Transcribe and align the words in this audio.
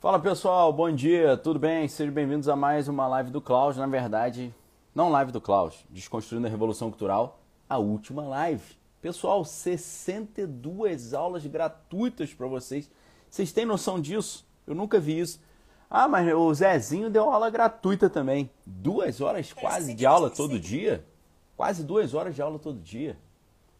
Fala 0.00 0.18
pessoal, 0.18 0.72
bom 0.72 0.90
dia, 0.90 1.36
tudo 1.36 1.58
bem? 1.58 1.86
Sejam 1.86 2.14
bem-vindos 2.14 2.48
a 2.48 2.56
mais 2.56 2.88
uma 2.88 3.06
live 3.06 3.30
do 3.30 3.38
Klaus. 3.38 3.76
Na 3.76 3.86
verdade, 3.86 4.50
não 4.94 5.10
live 5.10 5.30
do 5.30 5.42
Klaus, 5.42 5.84
Desconstruindo 5.90 6.46
a 6.46 6.50
Revolução 6.50 6.88
Cultural, 6.88 7.38
a 7.68 7.76
última 7.76 8.22
live. 8.22 8.64
Pessoal, 9.02 9.44
62 9.44 11.12
aulas 11.12 11.44
gratuitas 11.44 12.32
para 12.32 12.46
vocês. 12.46 12.90
Vocês 13.28 13.52
têm 13.52 13.66
noção 13.66 14.00
disso? 14.00 14.48
Eu 14.66 14.74
nunca 14.74 14.98
vi 14.98 15.20
isso. 15.20 15.38
Ah, 15.90 16.08
mas 16.08 16.32
o 16.32 16.54
Zezinho 16.54 17.10
deu 17.10 17.30
aula 17.30 17.50
gratuita 17.50 18.08
também. 18.08 18.50
Duas 18.64 19.20
horas 19.20 19.52
quase 19.52 19.92
de 19.92 20.06
aula 20.06 20.30
todo 20.30 20.58
dia? 20.58 21.04
Quase 21.58 21.84
duas 21.84 22.14
horas 22.14 22.34
de 22.34 22.40
aula 22.40 22.58
todo 22.58 22.80
dia. 22.80 23.18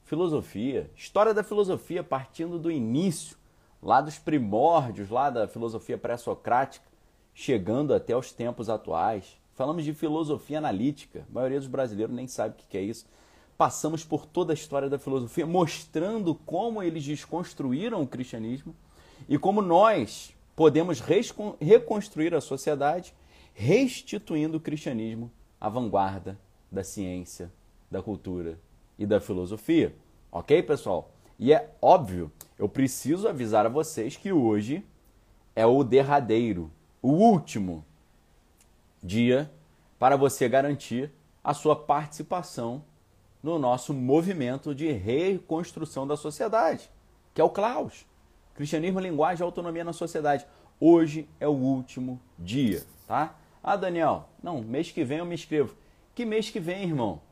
Filosofia, 0.03 0.91
história 0.95 1.33
da 1.33 1.43
filosofia 1.43 2.05
partindo 2.05 2.59
do 2.59 2.71
início 2.71 3.40
lá 3.83 4.01
dos 4.01 4.19
primórdios, 4.19 5.09
lá 5.09 5.31
da 5.31 5.49
filosofia 5.49 5.97
pré-socrática, 5.97 6.87
chegando 7.35 7.95
até 7.95 8.17
os 8.17 8.33
tempos 8.33 8.69
atuais. 8.69 9.39
Falamos 9.55 9.85
de 9.85 9.95
filosofia 9.95 10.59
analítica, 10.59 11.27
a 11.31 11.35
maioria 11.35 11.59
dos 11.59 11.69
brasileiros 11.69 12.15
nem 12.15 12.27
sabe 12.27 12.55
o 12.55 12.67
que 12.69 12.79
é 12.79 12.83
isso. 12.83 13.07
Passamos 13.57 14.05
por 14.05 14.25
toda 14.25 14.53
a 14.53 14.55
história 14.55 14.89
da 14.89 14.99
filosofia, 14.99 15.47
mostrando 15.47 16.35
como 16.35 16.83
eles 16.83 17.05
desconstruíram 17.05 18.03
o 18.03 18.07
cristianismo 18.07 18.75
e 19.29 19.39
como 19.39 19.61
nós 19.61 20.35
podemos 20.57 21.03
reconstruir 21.61 22.35
a 22.35 22.41
sociedade 22.41 23.15
restituindo 23.55 24.57
o 24.57 24.61
cristianismo 24.61 25.31
à 25.61 25.69
vanguarda 25.69 26.39
da 26.73 26.83
ciência, 26.83 27.53
da 27.91 28.03
cultura 28.03 28.59
e 28.99 29.05
da 29.05 29.21
filosofia. 29.21 29.95
Ok, 30.33 30.63
pessoal? 30.63 31.11
E 31.41 31.55
é 31.55 31.71
óbvio, 31.81 32.31
eu 32.59 32.69
preciso 32.69 33.27
avisar 33.27 33.65
a 33.65 33.71
vocês 33.71 34.15
que 34.15 34.31
hoje 34.31 34.85
é 35.57 35.65
o 35.65 35.83
derradeiro, 35.83 36.71
o 37.01 37.09
último 37.09 37.83
dia 39.03 39.51
para 39.99 40.19
você 40.19 40.47
garantir 40.51 41.11
a 41.43 41.55
sua 41.55 41.75
participação 41.75 42.85
no 43.43 43.59
nosso 43.59 43.95
movimento 43.95 44.75
de 44.75 44.93
reconstrução 44.93 46.07
da 46.07 46.15
sociedade, 46.15 46.91
que 47.33 47.41
é 47.41 47.45
o 47.45 47.49
Klaus. 47.49 48.05
Cristianismo, 48.55 49.01
linguagem 49.01 49.43
e 49.43 49.47
autonomia 49.47 49.83
na 49.83 49.95
sociedade. 49.95 50.47
Hoje 50.79 51.27
é 51.41 51.49
o 51.49 51.53
último 51.53 52.21
dia, 52.39 52.85
tá? 53.07 53.35
Ah, 53.63 53.77
Daniel, 53.77 54.29
não, 54.43 54.61
mês 54.61 54.91
que 54.91 55.03
vem 55.03 55.19
eu 55.19 55.25
me 55.25 55.37
inscrevo. 55.37 55.75
Que 56.15 56.27
mês 56.27 56.51
que 56.51 56.61
vem, 56.61 56.83
irmão? 56.83 57.23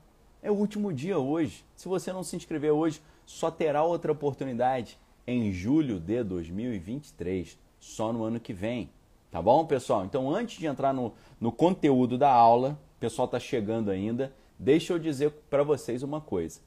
É 0.42 0.51
o 0.51 0.55
último 0.55 0.95
dia 0.95 1.19
hoje. 1.19 1.62
Se 1.77 1.86
você 1.89 2.11
não 2.11 2.23
se 2.23 2.36
inscrever 2.36 2.73
hoje, 2.73 3.03
só 3.29 3.51
terá 3.51 3.84
outra 3.84 4.11
oportunidade 4.11 4.98
em 5.27 5.53
julho 5.53 6.01
de 6.01 6.25
2023, 6.25 7.59
só 7.79 8.11
no 8.11 8.25
ano 8.25 8.41
que 8.41 8.55
vem. 8.55 8.89
Tá 9.31 9.43
bom, 9.43 9.67
pessoal? 9.67 10.07
Então, 10.07 10.35
antes 10.35 10.59
de 10.59 10.67
entrar 10.67 10.95
no, 10.95 11.12
no 11.39 11.53
conteúdo 11.53 12.17
da 12.17 12.33
aula, 12.33 12.81
o 12.97 13.01
pessoal 13.01 13.27
está 13.27 13.39
chegando 13.39 13.91
ainda, 13.91 14.33
deixa 14.59 14.95
eu 14.95 14.98
dizer 14.98 15.31
para 15.51 15.62
vocês 15.62 16.03
uma 16.03 16.23
coisa. 16.23 16.61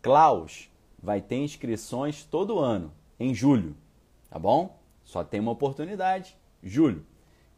Klaus 0.00 0.70
vai 1.02 1.20
ter 1.20 1.38
inscrições 1.38 2.24
todo 2.24 2.60
ano, 2.60 2.92
em 3.18 3.34
julho, 3.34 3.74
tá 4.30 4.38
bom? 4.38 4.78
Só 5.04 5.24
tem 5.24 5.40
uma 5.40 5.50
oportunidade, 5.50 6.36
julho. 6.62 7.04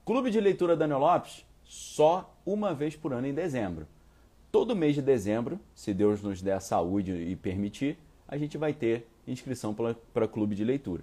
Clube 0.03 0.31
de 0.31 0.41
Leitura 0.41 0.75
Daniel 0.75 0.99
Lopes, 0.99 1.45
só 1.63 2.35
uma 2.47 2.73
vez 2.73 2.97
por 2.97 3.13
ano 3.13 3.27
em 3.27 3.35
dezembro. 3.35 3.87
Todo 4.51 4.75
mês 4.75 4.95
de 4.95 5.03
dezembro, 5.03 5.61
se 5.75 5.93
Deus 5.93 6.23
nos 6.23 6.41
der 6.41 6.55
a 6.55 6.61
saúde 6.61 7.13
e 7.13 7.37
permitir, 7.37 7.99
a 8.27 8.37
gente 8.37 8.59
vai 8.59 8.73
ter 8.73 9.07
inscrição 9.27 9.75
para 10.13 10.29
clube 10.29 10.55
de 10.55 10.65
leitura. 10.65 11.03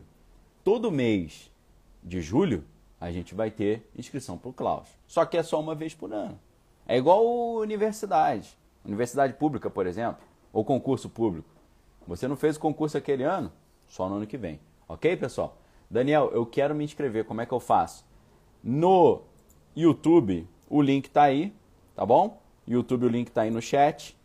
Todo 0.64 0.91
mês 0.91 1.51
de 2.03 2.22
julho, 2.22 2.63
a 3.00 3.12
gente 3.12 3.34
vai 3.34 3.50
ter 3.50 3.88
inscrição 3.97 4.38
para 4.38 4.50
o 4.50 4.53
Klaus. 4.53 4.88
Só 5.07 5.25
que 5.25 5.38
é 5.38 5.44
só 5.44 5.59
uma 5.59 5.73
vez 5.73 5.94
por 5.94 6.13
ano. 6.13 6.40
É 6.88 6.97
igual 6.97 7.25
universidade. 7.56 8.57
Universidade 8.85 9.34
pública, 9.34 9.69
por 9.69 9.88
exemplo, 9.88 10.22
ou 10.51 10.66
concurso 10.66 11.09
público. 11.09 11.50
Você 12.07 12.28
não 12.28 12.35
fez 12.35 12.57
o 12.57 12.59
concurso 12.59 12.97
aquele 12.97 13.24
ano? 13.24 13.51
Só 13.88 14.09
no 14.09 14.16
ano 14.16 14.28
que 14.28 14.38
vem. 14.38 14.59
Ok, 14.88 15.16
pessoal? 15.18 15.57
Daniel, 15.90 16.31
eu 16.34 16.45
quero 16.45 16.74
me 16.75 16.84
inscrever. 16.84 17.25
Como 17.25 17.41
é 17.41 17.45
que 17.45 17.53
eu 17.53 17.59
faço? 17.59 18.06
No 18.63 19.22
YouTube, 19.75 20.47
o 20.69 20.81
link 20.81 21.06
está 21.06 21.24
aí, 21.24 21.53
tá 21.95 22.06
bom? 22.06 22.41
YouTube, 22.68 23.06
o 23.06 23.09
link 23.09 23.28
está 23.28 23.41
aí 23.41 23.51
no 23.51 23.62
chat. 23.62 24.18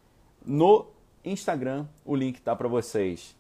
No 0.44 0.86
Instagram, 1.26 1.86
o 2.04 2.14
link 2.14 2.36
está 2.36 2.54
para 2.54 2.68
vocês 2.68 3.34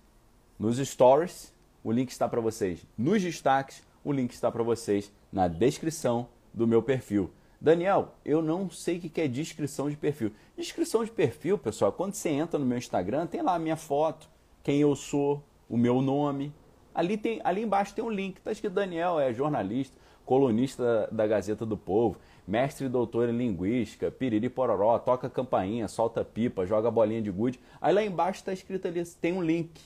nos 0.58 0.76
stories, 0.78 1.54
o 1.84 1.92
link 1.92 2.10
está 2.10 2.28
para 2.28 2.40
vocês 2.40 2.84
nos 2.98 3.22
destaques, 3.22 3.80
o 4.04 4.12
link 4.12 4.32
está 4.32 4.50
para 4.50 4.64
vocês 4.64 5.12
na 5.32 5.46
descrição 5.46 6.26
do 6.52 6.66
meu 6.66 6.82
perfil. 6.82 7.30
Daniel, 7.60 8.14
eu 8.24 8.42
não 8.42 8.68
sei 8.68 8.98
o 8.98 9.00
que 9.00 9.20
é 9.20 9.28
descrição 9.28 9.88
de 9.88 9.96
perfil. 9.96 10.32
Descrição 10.56 11.04
de 11.04 11.12
perfil, 11.12 11.56
pessoal, 11.56 11.92
quando 11.92 12.14
você 12.14 12.28
entra 12.28 12.58
no 12.58 12.66
meu 12.66 12.76
Instagram, 12.76 13.26
tem 13.28 13.40
lá 13.40 13.54
a 13.54 13.58
minha 13.58 13.76
foto, 13.76 14.28
quem 14.64 14.80
eu 14.80 14.96
sou, 14.96 15.40
o 15.68 15.76
meu 15.76 16.02
nome. 16.02 16.52
Ali, 16.92 17.16
tem, 17.16 17.40
ali 17.44 17.62
embaixo 17.62 17.94
tem 17.94 18.04
um 18.04 18.10
link, 18.10 18.38
está 18.38 18.50
escrito 18.50 18.72
Daniel, 18.72 19.20
é 19.20 19.32
jornalista, 19.32 19.96
colunista 20.24 21.08
da 21.12 21.24
Gazeta 21.24 21.64
do 21.64 21.76
Povo, 21.76 22.18
mestre 22.46 22.86
e 22.86 22.88
doutor 22.88 23.28
em 23.28 23.36
linguística, 23.36 24.10
piriri 24.10 24.48
pororó, 24.48 24.98
toca 24.98 25.28
campainha, 25.28 25.88
solta 25.88 26.24
pipa, 26.24 26.66
joga 26.66 26.90
bolinha 26.90 27.20
de 27.20 27.30
gude. 27.30 27.58
Aí 27.80 27.92
lá 27.92 28.04
embaixo 28.04 28.40
está 28.40 28.52
escrito 28.52 28.86
ali, 28.86 29.04
tem 29.20 29.32
um 29.32 29.42
link. 29.42 29.80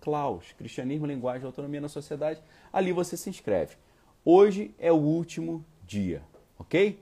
Klaus, 0.00 0.52
Cristianismo, 0.58 1.06
Linguagem 1.06 1.44
e 1.44 1.46
Autonomia 1.46 1.80
na 1.80 1.88
Sociedade. 1.88 2.42
Ali 2.72 2.92
você 2.92 3.16
se 3.16 3.30
inscreve. 3.30 3.76
Hoje 4.24 4.74
é 4.78 4.90
o 4.90 4.96
último 4.96 5.64
dia, 5.86 6.22
ok? 6.58 7.00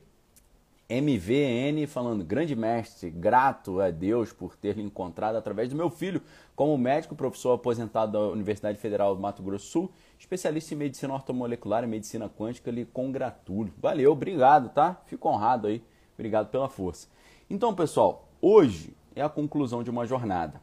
MVN 0.90 1.86
falando, 1.86 2.24
grande 2.24 2.56
mestre, 2.56 3.10
grato 3.10 3.80
a 3.80 3.90
Deus 3.90 4.32
por 4.32 4.56
ter 4.56 4.76
lhe 4.76 4.82
encontrado 4.82 5.36
através 5.36 5.70
do 5.70 5.76
meu 5.76 5.88
filho, 5.88 6.20
como 6.56 6.76
médico, 6.76 7.14
professor 7.14 7.52
aposentado 7.52 8.12
da 8.12 8.20
Universidade 8.28 8.76
Federal 8.76 9.14
do 9.14 9.20
Mato 9.20 9.42
Grosso 9.42 9.66
Sul, 9.66 9.92
especialista 10.20 10.74
em 10.74 10.76
medicina 10.76 11.14
ortomolecular 11.14 11.82
e 11.82 11.88
medicina 11.88 12.28
quântica, 12.28 12.70
lhe 12.70 12.84
congratulo. 12.84 13.72
Valeu, 13.78 14.12
obrigado, 14.12 14.68
tá? 14.68 15.02
Fico 15.06 15.28
honrado 15.28 15.66
aí, 15.66 15.82
obrigado 16.14 16.50
pela 16.50 16.68
força. 16.68 17.08
Então, 17.48 17.74
pessoal, 17.74 18.28
hoje 18.40 18.94
é 19.16 19.22
a 19.22 19.28
conclusão 19.28 19.82
de 19.82 19.90
uma 19.90 20.06
jornada. 20.06 20.60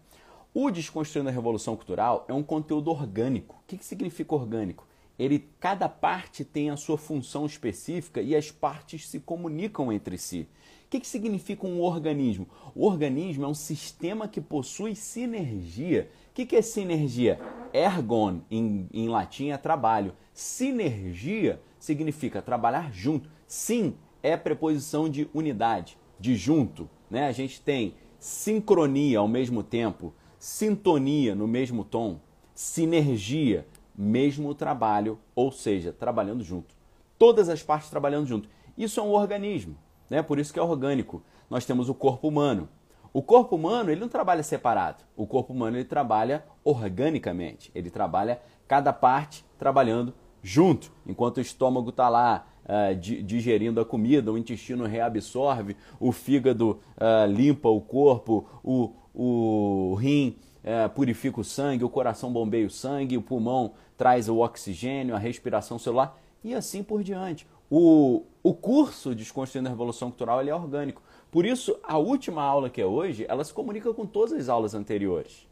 O 0.53 0.71
Desconstruindo 0.71 1.29
a 1.29 1.33
Revolução 1.33 1.75
Cultural 1.75 2.23
é 2.29 2.33
um 2.33 2.43
conteúdo 2.43 2.89
orgânico. 2.89 3.55
O 3.55 3.67
que, 3.67 3.77
que 3.77 3.83
significa 3.83 4.33
orgânico? 4.33 4.87
ele 5.17 5.49
cada 5.59 5.89
parte 5.89 6.45
tem 6.45 6.69
a 6.69 6.77
sua 6.77 6.97
função 6.97 7.45
específica 7.45 8.21
e 8.21 8.35
as 8.35 8.51
partes 8.51 9.07
se 9.09 9.19
comunicam 9.19 9.91
entre 9.91 10.17
si. 10.17 10.47
O 10.87 10.89
que, 10.89 11.01
que 11.01 11.07
significa 11.07 11.67
um 11.67 11.81
organismo? 11.81 12.47
O 12.73 12.87
organismo 12.87 13.43
é 13.43 13.47
um 13.47 13.53
sistema 13.53 14.25
que 14.25 14.39
possui 14.39 14.95
sinergia. 14.95 16.09
O 16.31 16.33
que, 16.33 16.45
que 16.45 16.55
é 16.55 16.61
sinergia? 16.61 17.37
Ergon, 17.73 18.39
em, 18.49 18.87
em 18.93 19.09
latim, 19.09 19.49
é 19.49 19.57
trabalho. 19.57 20.13
Sinergia 20.33 21.61
significa 21.77 22.41
trabalhar 22.41 22.89
junto. 22.93 23.29
Sim 23.45 23.95
é 24.23 24.37
preposição 24.37 25.09
de 25.09 25.29
unidade, 25.33 25.97
de 26.17 26.37
junto. 26.37 26.89
Né? 27.09 27.27
A 27.27 27.33
gente 27.33 27.61
tem 27.61 27.95
sincronia 28.17 29.19
ao 29.19 29.27
mesmo 29.27 29.63
tempo, 29.63 30.13
sintonia 30.39 31.35
no 31.35 31.49
mesmo 31.49 31.83
tom, 31.83 32.21
sinergia, 32.53 33.67
mesmo 33.93 34.55
trabalho, 34.55 35.19
ou 35.35 35.51
seja, 35.51 35.91
trabalhando 35.91 36.45
junto. 36.45 36.73
Todas 37.17 37.49
as 37.49 37.61
partes 37.61 37.89
trabalhando 37.89 38.25
junto. 38.25 38.49
Isso 38.77 39.01
é 39.01 39.03
um 39.03 39.11
organismo, 39.11 39.77
né? 40.09 40.21
Por 40.21 40.39
isso 40.39 40.53
que 40.53 40.59
é 40.59 40.61
orgânico. 40.61 41.21
Nós 41.49 41.65
temos 41.65 41.89
o 41.89 41.93
corpo 41.93 42.27
humano. 42.27 42.67
O 43.13 43.21
corpo 43.21 43.55
humano, 43.55 43.89
ele 43.89 44.01
não 44.01 44.09
trabalha 44.09 44.43
separado. 44.43 45.03
O 45.15 45.25
corpo 45.25 45.53
humano, 45.53 45.77
ele 45.77 45.85
trabalha 45.85 46.45
organicamente. 46.63 47.71
Ele 47.73 47.89
trabalha 47.89 48.39
cada 48.67 48.91
parte 48.93 49.45
trabalhando 49.57 50.13
junto. 50.43 50.91
Enquanto 51.05 51.37
o 51.37 51.41
estômago 51.41 51.89
está 51.89 52.09
lá 52.09 52.45
uh, 52.65 52.95
digerindo 52.95 53.79
a 53.79 53.85
comida, 53.85 54.31
o 54.31 54.37
intestino 54.37 54.85
reabsorve, 54.85 55.75
o 55.99 56.11
fígado 56.11 56.79
uh, 56.97 57.29
limpa 57.29 57.69
o 57.69 57.81
corpo, 57.81 58.45
o, 58.63 58.93
o 59.13 59.95
rim 59.95 60.37
uh, 60.63 60.89
purifica 60.89 61.41
o 61.41 61.43
sangue, 61.43 61.83
o 61.83 61.89
coração 61.89 62.31
bombeia 62.31 62.67
o 62.67 62.69
sangue, 62.69 63.17
o 63.17 63.21
pulmão 63.21 63.73
traz 63.97 64.29
o 64.29 64.37
oxigênio, 64.37 65.15
a 65.15 65.19
respiração 65.19 65.79
celular 65.79 66.19
e 66.43 66.53
assim 66.53 66.83
por 66.83 67.03
diante. 67.03 67.47
O, 67.69 68.23
o 68.41 68.53
curso 68.53 69.13
Desconstruindo 69.13 69.67
a 69.67 69.71
Revolução 69.71 70.09
Cultural 70.09 70.41
ele 70.41 70.49
é 70.49 70.55
orgânico. 70.55 71.01
Por 71.29 71.45
isso, 71.45 71.77
a 71.83 71.97
última 71.97 72.41
aula 72.41 72.69
que 72.69 72.81
é 72.81 72.85
hoje, 72.85 73.25
ela 73.27 73.43
se 73.43 73.53
comunica 73.53 73.93
com 73.93 74.05
todas 74.05 74.33
as 74.33 74.49
aulas 74.49 74.73
anteriores. 74.73 75.47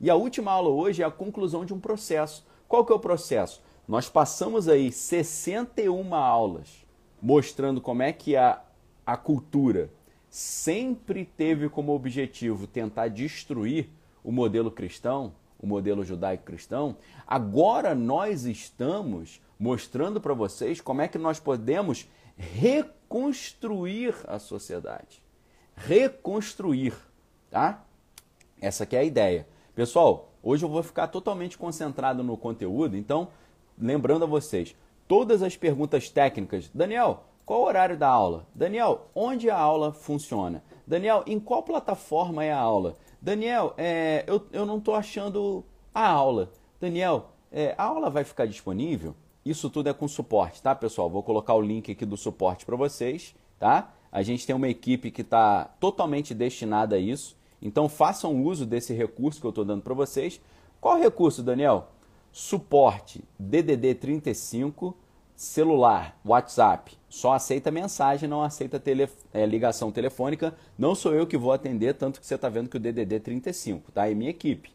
E 0.00 0.10
a 0.10 0.14
última 0.14 0.52
aula 0.52 0.68
hoje 0.68 1.02
é 1.02 1.06
a 1.06 1.10
conclusão 1.10 1.64
de 1.64 1.72
um 1.72 1.80
processo. 1.80 2.44
Qual 2.68 2.84
que 2.84 2.92
é 2.92 2.94
o 2.94 3.00
processo? 3.00 3.62
Nós 3.86 4.08
passamos 4.08 4.68
aí 4.68 4.92
61 4.92 6.14
aulas 6.14 6.84
mostrando 7.24 7.80
como 7.80 8.02
é 8.02 8.12
que 8.12 8.36
a, 8.36 8.62
a 9.06 9.16
cultura 9.16 9.90
sempre 10.28 11.24
teve 11.24 11.70
como 11.70 11.94
objetivo 11.94 12.66
tentar 12.66 13.08
destruir 13.08 13.88
o 14.22 14.30
modelo 14.30 14.70
cristão, 14.70 15.32
o 15.58 15.66
modelo 15.66 16.04
judaico-cristão, 16.04 16.96
agora 17.26 17.94
nós 17.94 18.44
estamos 18.44 19.40
mostrando 19.58 20.20
para 20.20 20.34
vocês 20.34 20.80
como 20.80 21.02
é 21.02 21.08
que 21.08 21.18
nós 21.18 21.38
podemos 21.38 22.08
reconstruir 22.36 24.14
a 24.26 24.38
sociedade. 24.38 25.22
Reconstruir, 25.76 26.94
tá? 27.50 27.84
Essa 28.60 28.86
que 28.86 28.96
é 28.96 29.00
a 29.00 29.04
ideia. 29.04 29.46
Pessoal, 29.74 30.32
hoje 30.42 30.64
eu 30.64 30.68
vou 30.68 30.82
ficar 30.82 31.08
totalmente 31.08 31.58
concentrado 31.58 32.22
no 32.22 32.36
conteúdo, 32.36 32.96
então, 32.96 33.28
lembrando 33.78 34.24
a 34.24 34.28
vocês, 34.28 34.74
todas 35.08 35.42
as 35.42 35.56
perguntas 35.56 36.08
técnicas, 36.08 36.70
Daniel, 36.72 37.24
qual 37.44 37.60
o 37.60 37.64
horário 37.64 37.96
da 37.96 38.08
aula? 38.08 38.46
Daniel, 38.54 39.08
onde 39.14 39.50
a 39.50 39.56
aula 39.56 39.92
funciona? 39.92 40.62
Daniel, 40.86 41.22
em 41.26 41.38
qual 41.38 41.62
plataforma 41.62 42.44
é 42.44 42.52
a 42.52 42.58
aula? 42.58 42.96
Daniel, 43.20 43.74
é, 43.76 44.24
eu, 44.26 44.46
eu 44.52 44.64
não 44.64 44.78
estou 44.78 44.94
achando 44.94 45.64
a 45.94 46.08
aula. 46.08 46.50
Daniel, 46.80 47.30
é, 47.52 47.74
a 47.76 47.84
aula 47.84 48.08
vai 48.10 48.24
ficar 48.24 48.46
disponível? 48.46 49.14
Isso 49.44 49.68
tudo 49.68 49.90
é 49.90 49.92
com 49.92 50.08
suporte, 50.08 50.62
tá, 50.62 50.74
pessoal? 50.74 51.10
Vou 51.10 51.22
colocar 51.22 51.54
o 51.54 51.60
link 51.60 51.92
aqui 51.92 52.06
do 52.06 52.16
suporte 52.16 52.64
para 52.64 52.76
vocês, 52.76 53.34
tá? 53.58 53.92
A 54.10 54.22
gente 54.22 54.46
tem 54.46 54.56
uma 54.56 54.68
equipe 54.68 55.10
que 55.10 55.20
está 55.20 55.64
totalmente 55.78 56.32
destinada 56.32 56.96
a 56.96 56.98
isso. 56.98 57.36
Então 57.60 57.88
façam 57.88 58.42
uso 58.42 58.64
desse 58.64 58.94
recurso 58.94 59.40
que 59.40 59.46
eu 59.46 59.50
estou 59.50 59.64
dando 59.64 59.82
para 59.82 59.92
vocês. 59.92 60.40
Qual 60.80 60.98
recurso, 60.98 61.42
Daniel? 61.42 61.88
Suporte 62.32 63.22
DDD 63.38 63.94
35, 63.96 64.96
celular, 65.36 66.18
WhatsApp. 66.24 66.96
Só 67.08 67.32
aceita 67.32 67.70
mensagem, 67.70 68.28
não 68.28 68.42
aceita 68.42 68.80
tele, 68.80 69.08
é, 69.32 69.44
ligação 69.44 69.92
telefônica. 69.92 70.54
Não 70.78 70.94
sou 70.94 71.12
eu 71.12 71.26
que 71.26 71.36
vou 71.36 71.52
atender, 71.52 71.94
tanto 71.94 72.20
que 72.20 72.26
você 72.26 72.34
está 72.34 72.48
vendo 72.48 72.70
que 72.70 72.76
o 72.76 72.80
DDD 72.80 73.20
35, 73.20 73.92
tá? 73.92 74.08
É 74.08 74.14
minha 74.14 74.30
equipe. 74.30 74.72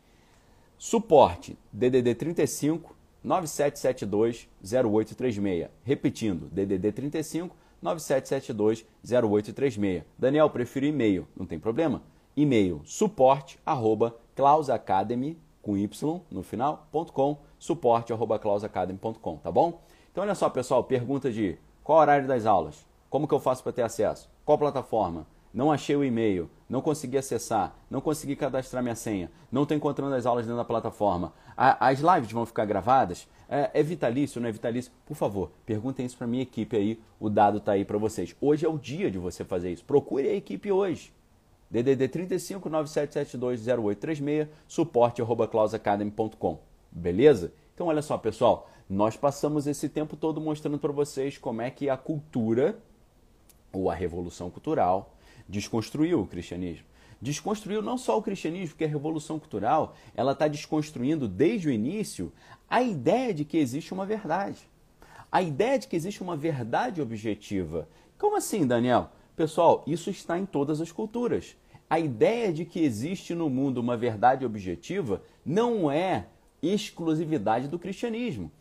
Suporte 0.77 1.57
DDD 1.71 2.15
35 2.15 2.98
9772 3.23 4.47
0836. 4.63 5.69
Repetindo, 5.83 6.47
DDD 6.51 6.91
35 6.91 7.55
9772 7.81 8.85
0836. 9.03 10.03
Daniel, 10.17 10.49
prefiro 10.49 10.85
e-mail. 10.85 11.27
Não 11.35 11.45
tem 11.45 11.59
problema? 11.59 12.01
E-mail 12.35 12.81
suporte 12.85 13.59
arroba 13.65 14.15
clausacademy 14.35 15.37
com 15.61 15.77
y 15.77 16.21
no 16.31 16.41
final, 16.41 16.87
ponto 16.91 17.11
com, 17.11 17.37
suporte 17.57 18.13
arroba 18.13 18.39
clausacademy.com, 18.39 19.37
tá 19.37 19.51
bom? 19.51 19.81
Então 20.11 20.23
olha 20.23 20.33
só, 20.33 20.49
pessoal, 20.49 20.83
pergunta 20.83 21.31
de 21.31 21.57
qual 21.83 21.99
horário 21.99 22.27
das 22.27 22.45
aulas? 22.45 22.85
Como 23.09 23.27
que 23.27 23.33
eu 23.33 23.39
faço 23.39 23.61
para 23.61 23.73
ter 23.73 23.81
acesso? 23.81 24.29
Qual 24.45 24.57
plataforma? 24.57 25.27
não 25.53 25.71
achei 25.71 25.95
o 25.95 26.03
e-mail, 26.03 26.49
não 26.69 26.81
consegui 26.81 27.17
acessar, 27.17 27.75
não 27.89 27.99
consegui 27.99 28.35
cadastrar 28.35 28.83
minha 28.83 28.95
senha, 28.95 29.31
não 29.51 29.63
estou 29.63 29.75
encontrando 29.75 30.13
as 30.13 30.25
aulas 30.25 30.45
dentro 30.45 30.57
da 30.57 30.65
plataforma. 30.65 31.33
as 31.57 31.99
lives 31.99 32.31
vão 32.31 32.45
ficar 32.45 32.65
gravadas? 32.65 33.27
É, 33.49 33.71
é 33.73 33.81
vitalício, 33.81 34.39
não 34.39 34.47
é 34.47 34.51
vitalício? 34.51 34.91
Por 35.05 35.15
favor, 35.15 35.51
perguntem 35.65 36.05
isso 36.05 36.15
para 36.15 36.27
minha 36.27 36.43
equipe 36.43 36.77
aí, 36.77 36.99
o 37.19 37.29
dado 37.29 37.57
está 37.57 37.71
aí 37.71 37.83
para 37.83 37.97
vocês. 37.97 38.35
Hoje 38.39 38.65
é 38.65 38.69
o 38.69 38.77
dia 38.77 39.09
de 39.09 39.17
você 39.17 39.43
fazer 39.43 39.71
isso. 39.71 39.83
Procure 39.83 40.27
a 40.27 40.35
equipe 40.35 40.71
hoje. 40.71 41.11
DDD 41.71 42.07
35 42.07 42.69
9772 42.69 43.67
0836, 43.67 44.47
suporte 44.67 45.21
arroba 45.21 45.47
clausacademy.com. 45.47 46.59
Beleza? 46.91 47.51
Então 47.73 47.87
olha 47.87 48.01
só, 48.01 48.17
pessoal, 48.17 48.69
nós 48.89 49.15
passamos 49.15 49.67
esse 49.67 49.87
tempo 49.89 50.15
todo 50.15 50.41
mostrando 50.41 50.77
para 50.77 50.91
vocês 50.91 51.37
como 51.37 51.61
é 51.61 51.69
que 51.69 51.89
a 51.89 51.97
cultura 51.97 52.77
ou 53.71 53.89
a 53.89 53.93
revolução 53.93 54.49
cultural 54.49 55.13
desconstruiu 55.49 56.21
o 56.21 56.27
cristianismo. 56.27 56.85
Desconstruiu 57.21 57.81
não 57.81 57.97
só 57.97 58.17
o 58.17 58.21
cristianismo, 58.21 58.69
porque 58.69 58.85
a 58.85 58.87
revolução 58.87 59.39
cultural 59.39 59.95
ela 60.15 60.31
está 60.31 60.47
desconstruindo 60.47 61.27
desde 61.27 61.67
o 61.67 61.71
início 61.71 62.31
a 62.69 62.81
ideia 62.81 63.33
de 63.33 63.43
que 63.43 63.57
existe 63.57 63.93
uma 63.93 64.05
verdade. 64.05 64.59
A 65.31 65.41
ideia 65.41 65.77
de 65.77 65.87
que 65.87 65.95
existe 65.95 66.21
uma 66.21 66.37
verdade 66.37 67.01
objetiva. 67.01 67.89
Como 68.17 68.37
assim, 68.37 68.65
Daniel? 68.65 69.09
Pessoal, 69.35 69.83
isso 69.85 70.09
está 70.09 70.39
em 70.39 70.45
todas 70.45 70.79
as 70.79 70.91
culturas. 70.91 71.57
A 71.89 71.99
ideia 71.99 72.53
de 72.53 72.65
que 72.65 72.79
existe 72.79 73.33
no 73.33 73.49
mundo 73.49 73.79
uma 73.79 73.97
verdade 73.97 74.45
objetiva 74.45 75.21
não 75.45 75.91
é 75.91 76.27
exclusividade 76.61 77.67
do 77.67 77.79
cristianismo. 77.79 78.51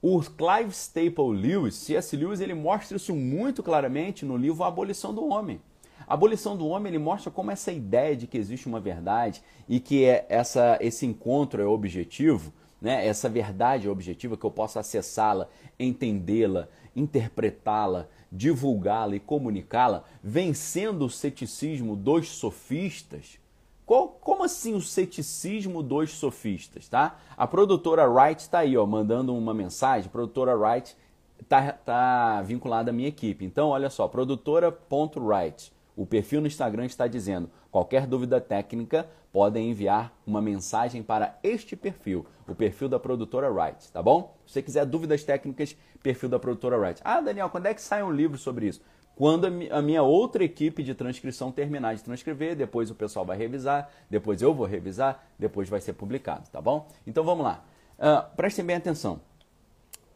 O 0.00 0.20
Clive 0.20 0.70
Staple 0.70 1.36
Lewis, 1.36 1.74
C.S. 1.74 2.16
Lewis, 2.16 2.40
ele 2.40 2.54
mostra 2.54 2.96
isso 2.96 3.14
muito 3.14 3.62
claramente 3.62 4.24
no 4.24 4.36
livro 4.36 4.62
A 4.64 4.68
Abolição 4.68 5.12
do 5.12 5.26
Homem. 5.26 5.60
A 6.08 6.14
abolição 6.14 6.56
do 6.56 6.66
homem 6.66 6.90
ele 6.90 6.98
mostra 6.98 7.30
como 7.30 7.50
essa 7.50 7.70
ideia 7.70 8.16
de 8.16 8.26
que 8.26 8.38
existe 8.38 8.66
uma 8.66 8.80
verdade 8.80 9.42
e 9.68 9.78
que 9.78 10.06
é 10.06 10.24
essa, 10.30 10.78
esse 10.80 11.04
encontro 11.04 11.60
é 11.60 11.66
objetivo, 11.66 12.50
né? 12.80 13.06
essa 13.06 13.28
verdade 13.28 13.86
é 13.86 13.90
objetiva, 13.90 14.34
que 14.34 14.44
eu 14.44 14.50
possa 14.50 14.80
acessá-la, 14.80 15.48
entendê-la, 15.78 16.66
interpretá-la, 16.96 18.08
divulgá-la 18.32 19.16
e 19.16 19.20
comunicá-la, 19.20 20.02
vencendo 20.24 21.04
o 21.04 21.10
ceticismo 21.10 21.94
dos 21.94 22.30
sofistas. 22.30 23.38
Qual, 23.84 24.08
como 24.08 24.44
assim 24.44 24.74
o 24.74 24.80
ceticismo 24.80 25.82
dos 25.82 26.12
sofistas, 26.12 26.88
tá? 26.88 27.18
A 27.36 27.46
produtora 27.46 28.08
Wright 28.08 28.40
está 28.40 28.60
aí, 28.60 28.78
ó, 28.78 28.86
mandando 28.86 29.36
uma 29.36 29.52
mensagem. 29.52 30.08
A 30.08 30.12
produtora 30.12 30.56
Wright 30.56 30.96
está 31.40 31.72
tá 31.72 32.42
vinculada 32.42 32.90
à 32.90 32.94
minha 32.94 33.08
equipe. 33.08 33.44
Então, 33.44 33.68
olha 33.68 33.90
só, 33.90 34.08
produtora.wright. 34.08 35.76
O 35.98 36.06
perfil 36.06 36.40
no 36.40 36.46
Instagram 36.46 36.86
está 36.86 37.08
dizendo: 37.08 37.50
qualquer 37.72 38.06
dúvida 38.06 38.40
técnica 38.40 39.08
podem 39.32 39.68
enviar 39.68 40.16
uma 40.24 40.40
mensagem 40.40 41.02
para 41.02 41.36
este 41.42 41.74
perfil, 41.74 42.24
o 42.46 42.54
perfil 42.54 42.88
da 42.88 43.00
produtora 43.00 43.50
Wright, 43.50 43.90
tá 43.90 44.00
bom? 44.00 44.38
Se 44.46 44.52
você 44.52 44.62
quiser 44.62 44.86
dúvidas 44.86 45.24
técnicas, 45.24 45.76
perfil 46.00 46.28
da 46.28 46.38
produtora 46.38 46.78
Wright. 46.78 47.00
Ah, 47.04 47.20
Daniel, 47.20 47.50
quando 47.50 47.66
é 47.66 47.74
que 47.74 47.82
sai 47.82 48.04
um 48.04 48.12
livro 48.12 48.38
sobre 48.38 48.68
isso? 48.68 48.80
Quando 49.16 49.46
a 49.46 49.82
minha 49.82 50.00
outra 50.04 50.44
equipe 50.44 50.84
de 50.84 50.94
transcrição 50.94 51.50
terminar 51.50 51.96
de 51.96 52.04
transcrever, 52.04 52.54
depois 52.54 52.92
o 52.92 52.94
pessoal 52.94 53.26
vai 53.26 53.36
revisar, 53.36 53.90
depois 54.08 54.40
eu 54.40 54.54
vou 54.54 54.66
revisar, 54.66 55.26
depois 55.36 55.68
vai 55.68 55.80
ser 55.80 55.94
publicado, 55.94 56.48
tá 56.48 56.60
bom? 56.60 56.86
Então 57.04 57.24
vamos 57.24 57.42
lá. 57.42 57.64
Uh, 57.98 58.36
prestem 58.36 58.64
bem 58.64 58.76
atenção. 58.76 59.20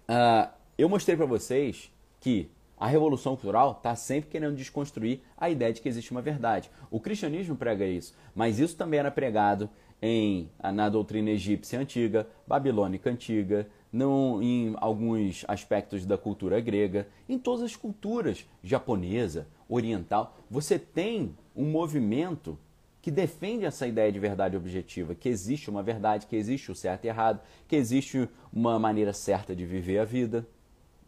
Uh, 0.08 0.49
eu 0.79 0.88
mostrei 0.88 1.17
para 1.17 1.26
vocês 1.26 1.93
que 2.20 2.49
a 2.82 2.88
revolução 2.88 3.37
cultural 3.37 3.76
está 3.79 3.94
sempre 3.94 4.29
querendo 4.29 4.56
desconstruir 4.56 5.20
a 5.38 5.49
ideia 5.49 5.73
de 5.73 5.81
que 5.81 5.88
existe 5.88 6.11
uma 6.11 6.20
verdade. 6.20 6.69
O 6.90 6.99
cristianismo 6.99 7.55
prega 7.55 7.87
isso, 7.87 8.12
mas 8.34 8.58
isso 8.58 8.76
também 8.76 8.99
era 8.99 9.08
pregado 9.08 9.70
em, 10.03 10.51
na 10.74 10.89
doutrina 10.89 11.31
egípcia 11.31 11.79
antiga, 11.79 12.27
babilônica 12.44 13.08
antiga, 13.08 13.69
não, 13.93 14.43
em 14.43 14.74
alguns 14.79 15.44
aspectos 15.46 16.05
da 16.05 16.19
cultura 16.19 16.58
grega, 16.58 17.06
em 17.29 17.39
todas 17.39 17.62
as 17.62 17.77
culturas, 17.77 18.44
japonesa, 18.65 19.46
oriental. 19.69 20.36
Você 20.51 20.77
tem 20.77 21.36
um 21.55 21.70
movimento 21.70 22.58
que 23.01 23.12
defende 23.12 23.65
essa 23.65 23.86
ideia 23.86 24.10
de 24.10 24.19
verdade 24.19 24.56
objetiva, 24.56 25.15
que 25.15 25.29
existe 25.29 25.70
uma 25.70 25.84
verdade, 25.84 26.27
que 26.27 26.34
existe 26.34 26.72
o 26.72 26.74
certo 26.74 27.05
e 27.05 27.08
errado, 27.08 27.41
que 27.69 27.77
existe 27.77 28.29
uma 28.53 28.77
maneira 28.77 29.12
certa 29.12 29.55
de 29.55 29.65
viver 29.65 30.01
a 30.01 30.05
vida. 30.05 30.44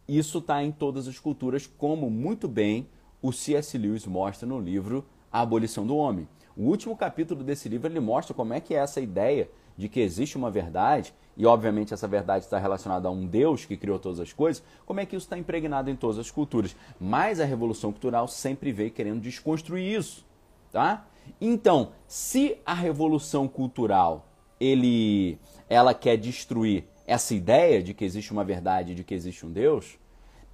Isso 0.07 0.37
está 0.37 0.63
em 0.63 0.71
todas 0.71 1.07
as 1.07 1.19
culturas, 1.19 1.65
como 1.65 2.09
muito 2.09 2.47
bem 2.47 2.87
o 3.21 3.31
C.S. 3.31 3.75
Lewis 3.77 4.05
mostra 4.05 4.47
no 4.47 4.59
livro 4.59 5.03
A 5.31 5.41
Abolição 5.41 5.85
do 5.85 5.97
Homem. 5.97 6.27
O 6.55 6.63
último 6.63 6.95
capítulo 6.95 7.43
desse 7.43 7.67
livro 7.67 7.91
ele 7.91 7.99
mostra 7.99 8.33
como 8.33 8.53
é 8.53 8.59
que 8.59 8.75
é 8.75 8.77
essa 8.77 9.01
ideia 9.01 9.49
de 9.75 9.89
que 9.89 9.99
existe 9.99 10.37
uma 10.37 10.49
verdade, 10.49 11.13
e 11.35 11.45
obviamente 11.45 11.93
essa 11.93 12.07
verdade 12.07 12.45
está 12.45 12.57
relacionada 12.57 13.07
a 13.07 13.11
um 13.11 13.25
Deus 13.25 13.65
que 13.65 13.75
criou 13.75 13.99
todas 13.99 14.19
as 14.19 14.31
coisas, 14.31 14.63
como 14.85 14.99
é 14.99 15.05
que 15.05 15.15
isso 15.15 15.25
está 15.25 15.37
impregnado 15.37 15.89
em 15.89 15.95
todas 15.95 16.17
as 16.17 16.31
culturas. 16.31 16.75
Mas 16.99 17.39
a 17.39 17.45
Revolução 17.45 17.91
Cultural 17.91 18.27
sempre 18.27 18.71
veio 18.71 18.91
querendo 18.91 19.19
desconstruir 19.19 19.97
isso. 19.97 20.23
Tá? 20.71 21.05
Então, 21.41 21.91
se 22.07 22.57
a 22.65 22.73
Revolução 22.73 23.47
Cultural 23.47 24.27
ele, 24.59 25.37
ela 25.67 25.93
quer 25.93 26.15
destruir 26.17 26.85
essa 27.05 27.33
ideia 27.33 27.81
de 27.81 27.93
que 27.93 28.03
existe 28.03 28.31
uma 28.31 28.43
verdade, 28.43 28.95
de 28.95 29.03
que 29.03 29.13
existe 29.13 29.45
um 29.45 29.51
Deus, 29.51 29.97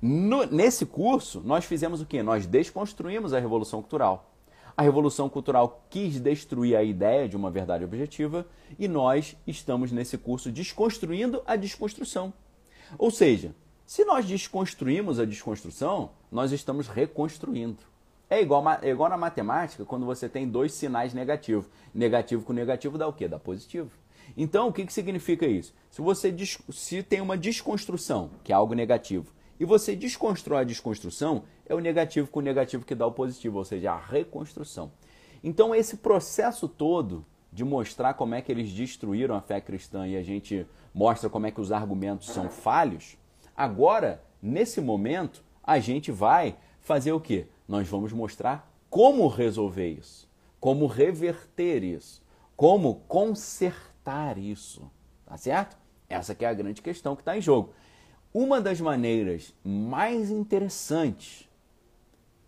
no, 0.01 0.45
nesse 0.45 0.85
curso 0.85 1.41
nós 1.41 1.65
fizemos 1.65 2.01
o 2.01 2.05
que? 2.05 2.21
Nós 2.23 2.45
desconstruímos 2.45 3.33
a 3.33 3.39
Revolução 3.39 3.81
Cultural. 3.81 4.31
A 4.75 4.81
Revolução 4.81 5.29
Cultural 5.29 5.85
quis 5.89 6.19
destruir 6.19 6.75
a 6.75 6.83
ideia 6.83 7.27
de 7.27 7.35
uma 7.35 7.51
verdade 7.51 7.83
objetiva 7.83 8.47
e 8.79 8.87
nós 8.87 9.37
estamos 9.45 9.91
nesse 9.91 10.17
curso 10.17 10.51
desconstruindo 10.51 11.43
a 11.45 11.55
desconstrução. 11.55 12.33
Ou 12.97 13.11
seja, 13.11 13.53
se 13.85 14.05
nós 14.05 14.25
desconstruímos 14.25 15.19
a 15.19 15.25
desconstrução, 15.25 16.11
nós 16.31 16.51
estamos 16.51 16.87
reconstruindo. 16.87 17.79
É 18.29 18.41
igual, 18.41 18.63
é 18.81 18.89
igual 18.89 19.09
na 19.09 19.17
matemática, 19.17 19.83
quando 19.83 20.05
você 20.05 20.29
tem 20.29 20.47
dois 20.47 20.73
sinais 20.73 21.13
negativos. 21.13 21.65
Negativo 21.93 22.43
com 22.43 22.53
negativo 22.53 22.97
dá 22.97 23.05
o 23.05 23.11
quê? 23.11 23.27
Dá 23.27 23.37
positivo. 23.37 23.91
Então, 24.35 24.67
o 24.67 24.73
que, 24.73 24.85
que 24.85 24.93
significa 24.93 25.45
isso? 25.45 25.73
Se 25.89 26.01
você 26.01 26.33
se 26.71 27.03
tem 27.03 27.21
uma 27.21 27.37
desconstrução, 27.37 28.31
que 28.43 28.51
é 28.51 28.55
algo 28.55 28.73
negativo, 28.73 29.33
e 29.59 29.65
você 29.65 29.95
desconstrói 29.95 30.61
a 30.61 30.65
desconstrução, 30.65 31.43
é 31.65 31.75
o 31.75 31.79
negativo 31.79 32.27
com 32.27 32.39
o 32.39 32.43
negativo 32.43 32.85
que 32.85 32.95
dá 32.95 33.05
o 33.05 33.11
positivo, 33.11 33.57
ou 33.57 33.65
seja, 33.65 33.91
a 33.91 33.99
reconstrução. 33.99 34.91
Então, 35.43 35.75
esse 35.75 35.97
processo 35.97 36.67
todo 36.67 37.25
de 37.51 37.63
mostrar 37.63 38.13
como 38.13 38.33
é 38.33 38.41
que 38.41 38.51
eles 38.51 38.71
destruíram 38.71 39.35
a 39.35 39.41
fé 39.41 39.59
cristã 39.59 40.07
e 40.07 40.15
a 40.15 40.23
gente 40.23 40.65
mostra 40.93 41.29
como 41.29 41.47
é 41.47 41.51
que 41.51 41.59
os 41.59 41.71
argumentos 41.71 42.27
são 42.27 42.49
falhos, 42.49 43.17
Agora, 43.55 44.23
nesse 44.41 44.81
momento, 44.81 45.43
a 45.63 45.77
gente 45.77 46.11
vai 46.11 46.55
fazer 46.79 47.11
o 47.11 47.19
quê? 47.19 47.45
Nós 47.67 47.87
vamos 47.87 48.11
mostrar 48.11 48.73
como 48.89 49.27
resolver 49.27 49.87
isso, 49.87 50.27
como 50.59 50.87
reverter 50.87 51.83
isso, 51.83 52.23
como 52.55 52.95
consertar 53.07 53.90
isso, 54.37 54.91
tá 55.25 55.37
certo? 55.37 55.77
Essa 56.09 56.35
que 56.35 56.43
é 56.43 56.47
a 56.47 56.53
grande 56.53 56.81
questão 56.81 57.15
que 57.15 57.21
está 57.21 57.37
em 57.37 57.41
jogo. 57.41 57.73
Uma 58.33 58.61
das 58.61 58.79
maneiras 58.79 59.53
mais 59.63 60.29
interessantes 60.29 61.49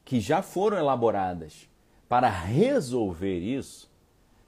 que 0.06 0.20
já 0.20 0.42
foram 0.42 0.78
elaboradas 0.78 1.70
para 2.08 2.30
resolver 2.30 3.40
isso 3.40 3.92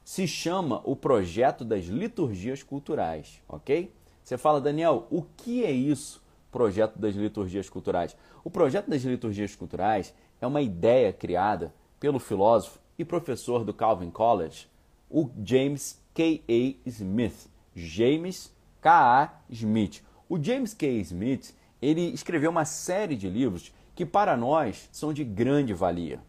se 0.04 0.28
chama 0.28 0.82
o 0.84 0.96
projeto 0.96 1.66
das 1.66 1.86
liturgias 1.86 2.62
culturais, 2.62 3.42
ok? 3.48 3.92
Você 4.24 4.38
fala, 4.38 4.62
Daniel, 4.62 5.08
o 5.10 5.24
que 5.24 5.66
é 5.66 5.72
isso, 5.72 6.22
projeto 6.52 6.98
das 6.98 7.16
liturgias 7.16 7.70
culturais? 7.70 8.16
O 8.44 8.52
projeto 8.52 8.90
das 8.90 9.02
liturgias 9.02 9.56
culturais 9.56 10.14
é 10.40 10.46
uma 10.46 10.62
ideia 10.62 11.12
criada 11.12 11.74
pelo 12.00 12.20
filósofo 12.20 12.80
e 12.98 13.04
professor 13.04 13.64
do 13.64 13.74
Calvin 13.74 14.12
College, 14.12 14.68
o 15.10 15.30
James 15.44 16.00
K. 16.16 16.42
A. 16.50 16.90
Smith. 16.90 17.50
James 17.76 18.52
K. 18.82 18.90
A. 18.90 19.34
Smith. 19.50 20.02
O 20.28 20.42
James 20.42 20.74
K. 20.74 20.88
Smith 21.02 21.54
ele 21.82 22.02
escreveu 22.14 22.50
uma 22.50 22.66
série 22.66 23.16
de 23.16 23.30
livros 23.30 23.74
que 23.94 24.06
para 24.06 24.36
nós 24.36 24.90
são 24.92 25.14
de 25.14 25.24
grande 25.24 25.74
valia. 25.74 26.20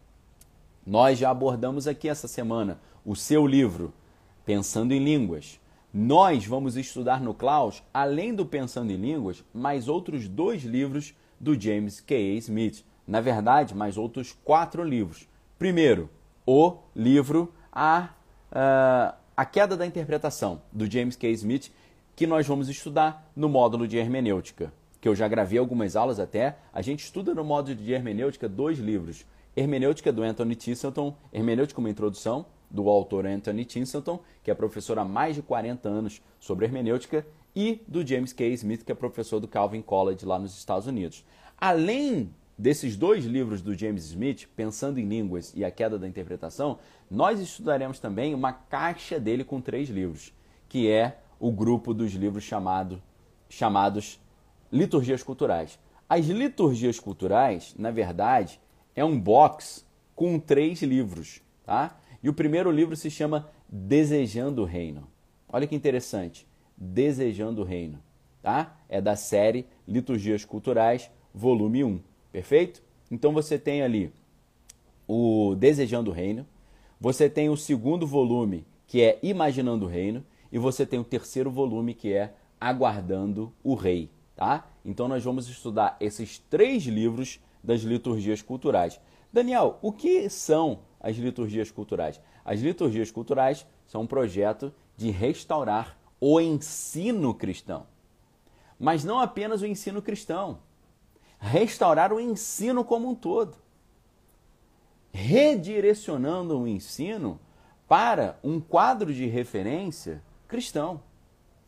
Nós 0.85 1.17
já 1.17 1.29
abordamos 1.29 1.87
aqui 1.87 2.07
essa 2.07 2.27
semana 2.27 2.79
o 3.05 3.15
seu 3.15 3.47
livro 3.47 3.93
Pensando 4.45 4.93
em 4.93 5.03
Línguas. 5.03 5.59
Nós 5.93 6.45
vamos 6.45 6.75
estudar 6.75 7.21
no 7.21 7.33
Klaus, 7.33 7.81
além 7.93 8.35
do 8.35 8.45
Pensando 8.45 8.91
em 8.91 8.97
Línguas, 8.97 9.43
mais 9.53 9.87
outros 9.87 10.27
dois 10.27 10.63
livros 10.63 11.13
do 11.39 11.59
James 11.59 12.01
K. 12.01 12.35
Smith. 12.37 12.83
Na 13.07 13.21
verdade, 13.21 13.73
mais 13.73 13.97
outros 13.97 14.37
quatro 14.43 14.83
livros. 14.83 15.27
Primeiro, 15.57 16.09
o 16.45 16.75
livro 16.95 17.53
A, 17.71 18.09
uh, 18.51 19.26
a 19.37 19.45
Queda 19.45 19.77
da 19.77 19.85
Interpretação, 19.85 20.63
do 20.73 20.89
James 20.91 21.15
K. 21.15 21.29
Smith, 21.29 21.71
que 22.15 22.25
nós 22.25 22.47
vamos 22.47 22.69
estudar 22.69 23.31
no 23.35 23.47
módulo 23.47 23.87
de 23.87 23.95
hermenêutica, 23.95 24.73
que 24.99 25.07
eu 25.07 25.13
já 25.13 25.27
gravei 25.27 25.59
algumas 25.59 25.95
aulas 25.95 26.19
até. 26.19 26.57
A 26.73 26.81
gente 26.81 27.03
estuda 27.03 27.35
no 27.35 27.43
módulo 27.43 27.75
de 27.75 27.93
hermenêutica 27.93 28.49
dois 28.49 28.79
livros. 28.79 29.27
Hermenêutica 29.55 30.11
do 30.11 30.23
Anthony 30.23 30.55
Tinselton, 30.55 31.15
Hermenêutica 31.31 31.79
uma 31.79 31.89
introdução, 31.91 32.47
do 32.67 32.89
autor 32.89 33.27
Anthony 33.27 33.63
Tinselton, 33.63 34.19
que 34.43 34.49
é 34.49 34.55
professor 34.55 34.97
há 34.97 35.05
mais 35.05 35.35
de 35.35 35.43
40 35.43 35.87
anos 35.87 36.19
sobre 36.39 36.65
hermenêutica, 36.65 37.23
e 37.55 37.79
do 37.87 38.05
James 38.05 38.33
K. 38.33 38.47
Smith, 38.53 38.83
que 38.83 38.91
é 38.91 38.95
professor 38.95 39.39
do 39.39 39.47
Calvin 39.47 39.83
College 39.83 40.25
lá 40.25 40.39
nos 40.39 40.57
Estados 40.57 40.87
Unidos. 40.87 41.23
Além 41.59 42.33
desses 42.57 42.97
dois 42.97 43.25
livros 43.25 43.61
do 43.61 43.77
James 43.77 44.05
Smith, 44.05 44.47
Pensando 44.55 44.99
em 44.99 45.07
Línguas 45.07 45.53
e 45.55 45.63
A 45.63 45.69
Queda 45.69 45.99
da 45.99 46.07
Interpretação, 46.07 46.79
nós 47.09 47.39
estudaremos 47.39 47.99
também 47.99 48.33
uma 48.33 48.51
caixa 48.51 49.19
dele 49.19 49.43
com 49.43 49.61
três 49.61 49.89
livros, 49.89 50.33
que 50.67 50.89
é 50.89 51.19
o 51.39 51.51
grupo 51.51 51.93
dos 51.93 52.13
livros 52.13 52.43
chamado, 52.43 53.01
chamados 53.47 54.19
Liturgias 54.71 55.21
Culturais. 55.21 55.79
As 56.09 56.25
liturgias 56.25 56.99
culturais, 56.99 57.75
na 57.77 57.91
verdade, 57.91 58.59
é 58.95 59.03
um 59.03 59.19
box 59.19 59.85
com 60.15 60.39
três 60.39 60.81
livros, 60.81 61.41
tá? 61.63 61.99
E 62.23 62.29
o 62.29 62.33
primeiro 62.33 62.71
livro 62.71 62.95
se 62.95 63.11
chama 63.11 63.49
Desejando 63.69 64.63
o 64.63 64.65
Reino. 64.65 65.07
Olha 65.47 65.67
que 65.67 65.75
interessante, 65.75 66.47
Desejando 66.75 67.61
o 67.61 67.65
Reino, 67.65 68.01
tá? 68.41 68.77
É 68.87 69.01
da 69.01 69.15
série 69.15 69.67
Liturgias 69.87 70.45
Culturais, 70.45 71.11
volume 71.33 71.83
1. 71.83 71.99
Perfeito? 72.31 72.81
Então 73.09 73.33
você 73.33 73.57
tem 73.57 73.81
ali 73.81 74.11
o 75.07 75.55
Desejando 75.55 76.11
o 76.11 76.13
Reino, 76.13 76.45
você 76.99 77.29
tem 77.29 77.49
o 77.49 77.55
segundo 77.55 78.05
volume, 78.05 78.65
que 78.85 79.01
é 79.01 79.19
Imaginando 79.23 79.85
o 79.85 79.89
Reino, 79.89 80.25
e 80.51 80.57
você 80.57 80.85
tem 80.85 80.99
o 80.99 81.03
terceiro 81.03 81.49
volume, 81.49 81.93
que 81.93 82.13
é 82.13 82.33
Aguardando 82.59 83.53
o 83.63 83.75
Rei, 83.75 84.09
tá? 84.35 84.67
Então 84.83 85.07
nós 85.07 85.23
vamos 85.23 85.47
estudar 85.47 85.95
esses 85.99 86.39
três 86.39 86.83
livros 86.83 87.39
das 87.63 87.81
liturgias 87.81 88.41
culturais. 88.41 88.99
Daniel, 89.31 89.77
o 89.81 89.91
que 89.91 90.29
são 90.29 90.79
as 90.99 91.15
liturgias 91.17 91.69
culturais? 91.69 92.19
As 92.43 92.61
liturgias 92.61 93.11
culturais 93.11 93.65
são 93.85 94.01
um 94.01 94.07
projeto 94.07 94.73
de 94.95 95.11
restaurar 95.11 95.97
o 96.19 96.39
ensino 96.39 97.33
cristão. 97.33 97.85
Mas 98.79 99.03
não 99.03 99.19
apenas 99.19 99.61
o 99.61 99.67
ensino 99.67 100.01
cristão 100.01 100.59
restaurar 101.39 102.11
o 102.11 102.19
ensino 102.19 102.83
como 102.83 103.09
um 103.09 103.15
todo, 103.15 103.57
redirecionando 105.11 106.59
o 106.59 106.67
ensino 106.67 107.39
para 107.87 108.37
um 108.43 108.59
quadro 108.59 109.13
de 109.13 109.25
referência 109.25 110.21
cristão. 110.47 111.01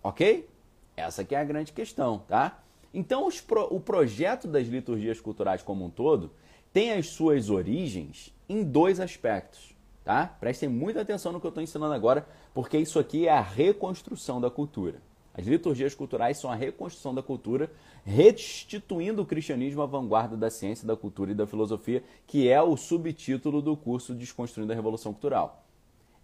Ok? 0.04 0.50
Essa 0.96 1.24
que 1.24 1.36
é 1.36 1.40
a 1.40 1.44
grande 1.44 1.72
questão, 1.72 2.20
tá? 2.20 2.62
Então, 2.94 3.28
pro, 3.48 3.74
o 3.74 3.80
projeto 3.80 4.48
das 4.48 4.68
liturgias 4.68 5.22
culturais 5.22 5.62
como 5.62 5.86
um 5.86 5.90
todo 5.90 6.32
tem 6.74 6.92
as 6.94 7.08
suas 7.08 7.50
origens 7.50 8.34
em 8.48 8.64
dois 8.64 9.00
aspectos, 9.00 9.76
tá? 10.04 10.26
Prestem 10.40 10.70
muita 10.70 11.02
atenção 11.02 11.32
no 11.32 11.40
que 11.40 11.46
eu 11.46 11.50
estou 11.50 11.64
ensinando 11.64 11.94
agora, 11.94 12.28
porque 12.54 12.78
isso 12.78 13.00
aqui 13.00 13.28
é 13.28 13.32
a 13.32 13.42
reconstrução 13.42 14.42
da 14.42 14.50
cultura. 14.50 15.02
As 15.40 15.48
liturgias 15.48 15.96
culturais 15.96 16.38
são 16.38 16.52
a 16.52 16.56
reconstrução 16.56 17.16
da 17.16 17.24
cultura, 17.24 17.72
restituindo 18.04 19.22
o 19.22 19.26
cristianismo 19.26 19.82
à 19.82 19.86
vanguarda 19.86 20.36
da 20.36 20.50
ciência, 20.50 20.86
da 20.86 20.98
cultura 20.98 21.32
e 21.32 21.34
da 21.34 21.48
filosofia, 21.48 22.04
que 22.28 22.50
é 22.50 22.62
o 22.62 22.76
subtítulo 22.76 23.62
do 23.62 23.78
curso 23.78 24.14
Desconstruindo 24.14 24.74
a 24.74 24.76
Revolução 24.76 25.14
Cultural. 25.14 25.66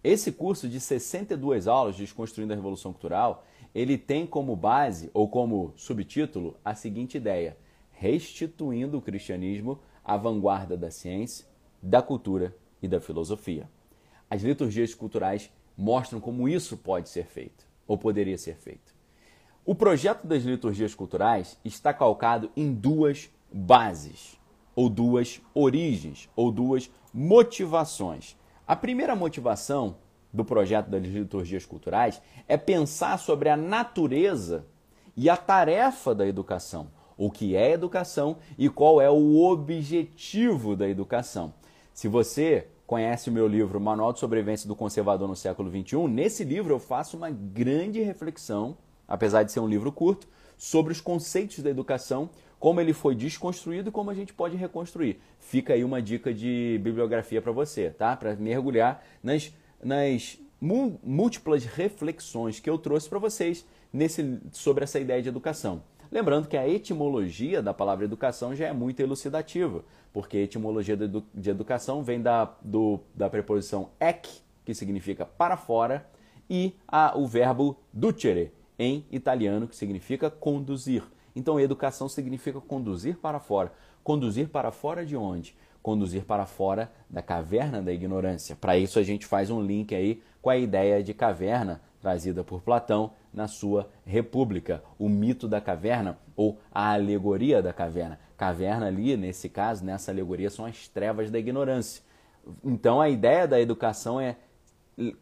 Esse 0.04 0.30
curso 0.30 0.68
de 0.68 0.78
62 0.78 1.66
aulas, 1.66 1.96
Desconstruindo 1.96 2.52
a 2.52 2.56
Revolução 2.56 2.92
Cultural, 2.92 3.46
ele 3.74 3.96
tem 3.96 4.26
como 4.26 4.54
base 4.54 5.10
ou 5.14 5.26
como 5.26 5.72
subtítulo 5.76 6.54
a 6.62 6.74
seguinte 6.74 7.16
ideia: 7.16 7.56
restituindo 7.92 8.98
o 8.98 9.02
cristianismo 9.02 9.78
à 10.04 10.18
vanguarda 10.18 10.76
da 10.76 10.90
ciência, 10.90 11.46
da 11.82 12.02
cultura 12.02 12.54
e 12.82 12.86
da 12.86 13.00
filosofia. 13.00 13.66
As 14.28 14.42
liturgias 14.42 14.94
culturais 14.94 15.50
mostram 15.74 16.20
como 16.20 16.46
isso 16.46 16.76
pode 16.76 17.08
ser 17.08 17.24
feito 17.24 17.64
ou 17.86 17.96
poderia 17.96 18.36
ser 18.36 18.56
feito. 18.56 18.95
O 19.68 19.74
projeto 19.74 20.24
das 20.24 20.44
liturgias 20.44 20.94
culturais 20.94 21.58
está 21.64 21.92
calcado 21.92 22.52
em 22.56 22.72
duas 22.72 23.28
bases, 23.52 24.38
ou 24.76 24.88
duas 24.88 25.40
origens, 25.52 26.28
ou 26.36 26.52
duas 26.52 26.88
motivações. 27.12 28.36
A 28.64 28.76
primeira 28.76 29.16
motivação 29.16 29.96
do 30.32 30.44
projeto 30.44 30.86
das 30.86 31.02
liturgias 31.02 31.66
culturais 31.66 32.22
é 32.46 32.56
pensar 32.56 33.18
sobre 33.18 33.48
a 33.48 33.56
natureza 33.56 34.64
e 35.16 35.28
a 35.28 35.36
tarefa 35.36 36.14
da 36.14 36.24
educação, 36.24 36.86
o 37.18 37.28
que 37.28 37.56
é 37.56 37.72
educação 37.72 38.36
e 38.56 38.68
qual 38.68 39.00
é 39.00 39.10
o 39.10 39.42
objetivo 39.42 40.76
da 40.76 40.88
educação. 40.88 41.52
Se 41.92 42.06
você 42.06 42.68
conhece 42.86 43.30
o 43.30 43.32
meu 43.32 43.48
livro 43.48 43.80
Manual 43.80 44.12
de 44.12 44.20
Sobrevivência 44.20 44.68
do 44.68 44.76
Conservador 44.76 45.26
no 45.26 45.34
Século 45.34 45.68
XXI, 45.68 46.06
nesse 46.06 46.44
livro 46.44 46.72
eu 46.72 46.78
faço 46.78 47.16
uma 47.16 47.30
grande 47.30 48.00
reflexão 48.00 48.76
apesar 49.06 49.42
de 49.42 49.52
ser 49.52 49.60
um 49.60 49.68
livro 49.68 49.90
curto, 49.92 50.28
sobre 50.56 50.92
os 50.92 51.00
conceitos 51.00 51.58
da 51.60 51.70
educação, 51.70 52.30
como 52.58 52.80
ele 52.80 52.92
foi 52.92 53.14
desconstruído 53.14 53.90
e 53.90 53.92
como 53.92 54.10
a 54.10 54.14
gente 54.14 54.32
pode 54.32 54.56
reconstruir. 54.56 55.20
Fica 55.38 55.74
aí 55.74 55.84
uma 55.84 56.00
dica 56.00 56.32
de 56.32 56.80
bibliografia 56.82 57.42
para 57.42 57.52
você, 57.52 57.90
tá? 57.90 58.16
Para 58.16 58.34
mergulhar 58.36 59.04
nas, 59.22 59.52
nas 59.82 60.38
múltiplas 60.60 61.64
reflexões 61.64 62.58
que 62.58 62.68
eu 62.68 62.78
trouxe 62.78 63.08
para 63.08 63.18
vocês 63.18 63.66
nesse, 63.92 64.40
sobre 64.52 64.84
essa 64.84 64.98
ideia 64.98 65.22
de 65.22 65.28
educação. 65.28 65.82
Lembrando 66.10 66.48
que 66.48 66.56
a 66.56 66.68
etimologia 66.68 67.60
da 67.60 67.74
palavra 67.74 68.04
educação 68.04 68.54
já 68.54 68.68
é 68.68 68.72
muito 68.72 69.00
elucidativa, 69.00 69.84
porque 70.12 70.36
a 70.38 70.40
etimologia 70.40 70.96
de 70.96 71.50
educação 71.50 72.02
vem 72.02 72.22
da, 72.22 72.56
do, 72.62 73.00
da 73.14 73.28
preposição 73.28 73.90
ec, 74.00 74.26
que 74.64 74.74
significa 74.74 75.26
para 75.26 75.56
fora, 75.56 76.08
e 76.48 76.74
a, 76.86 77.18
o 77.18 77.26
verbo 77.26 77.76
ducere, 77.92 78.52
em 78.78 79.04
italiano, 79.10 79.66
que 79.66 79.76
significa 79.76 80.30
conduzir. 80.30 81.02
Então, 81.34 81.60
educação 81.60 82.08
significa 82.08 82.60
conduzir 82.60 83.16
para 83.18 83.38
fora. 83.38 83.72
Conduzir 84.02 84.48
para 84.48 84.70
fora 84.70 85.04
de 85.04 85.16
onde? 85.16 85.56
Conduzir 85.82 86.24
para 86.24 86.46
fora 86.46 86.90
da 87.08 87.22
caverna 87.22 87.82
da 87.82 87.92
ignorância. 87.92 88.56
Para 88.56 88.76
isso, 88.78 88.98
a 88.98 89.02
gente 89.02 89.26
faz 89.26 89.50
um 89.50 89.60
link 89.60 89.94
aí 89.94 90.22
com 90.40 90.50
a 90.50 90.56
ideia 90.56 91.02
de 91.02 91.12
caverna 91.12 91.80
trazida 92.00 92.44
por 92.44 92.60
Platão 92.62 93.12
na 93.32 93.48
sua 93.48 93.90
República, 94.04 94.82
o 94.98 95.08
mito 95.08 95.48
da 95.48 95.60
caverna 95.60 96.18
ou 96.36 96.58
a 96.72 96.92
alegoria 96.92 97.60
da 97.60 97.72
caverna. 97.72 98.18
Caverna 98.36 98.86
ali, 98.86 99.16
nesse 99.16 99.48
caso, 99.48 99.84
nessa 99.84 100.10
alegoria, 100.10 100.48
são 100.48 100.64
as 100.64 100.88
trevas 100.88 101.30
da 101.30 101.38
ignorância. 101.38 102.02
Então, 102.64 103.00
a 103.00 103.08
ideia 103.08 103.46
da 103.48 103.60
educação 103.60 104.20
é 104.20 104.36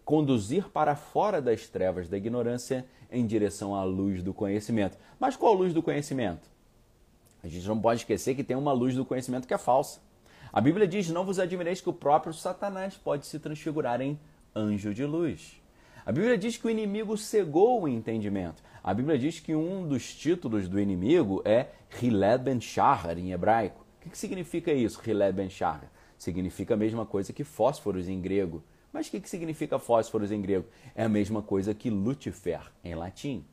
conduzir 0.05 0.69
para 0.69 0.95
fora 0.95 1.43
das 1.43 1.69
trevas 1.69 2.09
da 2.09 2.17
ignorância 2.17 2.87
em 3.11 3.27
direção 3.27 3.75
à 3.75 3.83
luz 3.83 4.23
do 4.23 4.33
conhecimento. 4.33 4.97
Mas 5.19 5.37
qual 5.37 5.55
luz 5.55 5.73
do 5.73 5.83
conhecimento? 5.83 6.49
A 7.43 7.49
gente 7.49 7.67
não 7.67 7.81
pode 7.81 8.01
esquecer 8.01 8.35
que 8.35 8.45
tem 8.45 8.57
uma 8.57 8.73
luz 8.73 8.95
do 8.95 9.05
conhecimento 9.05 9.47
que 9.47 9.55
é 9.55 9.59
falsa. 9.59 10.01
A 10.53 10.61
Bíblia 10.61 10.87
diz: 10.87 11.11
Não 11.11 11.25
vos 11.25 11.39
admireis 11.39 11.81
que 11.81 11.91
o 11.91 11.93
próprio 11.93 12.33
Satanás 12.33 12.97
pode 12.97 13.27
se 13.27 13.39
transfigurar 13.39 14.01
em 14.01 14.19
anjo 14.55 14.95
de 14.95 15.05
luz. 15.05 15.61
A 16.07 16.13
Bíblia 16.13 16.39
diz 16.39 16.57
que 16.57 16.67
o 16.67 16.71
inimigo 16.71 17.17
cegou 17.17 17.83
o 17.83 17.89
entendimento. 17.89 18.63
A 18.83 18.93
Bíblia 18.95 19.19
diz 19.19 19.41
que 19.41 19.55
um 19.55 19.89
dos 19.89 20.15
títulos 20.15 20.69
do 20.69 20.79
inimigo 20.79 21.43
é 21.45 21.69
Hiled 22.01 22.45
ben 22.45 22.61
Shahar, 22.61 23.19
em 23.19 23.33
hebraico. 23.33 23.85
O 24.05 24.11
que 24.11 24.17
significa 24.17 24.73
isso, 24.73 25.01
Hiled 25.05 25.33
ben 25.33 25.49
Shahar? 25.49 25.91
Significa 26.19 26.75
a 26.75 26.77
mesma 26.77 27.05
coisa 27.05 27.33
que 27.33 27.43
fósforos 27.43 28.09
em 28.09 28.21
grego. 28.21 28.63
Mas 28.95 29.09
o 29.09 29.11
que 29.11 29.29
significa 29.29 29.77
fósforos 29.77 30.31
em 30.31 30.41
grego? 30.41 30.67
É 30.95 31.03
a 31.03 31.09
mesma 31.09 31.43
coisa 31.43 31.75
que 31.75 31.91
Lucifer 31.91 32.61
em 32.85 32.95
latim. 32.95 33.45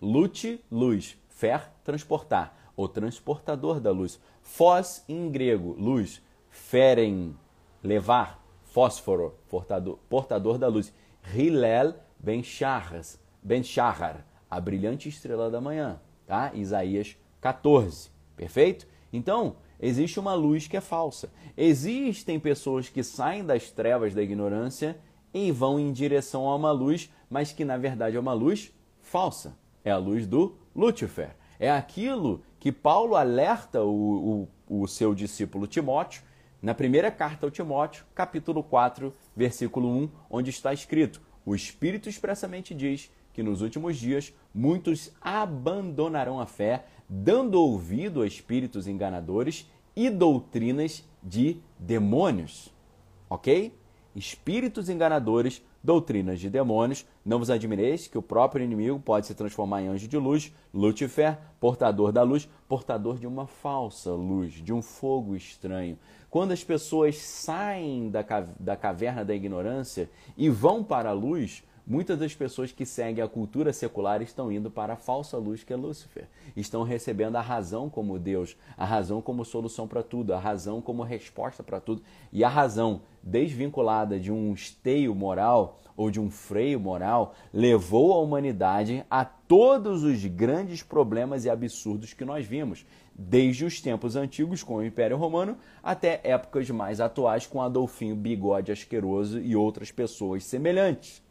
Lute, 0.00 0.58
luz. 0.72 1.18
Fer, 1.28 1.70
transportar. 1.84 2.72
O 2.74 2.88
transportador 2.88 3.78
da 3.78 3.90
luz. 3.90 4.18
Fós 4.40 5.04
em 5.06 5.30
grego, 5.30 5.76
luz. 5.78 6.22
Feren, 6.48 7.36
levar. 7.84 8.42
Fósforo, 8.64 9.34
portador, 9.50 9.98
portador 10.08 10.56
da 10.56 10.66
luz. 10.66 10.90
Hilel 11.34 11.94
ben 12.18 12.42
Shahar, 12.42 13.02
ben 13.42 13.62
Shahar, 13.62 14.24
a 14.50 14.58
brilhante 14.58 15.10
estrela 15.10 15.50
da 15.50 15.60
manhã, 15.60 16.00
tá? 16.26 16.52
Isaías 16.54 17.18
14, 17.40 18.10
perfeito? 18.34 18.86
Então, 19.12 19.56
existe 19.80 20.18
uma 20.20 20.34
luz 20.34 20.66
que 20.66 20.76
é 20.76 20.80
falsa. 20.80 21.30
Existem 21.56 22.38
pessoas 22.38 22.88
que 22.88 23.02
saem 23.02 23.44
das 23.44 23.70
trevas 23.70 24.14
da 24.14 24.22
ignorância 24.22 24.98
e 25.32 25.50
vão 25.50 25.78
em 25.78 25.92
direção 25.92 26.48
a 26.48 26.54
uma 26.54 26.72
luz, 26.72 27.10
mas 27.28 27.52
que 27.52 27.64
na 27.64 27.76
verdade 27.76 28.16
é 28.16 28.20
uma 28.20 28.32
luz 28.32 28.72
falsa. 29.00 29.56
É 29.84 29.90
a 29.90 29.98
luz 29.98 30.26
do 30.26 30.56
Lúcifer. 30.74 31.36
É 31.58 31.70
aquilo 31.70 32.42
que 32.58 32.72
Paulo 32.72 33.14
alerta 33.16 33.82
o, 33.82 34.48
o, 34.68 34.82
o 34.82 34.86
seu 34.88 35.14
discípulo 35.14 35.66
Timóteo 35.66 36.22
na 36.60 36.74
primeira 36.74 37.10
carta 37.10 37.46
ao 37.46 37.50
Timóteo, 37.50 38.04
capítulo 38.14 38.62
4, 38.62 39.14
versículo 39.36 39.88
1, 39.88 40.10
onde 40.28 40.50
está 40.50 40.72
escrito: 40.72 41.20
O 41.44 41.54
Espírito 41.54 42.08
expressamente 42.08 42.74
diz 42.74 43.10
que 43.32 43.42
nos 43.42 43.60
últimos 43.60 43.96
dias 43.96 44.34
muitos 44.54 45.12
abandonarão 45.20 46.40
a 46.40 46.46
fé, 46.46 46.86
dando 47.08 47.60
ouvido 47.60 48.22
a 48.22 48.26
espíritos 48.26 48.86
enganadores 48.86 49.68
e 49.94 50.10
doutrinas 50.10 51.04
de 51.22 51.58
demônios. 51.78 52.72
Ok? 53.28 53.72
Espíritos 54.14 54.88
enganadores 54.88 55.62
doutrinas 55.86 56.40
de 56.40 56.50
demônios, 56.50 57.06
não 57.24 57.38
vos 57.38 57.48
admireis 57.48 58.08
que 58.08 58.18
o 58.18 58.22
próprio 58.22 58.64
inimigo 58.64 58.98
pode 58.98 59.26
se 59.26 59.34
transformar 59.34 59.82
em 59.82 59.86
anjo 59.86 60.08
de 60.08 60.18
luz, 60.18 60.52
Lúcifer, 60.74 61.38
portador 61.60 62.10
da 62.10 62.24
luz, 62.24 62.48
portador 62.68 63.18
de 63.18 63.26
uma 63.26 63.46
falsa 63.46 64.10
luz, 64.10 64.54
de 64.54 64.72
um 64.72 64.82
fogo 64.82 65.36
estranho. 65.36 65.96
Quando 66.28 66.50
as 66.50 66.64
pessoas 66.64 67.18
saem 67.18 68.10
da, 68.10 68.76
caverna 68.76 69.24
da 69.24 69.34
ignorância 69.34 70.10
e 70.36 70.50
vão 70.50 70.82
para 70.82 71.10
a 71.10 71.14
luz, 71.14 71.62
Muitas 71.88 72.18
das 72.18 72.34
pessoas 72.34 72.72
que 72.72 72.84
seguem 72.84 73.22
a 73.22 73.28
cultura 73.28 73.72
secular 73.72 74.20
estão 74.20 74.50
indo 74.50 74.68
para 74.68 74.94
a 74.94 74.96
falsa 74.96 75.36
luz 75.36 75.62
que 75.62 75.72
é 75.72 75.76
Lúcifer. 75.76 76.26
Estão 76.56 76.82
recebendo 76.82 77.36
a 77.36 77.40
razão 77.40 77.88
como 77.88 78.18
Deus, 78.18 78.56
a 78.76 78.84
razão 78.84 79.22
como 79.22 79.44
solução 79.44 79.86
para 79.86 80.02
tudo, 80.02 80.34
a 80.34 80.38
razão 80.40 80.82
como 80.82 81.04
resposta 81.04 81.62
para 81.62 81.78
tudo. 81.78 82.02
E 82.32 82.42
a 82.42 82.48
razão, 82.48 83.02
desvinculada 83.22 84.18
de 84.18 84.32
um 84.32 84.52
esteio 84.52 85.14
moral 85.14 85.78
ou 85.96 86.10
de 86.10 86.18
um 86.18 86.28
freio 86.28 86.80
moral, 86.80 87.36
levou 87.54 88.12
a 88.14 88.20
humanidade 88.20 89.06
a 89.08 89.24
todos 89.24 90.02
os 90.02 90.24
grandes 90.26 90.82
problemas 90.82 91.44
e 91.44 91.50
absurdos 91.50 92.12
que 92.12 92.24
nós 92.24 92.44
vimos, 92.44 92.84
desde 93.14 93.64
os 93.64 93.80
tempos 93.80 94.16
antigos 94.16 94.60
com 94.60 94.74
o 94.74 94.84
Império 94.84 95.16
Romano 95.16 95.56
até 95.84 96.20
épocas 96.24 96.68
mais 96.68 97.00
atuais 97.00 97.46
com 97.46 97.62
Adolfinho 97.62 98.16
Bigode 98.16 98.72
Asqueroso 98.72 99.38
e 99.38 99.54
outras 99.54 99.92
pessoas 99.92 100.44
semelhantes. 100.44 101.24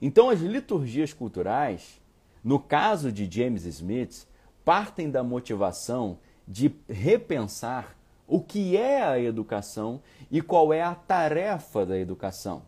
Então, 0.00 0.30
as 0.30 0.40
liturgias 0.40 1.12
culturais, 1.12 2.00
no 2.42 2.58
caso 2.58 3.10
de 3.12 3.30
James 3.30 3.64
Smith, 3.64 4.26
partem 4.64 5.10
da 5.10 5.22
motivação 5.22 6.18
de 6.46 6.74
repensar 6.88 7.96
o 8.26 8.40
que 8.40 8.76
é 8.76 9.02
a 9.02 9.18
educação 9.18 10.00
e 10.30 10.40
qual 10.40 10.72
é 10.72 10.82
a 10.82 10.94
tarefa 10.94 11.84
da 11.84 11.98
educação. 11.98 12.62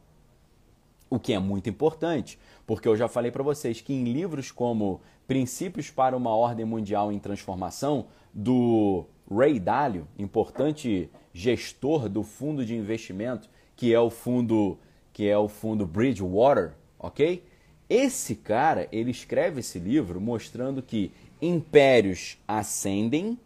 O 1.09 1.19
que 1.19 1.33
é 1.33 1.39
muito 1.39 1.71
importante, 1.71 2.39
porque 2.67 2.89
eu 2.89 2.97
já 2.97 3.09
falei 3.09 3.31
para 3.31 3.43
vocês 3.43 3.81
que 3.81 3.95
em 3.95 4.05
livros 4.05 4.51
como 4.51 5.01
Princípios 5.27 5.91
para 5.91 6.17
uma 6.17 6.35
Ordem 6.35 6.67
Mundial 6.67 7.13
em 7.13 7.19
Transformação, 7.19 8.07
do 8.33 9.07
Ray 9.31 9.59
Dalio, 9.59 10.07
importante 10.19 11.09
gestor 11.33 12.09
do 12.09 12.23
fundo 12.23 12.65
de 12.65 12.77
investimento, 12.77 13.49
que 13.75 13.95
é 13.95 14.01
o 14.01 14.11
fundo 14.11 14.79
que 15.13 15.27
é 15.27 15.39
o 15.39 15.49
fundo 15.49 15.87
Bridgewater, 15.87 16.75
ok? 16.99 17.45
Esse 17.89 18.35
cara, 18.35 18.89
ele 18.91 19.11
escreve 19.11 19.61
esse 19.61 19.79
livro 19.79 20.21
mostrando 20.21 20.83
que 20.83 21.13
impérios 21.41 22.39
ascendem 22.47 23.39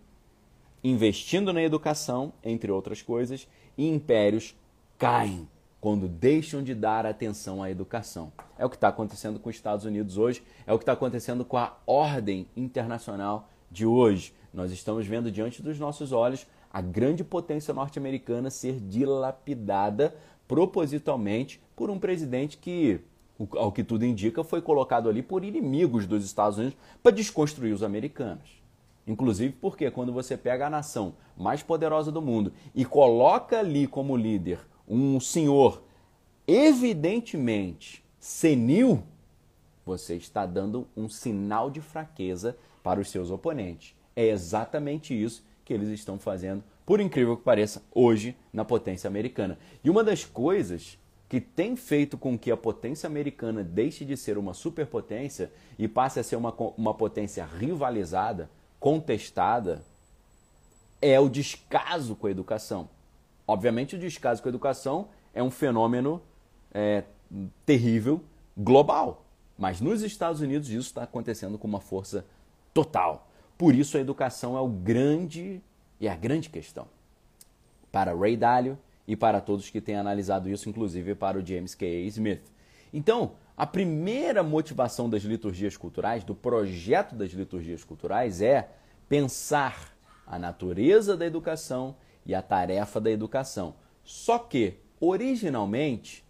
investindo 0.83 1.53
na 1.53 1.63
educação, 1.63 2.33
entre 2.43 2.71
outras 2.71 3.03
coisas, 3.03 3.47
e 3.77 3.89
impérios 3.89 4.57
caem 4.99 5.49
quando 5.81 6.09
deixam 6.09 6.63
de 6.63 6.75
dar 6.75 7.07
atenção 7.07 7.63
à 7.63 7.71
educação. 7.71 8.33
É 8.59 8.65
o 8.65 8.71
que 8.71 8.77
está 8.77 8.89
acontecendo 8.89 9.39
com 9.39 9.49
os 9.49 9.57
Estados 9.57 9.85
Unidos 9.85 10.19
hoje, 10.19 10.43
é 10.67 10.73
o 10.73 10.79
que 10.79 10.83
está 10.83 10.93
acontecendo 10.93 11.45
com 11.45 11.57
a 11.57 11.77
ordem 11.87 12.47
internacional 12.57 13.49
de 13.71 13.87
hoje. 13.87 14.35
Nós 14.53 14.73
estamos 14.73 15.07
vendo 15.07 15.31
diante 15.31 15.63
dos 15.63 15.79
nossos 15.79 16.13
olhos 16.13 16.47
a 16.73 16.81
grande 16.81 17.25
potência 17.25 17.75
norte-americana 17.75 18.51
ser 18.51 18.79
dilapidada 18.79 20.15
propositalmente 20.47 21.61
por 21.75 21.91
um 21.91 21.99
presidente 21.99 22.59
que 22.59 23.01
ao 23.53 23.73
que 23.73 23.85
tudo 23.85 24.05
indica, 24.05 24.45
foi 24.45 24.61
colocado 24.61 25.09
ali 25.09 25.23
por 25.23 25.45
inimigos 25.45 26.07
dos 26.07 26.25
Estados 26.25 26.59
Unidos 26.59 26.77
para 27.03 27.13
desconstruir 27.13 27.73
os 27.73 27.83
americanos. 27.83 28.61
Inclusive 29.07 29.55
porque 29.61 29.91
quando 29.91 30.13
você 30.13 30.37
pega 30.37 30.67
a 30.67 30.71
nação 30.71 31.15
mais 31.37 31.63
poderosa 31.63 32.13
do 32.13 32.21
mundo 32.21 32.53
e 32.75 32.85
coloca 32.85 33.59
ali 33.59 33.87
como 33.87 34.17
líder 34.17 34.61
um 34.87 35.19
senhor 35.19 35.83
evidentemente 36.47 38.05
senil, 38.19 39.03
você 39.87 40.17
está 40.17 40.45
dando 40.45 40.87
um 40.97 41.09
sinal 41.09 41.71
de 41.71 41.81
fraqueza 41.81 42.57
para 42.83 43.01
os 43.01 43.09
seus 43.09 43.31
oponentes. 43.31 43.95
É 44.15 44.27
exatamente 44.27 45.15
isso 45.15 45.45
que 45.65 45.73
eles 45.73 45.89
estão 45.89 46.19
fazendo, 46.19 46.63
por 46.85 47.01
incrível 47.01 47.37
que 47.37 47.45
pareça, 47.45 47.83
hoje 47.95 48.37
na 48.53 48.65
potência 48.65 49.09
americana. 49.09 49.59
E 49.83 49.89
uma 49.89 50.03
das 50.03 50.25
coisas 50.25 50.99
que 51.31 51.41
tem 51.41 51.77
feito 51.77 52.19
com 52.19 52.37
que 52.37 52.51
a 52.51 52.57
potência 52.57 53.07
americana 53.07 53.63
deixe 53.63 54.05
de 54.05 54.17
ser 54.17 54.37
uma 54.37 54.53
superpotência 54.53 55.53
e 55.79 55.87
passe 55.87 56.19
a 56.19 56.25
ser 56.25 56.35
uma, 56.35 56.53
uma 56.77 56.93
potência 56.93 57.45
rivalizada, 57.47 58.51
contestada, 58.81 59.81
é 61.01 61.21
o 61.21 61.29
descaso 61.29 62.17
com 62.17 62.27
a 62.27 62.33
educação. 62.33 62.89
Obviamente, 63.47 63.95
o 63.95 63.99
descaso 63.99 64.43
com 64.43 64.49
a 64.49 64.51
educação 64.51 65.09
é 65.33 65.41
um 65.41 65.53
fenômeno 65.53 66.21
é, 66.75 67.05
terrível, 67.65 68.25
global. 68.57 69.25
Mas 69.57 69.81
nos 69.81 70.03
Estados 70.03 70.41
Unidos 70.41 70.69
isso 70.69 70.89
está 70.89 71.05
acontecendo 71.05 71.57
com 71.57 71.69
uma 71.69 71.81
força 71.81 72.27
total. 72.75 73.31
Por 73.57 73.73
isso 73.73 73.97
a 73.97 74.01
educação 74.01 74.57
é 74.57 74.61
o 74.61 74.69
grande 74.69 75.63
e 76.01 76.09
a 76.09 76.17
grande 76.17 76.51
questão. 76.51 76.89
Para 77.93 78.13
Ray 78.13 78.37
Dalio, 78.37 78.77
e 79.11 79.17
para 79.17 79.41
todos 79.41 79.69
que 79.69 79.81
têm 79.81 79.97
analisado 79.97 80.49
isso, 80.49 80.69
inclusive 80.69 81.17
para 81.17 81.37
o 81.37 81.45
James 81.45 81.75
K. 81.75 81.85
Smith. 82.07 82.43
Então, 82.93 83.33
a 83.57 83.67
primeira 83.67 84.41
motivação 84.41 85.11
das 85.11 85.23
liturgias 85.25 85.77
culturais, 85.77 86.23
do 86.23 86.33
projeto 86.33 87.17
das 87.17 87.33
liturgias 87.33 87.83
culturais, 87.83 88.41
é 88.41 88.71
pensar 89.09 89.97
a 90.25 90.39
natureza 90.39 91.17
da 91.17 91.27
educação 91.27 91.97
e 92.25 92.37
a 92.37 92.41
tarefa 92.41 93.01
da 93.01 93.11
educação. 93.11 93.75
Só 94.05 94.39
que, 94.39 94.75
originalmente, 95.01 96.25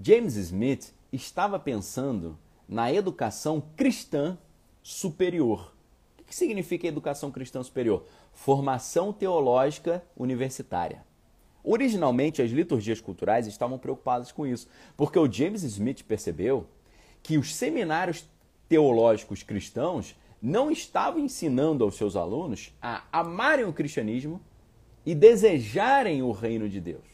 James 0.00 0.36
Smith 0.36 0.94
estava 1.12 1.58
pensando 1.58 2.38
na 2.68 2.92
educação 2.92 3.60
cristã 3.74 4.38
superior. 4.84 5.74
O 6.20 6.22
que 6.22 6.36
significa 6.36 6.86
educação 6.86 7.32
cristã 7.32 7.60
superior? 7.60 8.06
Formação 8.32 9.12
teológica 9.12 10.00
universitária. 10.16 11.04
Originalmente, 11.64 12.42
as 12.42 12.50
liturgias 12.50 13.00
culturais 13.00 13.46
estavam 13.46 13.78
preocupadas 13.78 14.30
com 14.30 14.46
isso, 14.46 14.68
porque 14.96 15.18
o 15.18 15.30
James 15.30 15.62
Smith 15.62 16.02
percebeu 16.02 16.66
que 17.22 17.38
os 17.38 17.54
seminários 17.54 18.28
teológicos 18.68 19.42
cristãos 19.42 20.14
não 20.42 20.70
estavam 20.70 21.20
ensinando 21.20 21.82
aos 21.82 21.96
seus 21.96 22.16
alunos 22.16 22.74
a 22.82 23.02
amarem 23.10 23.64
o 23.64 23.72
cristianismo 23.72 24.40
e 25.06 25.14
desejarem 25.14 26.22
o 26.22 26.32
reino 26.32 26.68
de 26.68 26.80
Deus. 26.80 27.04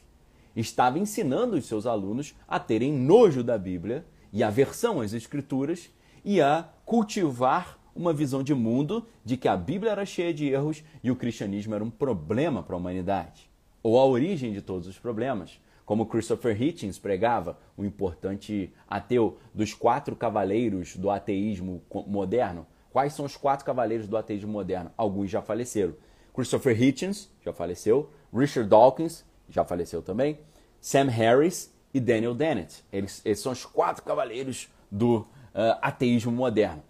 Estava 0.56 0.98
ensinando 0.98 1.56
os 1.56 1.66
seus 1.66 1.86
alunos 1.86 2.34
a 2.48 2.58
terem 2.58 2.92
nojo 2.92 3.44
da 3.44 3.56
Bíblia 3.56 4.04
e 4.32 4.42
aversão 4.42 5.00
às 5.00 5.12
Escrituras 5.12 5.90
e 6.24 6.40
a 6.40 6.68
cultivar 6.84 7.78
uma 7.94 8.12
visão 8.12 8.42
de 8.42 8.54
mundo 8.54 9.06
de 9.24 9.36
que 9.36 9.48
a 9.48 9.56
Bíblia 9.56 9.92
era 9.92 10.06
cheia 10.06 10.32
de 10.32 10.48
erros 10.48 10.82
e 11.02 11.10
o 11.10 11.16
cristianismo 11.16 11.74
era 11.74 11.84
um 11.84 11.90
problema 11.90 12.62
para 12.62 12.74
a 12.74 12.78
humanidade, 12.78 13.49
ou 13.82 13.98
a 13.98 14.04
origem 14.04 14.52
de 14.52 14.62
todos 14.62 14.86
os 14.86 14.98
problemas. 14.98 15.60
Como 15.84 16.06
Christopher 16.06 16.60
Hitchens 16.60 16.98
pregava, 16.98 17.58
o 17.76 17.84
importante 17.84 18.72
ateu 18.88 19.38
dos 19.52 19.74
quatro 19.74 20.14
cavaleiros 20.14 20.96
do 20.96 21.10
ateísmo 21.10 21.82
moderno. 22.06 22.66
Quais 22.92 23.12
são 23.12 23.24
os 23.24 23.36
quatro 23.36 23.66
cavaleiros 23.66 24.06
do 24.06 24.16
ateísmo 24.16 24.52
moderno? 24.52 24.92
Alguns 24.96 25.30
já 25.30 25.42
faleceram. 25.42 25.94
Christopher 26.32 26.80
Hitchens 26.80 27.28
já 27.44 27.52
faleceu, 27.52 28.10
Richard 28.32 28.68
Dawkins 28.70 29.24
já 29.48 29.64
faleceu 29.64 30.00
também, 30.00 30.38
Sam 30.80 31.08
Harris 31.08 31.74
e 31.92 31.98
Daniel 31.98 32.34
Dennett. 32.34 32.84
Eles, 32.92 33.22
são 33.36 33.52
os 33.52 33.64
quatro 33.64 34.04
cavaleiros 34.04 34.68
do 34.90 35.18
uh, 35.18 35.26
ateísmo 35.82 36.30
moderno. 36.30 36.82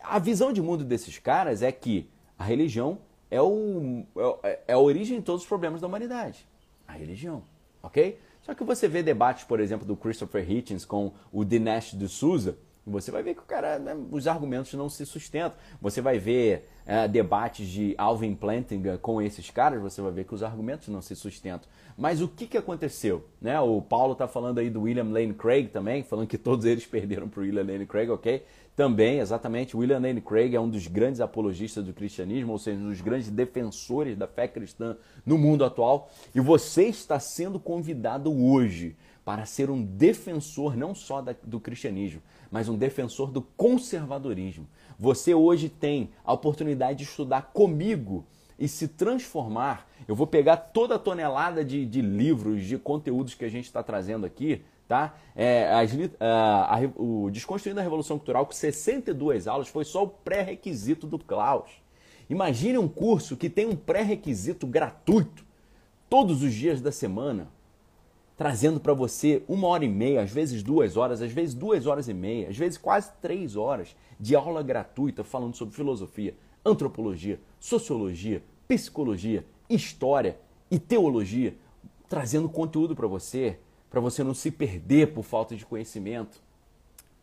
A 0.00 0.18
visão 0.18 0.52
de 0.52 0.60
mundo 0.60 0.84
desses 0.84 1.18
caras 1.18 1.62
é 1.62 1.72
que 1.72 2.08
a 2.38 2.44
religião 2.44 2.98
é, 3.30 3.40
o, 3.40 4.04
é, 4.42 4.60
é 4.68 4.72
a 4.72 4.78
origem 4.78 5.18
de 5.18 5.24
todos 5.24 5.42
os 5.42 5.48
problemas 5.48 5.80
da 5.80 5.86
humanidade. 5.86 6.46
A 6.86 6.92
religião, 6.92 7.42
ok? 7.82 8.18
Só 8.42 8.54
que 8.54 8.62
você 8.62 8.86
vê 8.86 9.02
debates, 9.02 9.44
por 9.44 9.58
exemplo, 9.58 9.86
do 9.86 9.96
Christopher 9.96 10.48
Hitchens 10.48 10.84
com 10.84 11.12
o 11.32 11.44
Dinesh 11.44 11.94
D'Souza, 11.94 12.56
você 12.86 13.10
vai 13.10 13.20
ver 13.20 13.34
que 13.34 13.40
o 13.40 13.44
cara, 13.44 13.80
né, 13.80 13.96
os 14.12 14.28
argumentos 14.28 14.72
não 14.74 14.88
se 14.88 15.04
sustentam. 15.04 15.58
Você 15.82 16.00
vai 16.00 16.20
ver 16.20 16.68
é, 16.86 17.08
debates 17.08 17.66
de 17.66 17.96
Alvin 17.98 18.32
Plantinga 18.32 18.96
com 18.96 19.20
esses 19.20 19.50
caras, 19.50 19.82
você 19.82 20.00
vai 20.00 20.12
ver 20.12 20.24
que 20.24 20.32
os 20.32 20.42
argumentos 20.42 20.86
não 20.86 21.02
se 21.02 21.16
sustentam. 21.16 21.68
Mas 21.98 22.20
o 22.20 22.28
que, 22.28 22.46
que 22.46 22.56
aconteceu? 22.56 23.24
Né? 23.40 23.58
O 23.58 23.82
Paulo 23.82 24.12
está 24.12 24.28
falando 24.28 24.58
aí 24.58 24.70
do 24.70 24.82
William 24.82 25.10
Lane 25.10 25.34
Craig 25.34 25.66
também, 25.66 26.04
falando 26.04 26.28
que 26.28 26.38
todos 26.38 26.64
eles 26.64 26.86
perderam 26.86 27.28
para 27.28 27.40
o 27.40 27.42
William 27.42 27.64
Lane 27.64 27.86
Craig, 27.86 28.08
ok? 28.08 28.44
Também, 28.76 29.20
exatamente, 29.20 29.74
William 29.74 29.98
Lane 29.98 30.20
Craig 30.20 30.54
é 30.54 30.60
um 30.60 30.68
dos 30.68 30.86
grandes 30.86 31.22
apologistas 31.22 31.82
do 31.82 31.94
cristianismo, 31.94 32.52
ou 32.52 32.58
seja, 32.58 32.78
um 32.78 32.90
dos 32.90 33.00
grandes 33.00 33.30
defensores 33.30 34.14
da 34.14 34.26
fé 34.26 34.46
cristã 34.46 34.98
no 35.24 35.38
mundo 35.38 35.64
atual. 35.64 36.10
E 36.34 36.40
você 36.40 36.84
está 36.84 37.18
sendo 37.18 37.58
convidado 37.58 38.30
hoje 38.30 38.94
para 39.24 39.46
ser 39.46 39.70
um 39.70 39.82
defensor 39.82 40.76
não 40.76 40.94
só 40.94 41.22
da, 41.22 41.34
do 41.42 41.58
cristianismo, 41.58 42.20
mas 42.50 42.68
um 42.68 42.76
defensor 42.76 43.30
do 43.32 43.40
conservadorismo. 43.40 44.68
Você 44.98 45.34
hoje 45.34 45.70
tem 45.70 46.10
a 46.22 46.34
oportunidade 46.34 46.98
de 46.98 47.04
estudar 47.04 47.50
comigo 47.54 48.26
e 48.58 48.68
se 48.68 48.88
transformar. 48.88 49.88
Eu 50.06 50.14
vou 50.14 50.26
pegar 50.26 50.58
toda 50.58 50.96
a 50.96 50.98
tonelada 50.98 51.64
de, 51.64 51.86
de 51.86 52.02
livros, 52.02 52.62
de 52.62 52.76
conteúdos 52.76 53.32
que 53.32 53.44
a 53.46 53.50
gente 53.50 53.64
está 53.64 53.82
trazendo 53.82 54.26
aqui, 54.26 54.62
tá? 54.88 55.16
É, 55.34 55.68
a, 55.68 55.80
a, 56.20 56.76
a, 56.76 56.80
o 56.96 57.30
Desconstruindo 57.30 57.80
a 57.80 57.82
Revolução 57.82 58.18
Cultural, 58.18 58.46
com 58.46 58.52
62 58.52 59.46
aulas, 59.46 59.68
foi 59.68 59.84
só 59.84 60.04
o 60.04 60.08
pré-requisito 60.08 61.06
do 61.06 61.18
Klaus. 61.18 61.70
Imagine 62.28 62.78
um 62.78 62.88
curso 62.88 63.36
que 63.36 63.48
tem 63.48 63.66
um 63.66 63.76
pré-requisito 63.76 64.66
gratuito 64.66 65.44
todos 66.08 66.42
os 66.42 66.52
dias 66.52 66.80
da 66.80 66.92
semana 66.92 67.48
trazendo 68.36 68.78
para 68.78 68.92
você 68.92 69.42
uma 69.48 69.66
hora 69.68 69.84
e 69.84 69.88
meia, 69.88 70.22
às 70.22 70.30
vezes 70.30 70.62
duas 70.62 70.96
horas, 70.96 71.22
às 71.22 71.32
vezes 71.32 71.54
duas 71.54 71.86
horas 71.86 72.06
e 72.06 72.12
meia, 72.12 72.50
às 72.50 72.56
vezes 72.56 72.76
quase 72.76 73.10
três 73.22 73.56
horas 73.56 73.96
de 74.20 74.36
aula 74.36 74.62
gratuita 74.62 75.24
falando 75.24 75.56
sobre 75.56 75.74
filosofia, 75.74 76.34
antropologia, 76.64 77.40
sociologia, 77.58 78.42
psicologia, 78.68 79.44
história 79.70 80.38
e 80.70 80.78
teologia, 80.78 81.56
trazendo 82.08 82.48
conteúdo 82.48 82.94
para 82.94 83.06
você, 83.06 83.58
para 83.90 84.00
você 84.00 84.22
não 84.22 84.34
se 84.34 84.50
perder 84.50 85.12
por 85.12 85.22
falta 85.22 85.56
de 85.56 85.64
conhecimento. 85.64 86.40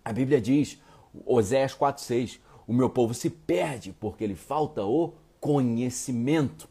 A 0.04 0.12
Bíblia 0.12 0.42
diz, 0.42 0.80
Oséias 1.26 1.74
4,6, 1.74 2.40
o 2.68 2.74
meu 2.74 2.90
povo 2.90 3.14
se 3.14 3.30
perde 3.30 3.94
porque 4.00 4.26
lhe 4.26 4.36
falta 4.36 4.84
o 4.84 5.14
conhecimento. 5.40 6.68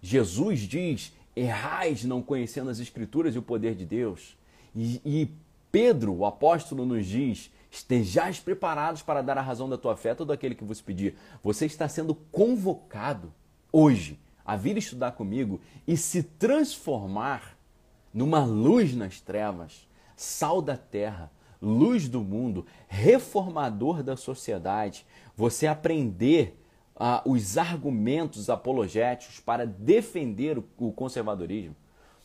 Jesus 0.00 0.60
diz 0.60 1.12
errais 1.34 2.04
não 2.04 2.22
conhecendo 2.22 2.70
as 2.70 2.78
Escrituras 2.78 3.34
e 3.34 3.38
o 3.38 3.42
poder 3.42 3.74
de 3.74 3.86
Deus. 3.86 4.36
E, 4.74 5.00
e 5.04 5.28
Pedro, 5.70 6.12
o 6.12 6.26
apóstolo, 6.26 6.84
nos 6.84 7.06
diz: 7.06 7.50
estejais 7.70 8.38
preparados 8.38 9.00
para 9.02 9.22
dar 9.22 9.38
a 9.38 9.42
razão 9.42 9.68
da 9.68 9.78
tua 9.78 9.96
fé 9.96 10.14
todo 10.14 10.32
aquele 10.32 10.54
que 10.54 10.64
vos 10.64 10.80
pedir. 10.80 11.16
Você 11.42 11.66
está 11.66 11.88
sendo 11.88 12.14
convocado 12.14 13.32
hoje 13.72 14.18
a 14.44 14.56
vir 14.56 14.76
estudar 14.76 15.12
comigo 15.12 15.60
e 15.86 15.96
se 15.96 16.22
transformar 16.22 17.56
numa 18.12 18.44
luz 18.44 18.94
nas 18.94 19.20
trevas, 19.20 19.88
sal 20.16 20.60
da 20.60 20.76
terra, 20.76 21.30
luz 21.60 22.08
do 22.08 22.20
mundo, 22.20 22.66
reformador 22.88 24.02
da 24.02 24.16
sociedade. 24.16 25.06
Você 25.36 25.66
aprender 25.66 26.58
ah, 26.96 27.22
os 27.24 27.56
argumentos 27.56 28.50
apologéticos 28.50 29.40
para 29.40 29.66
defender 29.66 30.58
o, 30.58 30.64
o 30.78 30.92
conservadorismo, 30.92 31.76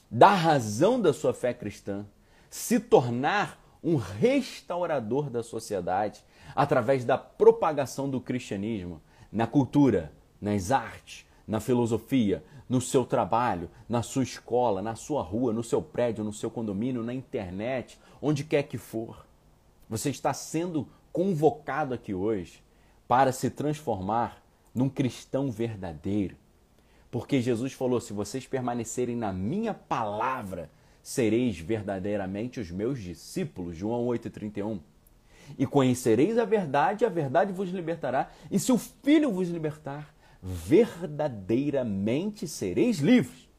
dar 0.10 0.34
razão 0.34 1.00
da 1.00 1.14
sua 1.14 1.34
fé 1.34 1.54
cristã, 1.54 2.06
se 2.50 2.80
tornar 2.80 3.62
um 3.84 3.96
restaurador 3.96 5.30
da 5.30 5.44
sociedade 5.44 6.24
através 6.56 7.06
da 7.06 7.18
propagação 7.18 8.10
do 8.10 8.20
cristianismo 8.20 9.02
na 9.32 9.46
cultura, 9.46 10.12
nas 10.42 10.72
artes, 10.72 11.26
na 11.48 11.60
filosofia, 11.60 12.44
no 12.70 12.82
seu 12.82 13.06
trabalho, 13.06 13.70
na 13.88 14.02
sua 14.02 14.24
escola, 14.24 14.82
na 14.82 14.96
sua 14.96 15.22
rua, 15.22 15.54
no 15.54 15.64
seu 15.64 15.82
prédio, 15.82 16.24
no 16.24 16.34
seu 16.34 16.50
condomínio, 16.50 17.04
na 17.04 17.14
internet, 17.14 17.98
onde 18.22 18.44
quer 18.44 18.64
que 18.64 18.78
for. 18.78 19.26
Você 19.90 20.10
está 20.10 20.34
sendo 20.34 20.88
convocado 21.14 21.94
aqui 21.94 22.14
hoje 22.14 22.62
para 23.08 23.32
se 23.32 23.50
transformar 23.50 24.44
num 24.76 24.90
cristão 24.90 25.50
verdadeiro. 25.50 26.36
Porque 27.10 27.42
Jesus 27.42 27.74
falou: 27.74 28.02
se 28.02 28.14
vocês 28.14 28.46
permanecerem 28.46 29.16
na 29.16 29.32
minha 29.32 29.74
palavra, 29.74 30.70
sereis 31.02 31.58
verdadeiramente 31.58 32.60
os 32.60 32.70
meus 32.70 33.02
discípulos. 33.02 33.78
João 33.78 34.06
8,31. 34.08 34.80
E 35.58 35.66
conhecereis 35.66 36.38
a 36.38 36.44
verdade, 36.44 37.06
a 37.06 37.10
verdade 37.10 37.54
vos 37.54 37.70
libertará, 37.70 38.30
e 38.52 38.60
se 38.60 38.70
o 38.72 38.78
Filho 38.78 39.32
vos 39.32 39.48
libertar, 39.48 40.14
verdadeiramente 40.42 42.48
sereis 42.48 43.00
livres. 43.00 43.50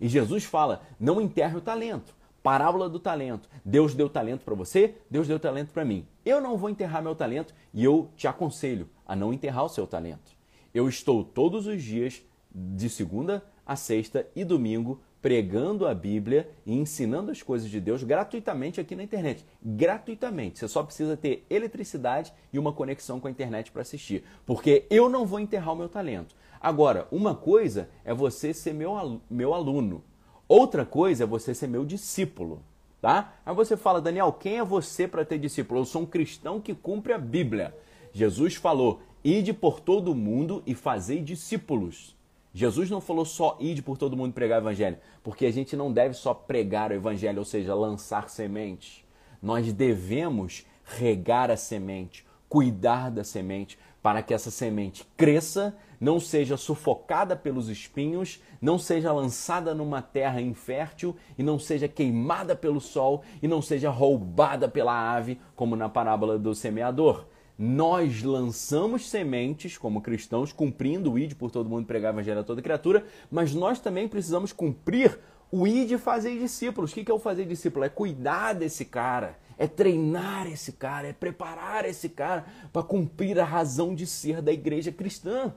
E 0.00 0.08
Jesus 0.08 0.44
fala: 0.44 0.82
não 0.98 1.20
enterre 1.20 1.56
o 1.56 1.60
talento. 1.60 2.14
Parábola 2.42 2.88
do 2.88 2.98
talento. 2.98 3.48
Deus 3.64 3.94
deu 3.94 4.08
talento 4.08 4.44
para 4.44 4.54
você, 4.54 4.96
Deus 5.08 5.28
deu 5.28 5.38
talento 5.38 5.72
para 5.72 5.84
mim. 5.84 6.04
Eu 6.24 6.40
não 6.40 6.58
vou 6.58 6.68
enterrar 6.68 7.00
meu 7.00 7.14
talento 7.14 7.54
e 7.72 7.84
eu 7.84 8.10
te 8.16 8.26
aconselho 8.26 8.88
a 9.06 9.14
não 9.14 9.32
enterrar 9.32 9.64
o 9.64 9.68
seu 9.68 9.86
talento. 9.86 10.32
Eu 10.74 10.88
estou 10.88 11.22
todos 11.22 11.68
os 11.68 11.80
dias, 11.82 12.20
de 12.52 12.90
segunda 12.90 13.44
a 13.64 13.76
sexta 13.76 14.26
e 14.34 14.44
domingo, 14.44 15.00
pregando 15.22 15.86
a 15.86 15.94
Bíblia 15.94 16.50
e 16.66 16.74
ensinando 16.74 17.30
as 17.30 17.40
coisas 17.40 17.70
de 17.70 17.80
Deus 17.80 18.02
gratuitamente 18.02 18.80
aqui 18.80 18.96
na 18.96 19.04
internet. 19.04 19.46
Gratuitamente. 19.64 20.58
Você 20.58 20.66
só 20.66 20.82
precisa 20.82 21.16
ter 21.16 21.46
eletricidade 21.48 22.32
e 22.52 22.58
uma 22.58 22.72
conexão 22.72 23.20
com 23.20 23.28
a 23.28 23.30
internet 23.30 23.70
para 23.70 23.82
assistir. 23.82 24.24
Porque 24.44 24.84
eu 24.90 25.08
não 25.08 25.24
vou 25.24 25.38
enterrar 25.38 25.74
o 25.74 25.76
meu 25.76 25.88
talento. 25.88 26.34
Agora, 26.60 27.06
uma 27.12 27.36
coisa 27.36 27.88
é 28.04 28.12
você 28.12 28.52
ser 28.52 28.74
meu, 28.74 29.20
meu 29.30 29.54
aluno. 29.54 30.02
Outra 30.48 30.84
coisa 30.84 31.22
é 31.22 31.26
você 31.26 31.54
ser 31.54 31.68
meu 31.68 31.84
discípulo. 31.84 32.60
Tá? 33.00 33.34
Aí 33.46 33.54
você 33.54 33.76
fala, 33.76 34.00
Daniel, 34.00 34.32
quem 34.32 34.58
é 34.58 34.64
você 34.64 35.06
para 35.06 35.24
ter 35.24 35.38
discípulo? 35.38 35.80
Eu 35.80 35.84
sou 35.84 36.02
um 36.02 36.06
cristão 36.06 36.60
que 36.60 36.74
cumpre 36.74 37.12
a 37.12 37.18
Bíblia. 37.18 37.74
Jesus 38.12 38.56
falou: 38.56 39.00
ide 39.24 39.52
por 39.52 39.80
todo 39.80 40.12
o 40.12 40.16
mundo 40.16 40.62
e 40.66 40.74
fazei 40.74 41.20
discípulos. 41.20 42.16
Jesus 42.54 42.90
não 42.90 43.00
falou 43.00 43.24
só 43.24 43.56
ide 43.58 43.82
por 43.82 43.96
todo 43.96 44.16
mundo 44.16 44.34
pregar 44.34 44.60
o 44.60 44.64
evangelho, 44.64 44.98
porque 45.22 45.46
a 45.46 45.52
gente 45.52 45.74
não 45.74 45.92
deve 45.92 46.14
só 46.14 46.34
pregar 46.34 46.90
o 46.90 46.94
evangelho, 46.94 47.38
ou 47.38 47.44
seja, 47.44 47.74
lançar 47.74 48.28
sementes. 48.28 49.02
Nós 49.42 49.72
devemos 49.72 50.66
regar 50.84 51.50
a 51.50 51.56
semente, 51.56 52.26
cuidar 52.48 53.10
da 53.10 53.24
semente, 53.24 53.78
para 54.02 54.22
que 54.22 54.34
essa 54.34 54.50
semente 54.50 55.06
cresça, 55.16 55.74
não 56.00 56.18
seja 56.18 56.56
sufocada 56.56 57.36
pelos 57.36 57.68
espinhos, 57.68 58.42
não 58.60 58.76
seja 58.76 59.12
lançada 59.12 59.72
numa 59.74 60.02
terra 60.02 60.40
infértil 60.40 61.16
e 61.38 61.42
não 61.42 61.58
seja 61.58 61.86
queimada 61.86 62.56
pelo 62.56 62.80
sol 62.80 63.22
e 63.40 63.46
não 63.46 63.62
seja 63.62 63.88
roubada 63.88 64.68
pela 64.68 65.14
ave, 65.14 65.40
como 65.54 65.76
na 65.76 65.88
parábola 65.88 66.38
do 66.38 66.54
semeador 66.54 67.24
nós 67.64 68.24
lançamos 68.24 69.08
sementes 69.08 69.78
como 69.78 70.00
cristãos, 70.00 70.52
cumprindo 70.52 71.12
o 71.12 71.16
ID 71.16 71.34
por 71.34 71.48
todo 71.48 71.70
mundo 71.70 71.86
pregar 71.86 72.12
o 72.12 72.16
evangelho 72.16 72.40
a 72.40 72.42
toda 72.42 72.60
criatura, 72.60 73.06
mas 73.30 73.54
nós 73.54 73.78
também 73.78 74.08
precisamos 74.08 74.52
cumprir 74.52 75.16
o 75.48 75.64
ID 75.64 75.96
fazer 75.96 76.36
discípulos. 76.40 76.90
O 76.90 76.94
que 76.94 77.08
é 77.08 77.14
o 77.14 77.20
fazer 77.20 77.44
discípulo? 77.44 77.84
É 77.84 77.88
cuidar 77.88 78.54
desse 78.54 78.84
cara, 78.84 79.38
é 79.56 79.68
treinar 79.68 80.48
esse 80.48 80.72
cara, 80.72 81.06
é 81.06 81.12
preparar 81.12 81.84
esse 81.84 82.08
cara 82.08 82.46
para 82.72 82.82
cumprir 82.82 83.38
a 83.38 83.44
razão 83.44 83.94
de 83.94 84.08
ser 84.08 84.42
da 84.42 84.52
igreja 84.52 84.90
cristã. 84.90 85.54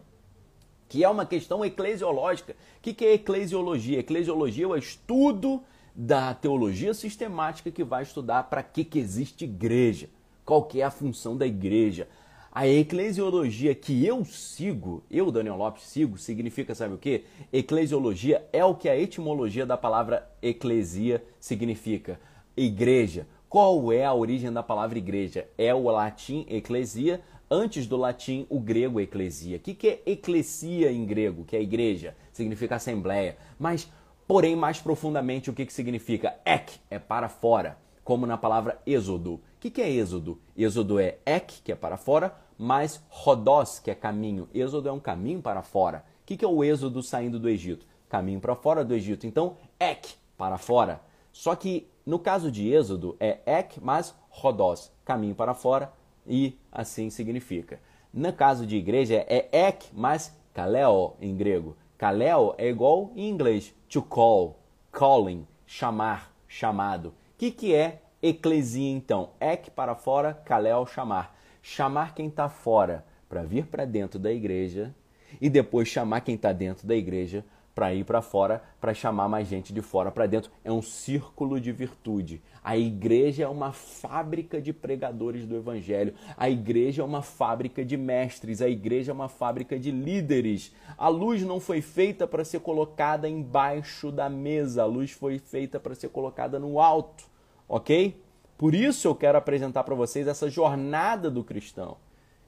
Que 0.88 1.04
é 1.04 1.10
uma 1.10 1.26
questão 1.26 1.65
eclesiológica. 1.65 2.56
O 2.78 2.82
que 2.82 3.04
é 3.04 3.13
eclesiologia? 3.15 3.98
Eclesiologia 3.98 4.65
é 4.65 4.68
o 4.68 4.78
estudo 4.78 5.63
da 5.96 6.36
teologia 6.36 6.94
sistemática 6.94 7.72
que 7.72 7.84
vai 7.84 8.04
estudar 8.04 8.44
para 8.44 8.62
que, 8.62 8.84
que 8.84 9.00
existe 9.00 9.46
igreja 9.46 10.08
qual 10.46 10.64
que 10.64 10.82
é 10.82 10.84
a 10.84 10.92
função 10.92 11.36
da 11.36 11.48
igreja. 11.48 12.08
A 12.52 12.66
eclesiologia 12.68 13.76
que 13.76 14.06
eu 14.06 14.24
sigo, 14.24 15.04
eu, 15.12 15.30
Daniel 15.30 15.58
Lopes, 15.58 15.84
sigo, 15.84 16.18
significa, 16.18 16.74
sabe 16.74 16.94
o 16.94 16.98
quê? 16.98 17.26
Eclesiologia 17.52 18.48
é 18.54 18.64
o 18.64 18.76
que 18.76 18.88
a 18.88 18.98
etimologia 18.98 19.66
da 19.66 19.76
palavra 19.76 20.30
eclesia 20.42 21.22
significa. 21.38 22.18
Igreja. 22.56 23.28
Qual 23.50 23.92
é 23.92 24.06
a 24.06 24.14
origem 24.14 24.52
da 24.52 24.64
palavra 24.64 24.98
igreja? 24.98 25.48
É 25.58 25.74
o 25.74 25.84
latim 25.84 26.46
eclesia, 26.50 27.22
antes 27.52 27.88
do 27.88 27.98
latim 27.98 28.46
o 28.50 28.60
grego 28.60 29.02
eclesia. 29.02 29.58
O 29.58 29.60
que 29.60 29.88
é 29.88 30.02
eclesia 30.06 30.92
em 30.92 31.06
grego, 31.06 31.44
que 31.44 31.58
é 31.58 31.62
igreja? 31.62 32.16
Significa 32.32 32.76
assembleia. 32.76 33.38
Mas, 33.60 33.92
porém, 34.26 34.56
mais 34.56 34.80
profundamente, 34.80 35.50
o 35.50 35.54
que 35.54 35.70
significa? 35.72 36.36
Ek 36.46 36.80
é 36.90 37.00
para 37.00 37.28
fora, 37.28 37.78
como 38.04 38.26
na 38.26 38.38
palavra 38.38 38.80
êxodo. 38.86 39.42
O 39.65 39.71
que 39.71 39.82
é 39.82 39.89
êxodo? 39.89 40.39
Êxodo 40.56 40.99
é 40.99 41.17
ek, 41.25 41.56
que 41.63 41.71
é 41.71 41.75
para 41.75 41.97
fora, 41.97 42.36
mais 42.56 43.04
Rodós, 43.10 43.80
que 43.80 43.89
é 43.89 43.95
caminho. 43.95 44.47
Êxodo 44.54 44.88
é 44.88 44.91
um 44.91 44.99
caminho 44.99 45.41
para 45.41 45.63
fora. 45.63 46.06
O 46.21 46.25
que 46.28 46.45
é 46.45 46.47
o 46.47 46.63
êxodo 46.63 47.01
saindo 47.01 47.39
do 47.39 47.49
Egito? 47.49 47.84
Caminho 48.08 48.39
para 48.39 48.54
fora 48.54 48.86
do 48.86 48.93
Egito. 48.93 49.25
Então, 49.25 49.58
Ek, 49.80 50.08
para 50.38 50.60
fora. 50.60 51.01
Só 51.34 51.56
que 51.56 51.88
no 52.06 52.19
caso 52.19 52.51
de 52.51 52.71
Êxodo 52.71 53.17
é 53.19 53.39
Ek 53.43 53.82
mais 53.82 54.13
Rodós, 54.30 54.91
caminho 55.04 55.34
para 55.34 55.56
fora, 55.56 55.91
e 56.28 56.56
assim 56.71 57.10
significa. 57.10 57.80
No 58.13 58.32
caso 58.32 58.67
de 58.67 58.75
igreja 58.75 59.25
é 59.28 59.49
Ek 59.51 59.88
mais 59.93 60.32
Kaleo 60.54 61.15
em 61.19 61.36
grego. 61.36 61.75
Kaleo 61.97 62.54
é 62.60 62.69
igual 62.69 63.12
em 63.15 63.28
inglês 63.28 63.73
to 63.89 64.04
call, 64.04 64.60
calling, 64.91 65.47
chamar, 65.65 66.32
chamado. 66.47 67.10
O 67.10 67.13
que, 67.39 67.49
que 67.49 67.73
é 67.73 68.04
eclesia 68.28 68.92
então? 68.92 69.32
Ek 69.40 69.72
para 69.72 69.96
fora, 69.96 70.34
Kaleo 70.34 70.86
chamar 70.86 71.36
chamar 71.66 72.14
quem 72.14 72.28
está 72.28 72.48
fora 72.48 73.04
para 73.28 73.42
vir 73.42 73.66
para 73.66 73.86
dentro 73.86 74.20
da 74.20 74.32
igreja 74.32 74.94
e 75.42 75.50
depois 75.50 75.88
chamar 75.88 76.22
quem 76.22 76.36
está 76.36 76.54
dentro 76.54 76.86
da 76.86 76.96
igreja 76.96 77.44
para 77.74 77.92
ir 77.94 78.06
para 78.06 78.22
fora, 78.22 78.62
para 78.80 78.94
chamar 78.94 79.28
mais 79.28 79.48
gente 79.48 79.74
de 79.74 79.82
fora 79.82 80.12
para 80.12 80.28
dentro. 80.28 80.52
É 80.64 80.72
um 80.72 80.82
círculo 80.82 81.60
de 81.60 81.72
virtude. 81.72 82.40
A 82.64 82.78
igreja 82.78 83.44
é 83.44 83.48
uma 83.48 83.74
fábrica 83.74 84.62
de 84.62 84.72
pregadores 84.72 85.46
do 85.46 85.56
evangelho. 85.58 86.14
A 86.38 86.50
igreja 86.50 87.02
é 87.02 87.06
uma 87.06 87.24
fábrica 87.24 87.84
de 87.84 87.98
mestres. 87.98 88.62
A 88.62 88.70
igreja 88.70 89.12
é 89.12 89.14
uma 89.14 89.28
fábrica 89.28 89.78
de 89.78 89.90
líderes. 89.90 90.74
A 90.98 91.10
luz 91.10 91.42
não 91.42 91.60
foi 91.60 91.82
feita 91.82 92.28
para 92.28 92.46
ser 92.46 92.60
colocada 92.60 93.28
embaixo 93.28 94.12
da 94.12 94.30
mesa. 94.30 94.84
A 94.84 94.86
luz 94.86 95.12
foi 95.12 95.40
feita 95.40 95.80
para 95.80 95.96
ser 95.96 96.10
colocada 96.10 96.60
no 96.60 96.80
alto. 96.80 97.35
OK? 97.67 98.21
Por 98.58 98.73
isso 98.73 99.08
eu 99.08 99.15
quero 99.15 99.38
apresentar 99.38 99.84
para 99.84 99.95
vocês 99.95 100.28
essa 100.28 100.49
jornada 100.49 101.30
do 101.30 101.43
cristão. 101.43 101.97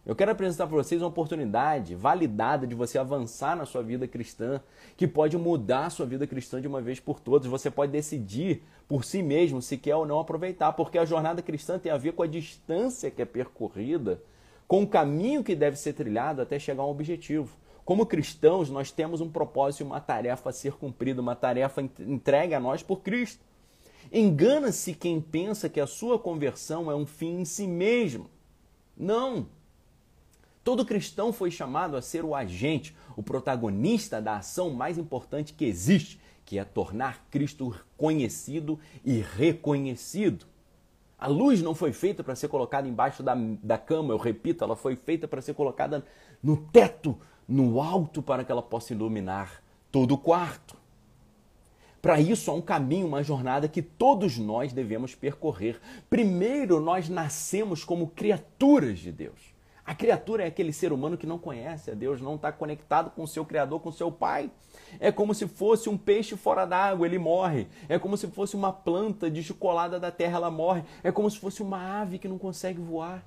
Eu 0.05 0.15
quero 0.15 0.31
apresentar 0.31 0.67
para 0.67 0.77
vocês 0.77 1.01
uma 1.01 1.09
oportunidade 1.09 1.93
validada 1.93 2.65
de 2.65 2.73
você 2.73 2.97
avançar 2.97 3.57
na 3.57 3.65
sua 3.65 3.83
vida 3.83 4.07
cristã, 4.07 4.61
que 4.95 5.05
pode 5.05 5.37
mudar 5.37 5.87
a 5.87 5.89
sua 5.89 6.05
vida 6.05 6.25
cristã 6.25 6.61
de 6.61 6.67
uma 6.67 6.79
vez 6.79 6.97
por 6.97 7.19
todas. 7.19 7.45
Você 7.45 7.69
pode 7.69 7.91
decidir 7.91 8.63
por 8.87 9.03
si 9.03 9.21
mesmo 9.21 9.61
se 9.61 9.77
quer 9.77 9.97
ou 9.97 10.05
não 10.05 10.21
aproveitar, 10.21 10.71
porque 10.71 10.97
a 10.97 11.03
jornada 11.03 11.41
cristã 11.41 11.77
tem 11.77 11.91
a 11.91 11.97
ver 11.97 12.13
com 12.13 12.23
a 12.23 12.27
distância 12.27 13.11
que 13.11 13.21
é 13.21 13.25
percorrida, 13.25 14.21
com 14.65 14.83
o 14.83 14.87
caminho 14.87 15.43
que 15.43 15.53
deve 15.53 15.75
ser 15.75 15.91
trilhado 15.91 16.41
até 16.41 16.57
chegar 16.57 16.83
a 16.83 16.85
um 16.85 16.91
objetivo. 16.91 17.57
Como 17.83 18.05
cristãos, 18.05 18.69
nós 18.69 18.91
temos 18.91 19.19
um 19.19 19.29
propósito 19.29 19.83
uma 19.83 19.99
tarefa 19.99 20.51
a 20.51 20.53
ser 20.53 20.71
cumprida, 20.73 21.21
uma 21.21 21.35
tarefa 21.35 21.81
entregue 21.81 22.53
a 22.53 22.61
nós 22.61 22.81
por 22.81 23.01
Cristo. 23.01 23.43
Engana-se 24.11 24.93
quem 24.93 25.19
pensa 25.19 25.69
que 25.69 25.79
a 25.79 25.87
sua 25.87 26.17
conversão 26.17 26.89
é 26.91 26.95
um 26.95 27.05
fim 27.05 27.41
em 27.41 27.45
si 27.45 27.67
mesmo. 27.67 28.29
Não. 28.95 29.47
Todo 30.63 30.85
cristão 30.85 31.31
foi 31.31 31.49
chamado 31.49 31.95
a 31.95 32.01
ser 32.01 32.25
o 32.25 32.35
agente, 32.35 32.95
o 33.15 33.23
protagonista 33.23 34.21
da 34.21 34.37
ação 34.37 34.71
mais 34.71 34.97
importante 34.97 35.53
que 35.53 35.65
existe, 35.65 36.19
que 36.45 36.59
é 36.59 36.63
tornar 36.63 37.25
Cristo 37.29 37.75
conhecido 37.95 38.79
e 39.05 39.19
reconhecido. 39.19 40.45
A 41.19 41.27
luz 41.27 41.61
não 41.61 41.73
foi 41.73 41.91
feita 41.91 42.23
para 42.23 42.35
ser 42.35 42.47
colocada 42.47 42.87
embaixo 42.87 43.23
da, 43.23 43.35
da 43.63 43.77
cama, 43.77 44.13
eu 44.13 44.17
repito, 44.17 44.63
ela 44.63 44.75
foi 44.75 44.95
feita 44.95 45.27
para 45.27 45.41
ser 45.41 45.53
colocada 45.53 46.05
no 46.43 46.57
teto, 46.57 47.17
no 47.47 47.81
alto, 47.81 48.21
para 48.21 48.43
que 48.43 48.51
ela 48.51 48.61
possa 48.61 48.93
iluminar 48.93 49.63
todo 49.91 50.13
o 50.13 50.17
quarto. 50.17 50.75
Para 52.01 52.19
isso 52.19 52.51
há 52.51 52.53
um 52.53 52.61
caminho, 52.61 53.07
uma 53.07 53.23
jornada 53.23 53.67
que 53.67 53.81
todos 53.81 54.37
nós 54.37 54.71
devemos 54.71 55.15
percorrer. 55.15 55.79
Primeiro, 56.09 56.79
nós 56.79 57.09
nascemos 57.09 57.83
como 57.83 58.07
criaturas 58.07 58.99
de 58.99 59.11
Deus. 59.11 59.57
A 59.87 59.95
criatura 59.95 60.43
é 60.43 60.47
aquele 60.47 60.73
ser 60.73 60.91
humano 60.91 61.17
que 61.17 61.25
não 61.25 61.39
conhece 61.39 61.89
a 61.89 61.93
Deus, 61.93 62.19
não 62.19 62.35
está 62.35 62.51
conectado 62.51 63.09
com 63.09 63.23
o 63.23 63.27
seu 63.27 63.45
Criador, 63.45 63.79
com 63.79 63.87
o 63.87 63.93
seu 63.93 64.11
Pai. 64.11 64.51
É 64.99 65.13
como 65.13 65.33
se 65.33 65.47
fosse 65.47 65.87
um 65.87 65.97
peixe 65.97 66.35
fora 66.35 66.65
d'água, 66.65 67.07
ele 67.07 67.17
morre. 67.17 67.67
É 67.87 67.97
como 67.97 68.17
se 68.17 68.27
fosse 68.27 68.53
uma 68.53 68.73
planta 68.73 69.29
descolada 69.29 69.97
da 69.97 70.11
terra, 70.11 70.35
ela 70.35 70.51
morre. 70.51 70.83
É 71.01 71.09
como 71.09 71.31
se 71.31 71.39
fosse 71.39 71.63
uma 71.63 72.01
ave 72.01 72.19
que 72.19 72.27
não 72.27 72.37
consegue 72.37 72.81
voar. 72.81 73.25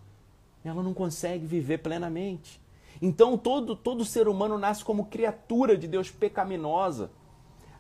Ela 0.63 0.83
não 0.83 0.93
consegue 0.93 1.47
viver 1.47 1.79
plenamente. 1.79 2.61
Então 3.01 3.39
todo, 3.39 3.75
todo 3.75 4.05
ser 4.05 4.29
humano 4.29 4.59
nasce 4.59 4.85
como 4.85 5.07
criatura 5.07 5.79
de 5.79 5.89
Deus 5.89 6.11
pecaminosa 6.11 7.11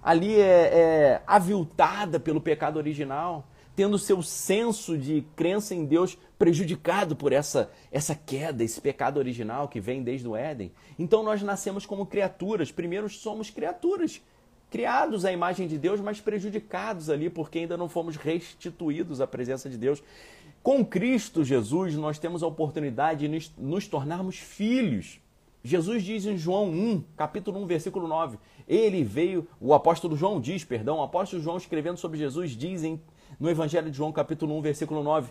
ali 0.02 0.40
é, 0.40 0.42
é 0.42 1.22
aviltada 1.26 2.18
pelo 2.18 2.40
pecado 2.40 2.76
original, 2.76 3.46
tendo 3.76 3.98
seu 3.98 4.22
senso 4.22 4.98
de 4.98 5.24
crença 5.34 5.74
em 5.74 5.84
Deus 5.84 6.18
prejudicado 6.38 7.14
por 7.14 7.32
essa, 7.32 7.70
essa 7.92 8.14
queda, 8.14 8.64
esse 8.64 8.80
pecado 8.80 9.18
original 9.18 9.68
que 9.68 9.80
vem 9.80 10.02
desde 10.02 10.26
o 10.26 10.36
Éden. 10.36 10.72
Então 10.98 11.22
nós 11.22 11.42
nascemos 11.42 11.86
como 11.86 12.06
criaturas. 12.06 12.72
Primeiro 12.72 13.08
somos 13.08 13.50
criaturas, 13.50 14.20
criados 14.70 15.24
à 15.24 15.32
imagem 15.32 15.66
de 15.66 15.76
Deus, 15.76 16.00
mas 16.00 16.20
prejudicados 16.20 17.10
ali 17.10 17.28
porque 17.28 17.60
ainda 17.60 17.76
não 17.76 17.88
fomos 17.88 18.16
restituídos 18.16 19.20
à 19.20 19.26
presença 19.26 19.68
de 19.68 19.76
Deus. 19.76 20.02
Com 20.62 20.84
Cristo 20.84 21.42
Jesus, 21.42 21.94
nós 21.94 22.18
temos 22.18 22.42
a 22.42 22.46
oportunidade 22.46 23.26
de 23.26 23.52
nos, 23.56 23.86
tornarmos 23.86 24.36
filhos. 24.36 25.18
Jesus 25.62 26.02
diz 26.02 26.24
em 26.24 26.38
João 26.38 26.70
1, 26.70 27.04
capítulo 27.16 27.62
1, 27.62 27.66
versículo 27.66 28.08
9: 28.08 28.38
Ele 28.66 29.04
veio, 29.04 29.46
o 29.60 29.74
apóstolo 29.74 30.16
João 30.16 30.40
diz, 30.40 30.64
perdão, 30.64 30.98
o 30.98 31.02
apóstolo 31.02 31.42
João 31.42 31.58
escrevendo 31.58 31.98
sobre 31.98 32.18
Jesus 32.18 32.52
dizem 32.52 33.00
no 33.38 33.50
Evangelho 33.50 33.90
de 33.90 33.96
João, 33.96 34.10
capítulo 34.10 34.56
1, 34.56 34.62
versículo 34.62 35.02
9: 35.02 35.30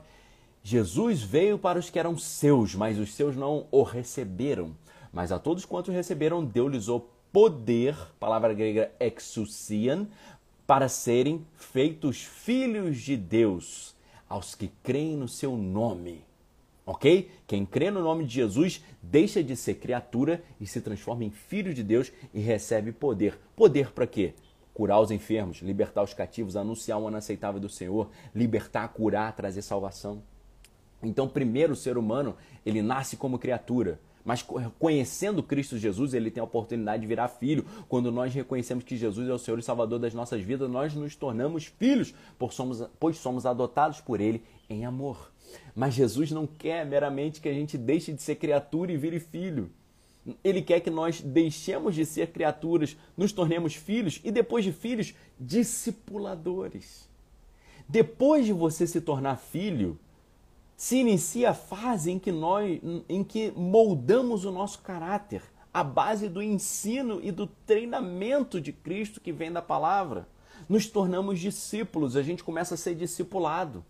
Jesus 0.61 1.23
veio 1.23 1.57
para 1.57 1.79
os 1.79 1.89
que 1.89 1.97
eram 1.97 2.17
seus, 2.17 2.75
mas 2.75 2.99
os 2.99 3.13
seus 3.13 3.35
não 3.35 3.65
o 3.71 3.81
receberam. 3.81 4.75
Mas 5.11 5.31
a 5.31 5.39
todos 5.39 5.65
quantos 5.65 5.93
receberam, 5.93 6.45
deu-lhes 6.45 6.87
o 6.89 7.01
poder, 7.31 7.95
palavra 8.19 8.53
grega 8.53 8.91
exousian, 8.99 10.07
para 10.67 10.87
serem 10.87 11.43
feitos 11.55 12.21
filhos 12.21 12.99
de 12.99 13.17
Deus, 13.17 13.95
aos 14.27 14.53
que 14.53 14.67
creem 14.83 15.17
no 15.17 15.27
seu 15.27 15.57
nome 15.57 16.28
ok? 16.89 17.30
Quem 17.45 17.67
crê 17.67 17.91
no 17.91 18.02
nome 18.02 18.25
de 18.25 18.34
Jesus 18.34 18.84
deixa 18.99 19.43
de 19.43 19.56
ser 19.56 19.75
criatura 19.75 20.43
e 20.60 20.65
se 20.65 20.82
transforma 20.82 21.23
em 21.23 21.30
filho 21.30 21.71
de 21.71 21.84
Deus 21.84 22.12
e 22.34 22.39
recebe 22.39 22.91
poder. 22.91 23.38
Poder 23.56 23.91
para 23.91 24.08
quê? 24.08 24.34
Curar 24.73 24.99
os 24.99 25.12
enfermos, 25.12 25.58
libertar 25.58 26.02
os 26.02 26.15
cativos, 26.15 26.56
anunciar 26.56 26.99
o 26.99 27.08
ano 27.08 27.17
aceitável 27.17 27.62
do 27.62 27.69
Senhor, 27.69 28.10
libertar, 28.34 28.88
curar, 28.88 29.36
trazer 29.36 29.62
salvação. 29.62 30.23
Então, 31.04 31.30
primeiro 31.30 31.73
o 31.73 31.75
ser 31.75 31.95
humano, 31.95 32.36
ele 32.65 32.82
nasce 32.82 33.15
como 33.15 33.38
criatura, 33.38 33.99
mas 34.25 34.43
conhecendo 34.80 35.43
Cristo 35.43 35.78
Jesus, 35.78 36.15
ele 36.15 36.32
tem 36.32 36.41
a 36.41 36.43
oportunidade 36.43 37.02
de 37.02 37.08
virar 37.08 37.28
filho. 37.28 37.65
Quando 37.88 38.12
nós 38.12 38.34
reconhecemos 38.34 38.84
que 38.84 38.97
Jesus 38.97 39.30
é 39.30 39.34
o 39.34 39.38
Senhor 39.38 39.60
e 39.60 39.63
Salvador 39.63 39.99
das 39.99 40.15
nossas 40.15 40.41
vidas, 40.41 40.69
nós 40.69 40.95
nos 40.95 41.15
tornamos 41.15 41.65
filhos, 41.65 42.15
pois 42.38 42.56
somos, 42.56 42.84
pois 42.99 43.17
somos 43.17 43.45
adotados 43.45 44.02
por 44.02 44.19
ele 44.19 44.43
em 44.67 44.86
amor. 44.86 45.32
Mas 45.75 45.93
Jesus 45.93 46.31
não 46.31 46.45
quer 46.45 46.85
meramente 46.85 47.41
que 47.41 47.49
a 47.49 47.53
gente 47.53 47.77
deixe 47.77 48.12
de 48.12 48.21
ser 48.21 48.35
criatura 48.35 48.91
e 48.91 48.97
vire 48.97 49.19
filho. 49.19 49.71
Ele 50.43 50.62
quer 50.62 50.79
que 50.79 50.89
nós 50.89 51.21
deixemos 51.21 51.95
de 51.95 52.05
ser 52.05 52.31
criaturas, 52.31 52.97
nos 53.15 53.31
tornemos 53.31 53.75
filhos 53.75 54.19
e 54.23 54.31
depois 54.31 54.63
de 54.63 54.71
filhos, 54.71 55.13
discipuladores. 55.39 57.09
Depois 57.88 58.45
de 58.45 58.53
você 58.53 58.85
se 58.85 59.01
tornar 59.01 59.38
filho, 59.38 59.97
se 60.77 60.97
inicia 60.97 61.49
a 61.49 61.53
fase 61.53 62.12
em 62.12 62.19
que 62.19 62.31
nós 62.31 62.79
em 63.09 63.23
que 63.23 63.51
moldamos 63.55 64.45
o 64.45 64.51
nosso 64.51 64.79
caráter, 64.79 65.41
a 65.73 65.83
base 65.83 66.29
do 66.29 66.41
ensino 66.41 67.19
e 67.21 67.31
do 67.31 67.47
treinamento 67.65 68.62
de 68.62 68.71
Cristo 68.71 69.19
que 69.19 69.31
vem 69.31 69.51
da 69.51 69.62
palavra. 69.62 70.27
Nos 70.67 70.88
tornamos 70.88 71.39
discípulos, 71.39 72.15
a 72.15 72.21
gente 72.21 72.43
começa 72.43 72.75
a 72.75 72.77
ser 72.77 72.95
discipulado. 72.95 73.83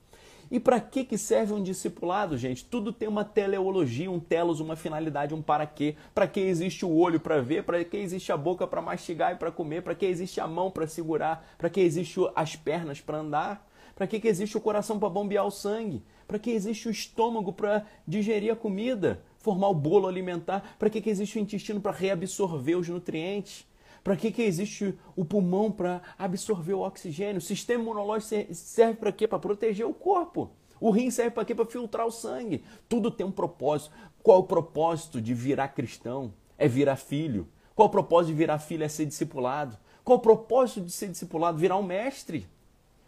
E 0.51 0.59
para 0.59 0.79
que, 0.79 1.03
que 1.03 1.17
serve 1.17 1.53
um 1.53 1.61
discipulado, 1.61 2.37
gente? 2.37 2.65
Tudo 2.65 2.91
tem 2.91 3.07
uma 3.07 3.23
teleologia, 3.23 4.09
um 4.09 4.19
telos, 4.19 4.59
uma 4.59 4.75
finalidade, 4.75 5.33
um 5.33 5.41
para 5.41 5.65
quê. 5.67 5.95
Para 6.13 6.27
que 6.27 6.39
existe 6.39 6.85
o 6.85 6.95
olho 6.95 7.19
para 7.19 7.39
ver? 7.39 7.63
Para 7.63 7.83
que 7.83 7.97
existe 7.97 8.31
a 8.31 8.37
boca 8.37 8.65
para 8.65 8.81
mastigar 8.81 9.33
e 9.33 9.35
para 9.35 9.51
comer? 9.51 9.83
Para 9.83 9.93
que 9.93 10.05
existe 10.05 10.41
a 10.41 10.47
mão 10.47 10.71
para 10.71 10.87
segurar? 10.87 11.47
Para 11.57 11.69
que 11.69 11.79
existe 11.79 12.19
as 12.35 12.55
pernas 12.55 12.99
para 12.99 13.19
andar? 13.19 13.67
Para 13.95 14.07
que, 14.07 14.19
que 14.19 14.27
existe 14.27 14.57
o 14.57 14.61
coração 14.61 14.97
para 14.97 15.09
bombear 15.09 15.45
o 15.45 15.51
sangue? 15.51 16.01
Para 16.27 16.39
que 16.39 16.51
existe 16.51 16.87
o 16.87 16.91
estômago 16.91 17.53
para 17.53 17.85
digerir 18.07 18.51
a 18.51 18.55
comida? 18.55 19.21
formar 19.39 19.69
o 19.69 19.73
bolo 19.73 20.07
alimentar? 20.07 20.75
Para 20.77 20.89
que, 20.89 21.01
que 21.01 21.09
existe 21.09 21.37
o 21.37 21.41
intestino? 21.41 21.81
Para 21.81 21.91
reabsorver 21.91 22.77
os 22.77 22.87
nutrientes. 22.87 23.65
Para 24.03 24.15
que, 24.15 24.31
que 24.31 24.41
existe 24.41 24.97
o 25.15 25.25
pulmão? 25.25 25.71
Para 25.71 26.01
absorver 26.17 26.73
o 26.73 26.81
oxigênio. 26.81 27.37
O 27.37 27.41
sistema 27.41 27.83
imunológico 27.83 28.53
serve 28.53 28.95
para 28.95 29.11
quê? 29.11 29.27
Para 29.27 29.39
proteger 29.39 29.85
o 29.85 29.93
corpo. 29.93 30.51
O 30.79 30.91
rim 30.91 31.11
serve 31.11 31.31
para 31.31 31.45
quê? 31.45 31.53
Para 31.53 31.65
filtrar 31.65 32.07
o 32.07 32.11
sangue. 32.11 32.63
Tudo 32.87 33.11
tem 33.11 33.25
um 33.25 33.31
propósito. 33.31 33.91
Qual 34.23 34.37
é 34.37 34.41
o 34.41 34.45
propósito 34.45 35.21
de 35.21 35.33
virar 35.33 35.69
cristão? 35.69 36.33
É 36.57 36.67
virar 36.67 36.95
filho. 36.95 37.47
Qual 37.75 37.87
é 37.87 37.89
o 37.89 37.91
propósito 37.91 38.31
de 38.31 38.37
virar 38.37 38.59
filho? 38.59 38.83
É 38.83 38.87
ser 38.87 39.05
discipulado. 39.05 39.77
Qual 40.03 40.17
é 40.17 40.19
o 40.19 40.21
propósito 40.21 40.81
de 40.81 40.91
ser 40.91 41.09
discipulado? 41.09 41.57
Virar 41.57 41.77
um 41.77 41.83
mestre. 41.83 42.47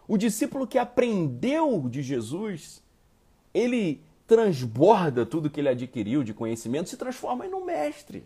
O 0.08 0.18
discípulo 0.18 0.68
que 0.68 0.78
aprendeu 0.78 1.88
de 1.88 2.02
Jesus, 2.02 2.84
ele 3.54 4.04
transborda 4.28 5.26
tudo 5.26 5.50
que 5.50 5.60
ele 5.60 5.70
adquiriu 5.70 6.24
de 6.24 6.34
conhecimento, 6.34 6.90
se 6.90 6.98
transforma 6.98 7.46
em 7.46 7.54
um 7.54 7.66
mestre. 7.66 8.26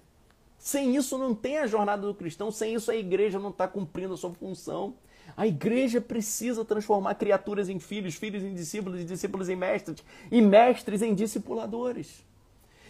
Sem 0.65 0.95
isso 0.95 1.15
não 1.19 1.35
tem 1.35 1.59
a 1.59 1.67
jornada 1.67 2.07
do 2.07 2.15
cristão, 2.15 2.49
sem 2.49 2.73
isso 2.73 2.89
a 2.89 2.95
igreja 2.95 3.37
não 3.37 3.51
está 3.51 3.67
cumprindo 3.67 4.15
a 4.15 4.17
sua 4.17 4.33
função. 4.33 4.95
A 5.37 5.45
igreja 5.45 6.01
precisa 6.01 6.65
transformar 6.65 7.13
criaturas 7.13 7.69
em 7.69 7.77
filhos, 7.77 8.15
filhos 8.15 8.41
em 8.41 8.51
discípulos 8.51 8.99
e 8.99 9.03
discípulos 9.03 9.47
em 9.47 9.55
mestres, 9.55 10.03
e 10.31 10.41
mestres 10.41 11.03
em 11.03 11.13
discipuladores. 11.13 12.25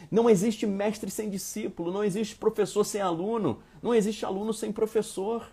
Não 0.10 0.30
existe 0.30 0.66
mestre 0.66 1.12
sem 1.12 1.30
discípulo, 1.30 1.92
não 1.92 2.02
existe 2.02 2.38
professor 2.38 2.86
sem 2.86 3.02
aluno, 3.02 3.62
não 3.84 3.94
existe 3.94 4.24
aluno 4.24 4.54
sem 4.54 4.72
professor. 4.72 5.46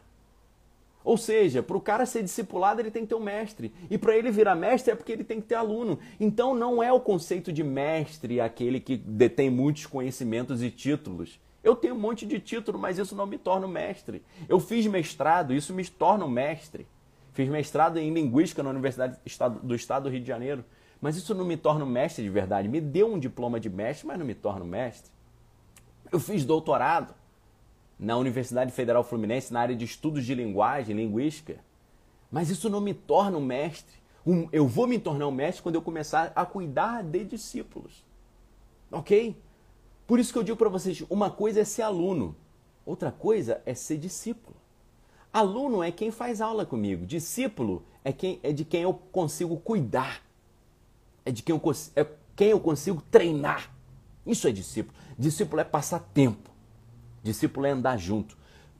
Ou 1.03 1.17
seja, 1.17 1.61
para 1.61 1.77
o 1.77 1.81
cara 1.81 2.07
ser 2.07 2.23
discipulado, 2.23 2.81
ele 2.81 2.93
tem 2.93 3.03
que 3.03 3.09
ter 3.09 3.17
um 3.17 3.25
mestre. 3.25 3.73
E 3.91 3.99
para 3.99 4.17
ele 4.17 4.31
virar 4.31 4.55
mestre 4.55 4.93
é 4.93 4.95
porque 4.95 5.11
ele 5.11 5.25
tem 5.25 5.41
que 5.41 5.49
ter 5.49 5.57
aluno. 5.57 5.99
Então 6.21 6.55
não 6.55 6.81
é 6.81 6.93
o 6.93 7.01
conceito 7.01 7.53
de 7.53 7.65
mestre 7.65 8.41
aquele 8.41 8.79
que 8.79 8.97
detém 8.97 9.51
muitos 9.51 9.87
conhecimentos 9.87 10.63
e 10.63 10.71
títulos. 10.71 11.41
Eu 11.62 11.77
tenho 11.77 11.94
um 11.94 11.98
monte 11.98 12.27
de 12.27 12.40
título, 12.40 12.79
mas 12.79 12.98
isso 12.98 13.14
não 13.14 13.27
me 13.27 13.38
torna 13.38 13.66
um 13.66 13.70
mestre. 13.70 14.22
Eu 14.48 14.59
fiz 14.59 14.87
mestrado, 14.87 15.55
isso 15.55 15.72
me 15.72 15.85
torna 15.85 16.25
um 16.25 16.29
mestre. 16.29 16.87
Fiz 17.33 17.48
mestrado 17.48 17.98
em 17.98 18.12
linguística 18.12 18.62
na 18.62 18.70
Universidade 18.70 19.16
do 19.62 19.75
Estado 19.75 20.05
do 20.05 20.11
Rio 20.11 20.20
de 20.20 20.27
Janeiro, 20.27 20.64
mas 21.01 21.16
isso 21.16 21.35
não 21.35 21.44
me 21.44 21.57
torna 21.57 21.85
um 21.85 21.88
mestre 21.88 22.22
de 22.22 22.31
verdade. 22.31 22.68
Me 22.68 22.81
deu 22.81 23.12
um 23.12 23.18
diploma 23.18 23.59
de 23.59 23.70
mestre, 23.70 24.07
mas 24.07 24.18
não 24.18 24.27
me 24.27 24.35
torna 24.35 24.64
um 24.64 24.68
mestre. 24.68 25.11
Eu 26.11 26.20
fiz 26.20 26.44
doutorado 26.44 27.14
na 27.98 28.16
Universidade 28.16 28.72
Federal 28.72 29.05
Fluminense 29.05 29.53
na 29.53 29.61
área 29.61 29.77
de 29.77 29.85
estudos 29.85 30.27
de 30.27 30.35
linguagem, 30.35 30.94
linguística. 30.94 31.59
Mas 32.31 32.51
isso 32.51 32.68
não 32.68 32.81
me 32.81 32.92
torna 32.92 33.38
um 33.38 33.44
mestre. 33.44 33.94
Eu 34.51 34.66
vou 34.66 34.87
me 34.87 34.98
tornar 34.98 35.27
um 35.27 35.33
mestre 35.33 35.62
quando 35.62 35.77
eu 35.77 35.83
começar 35.83 36.33
a 36.35 36.44
cuidar 36.44 37.03
de 37.03 37.25
discípulos. 37.25 38.05
Ok? 38.90 39.37
Por 40.07 40.19
isso 40.19 40.33
que 40.33 40.38
eu 40.38 40.43
digo 40.43 40.57
para 40.57 40.69
vocês: 40.69 41.03
uma 41.09 41.31
coisa 41.31 41.61
é 41.61 41.65
ser 41.65 41.83
aluno, 41.83 42.35
outra 42.85 43.11
coisa 43.11 43.62
é 43.65 43.75
ser 43.75 43.99
discípulo. 43.99 44.57
Aluno 45.33 45.83
é 45.83 45.91
quem 45.91 46.11
faz 46.11 46.41
aula 46.41 46.67
comigo, 46.67 47.07
discípulo 47.07 47.83
é, 48.05 48.12
quem, 48.12 48.38
é 48.43 48.53
de 48.53 48.65
quem 48.65 48.83
eu 48.83 48.93
consigo 48.93 49.57
cuidar, 49.57 50.23
é 51.25 51.31
de 51.31 51.43
quem 51.43 51.55
eu, 51.55 51.73
é 51.97 52.07
quem 52.37 52.49
eu 52.49 52.61
consigo 52.61 53.03
treinar. 53.11 53.71
Isso 54.27 54.47
é 54.47 54.53
discípulo. 54.53 54.97
Discípulo 55.19 55.61
é 55.61 55.65
passar 55.65 56.01
tempo. 56.12 56.51
Discípulo 57.23 57.67
é 57.67 57.71
andar 57.71 57.97
junto. 57.97 58.37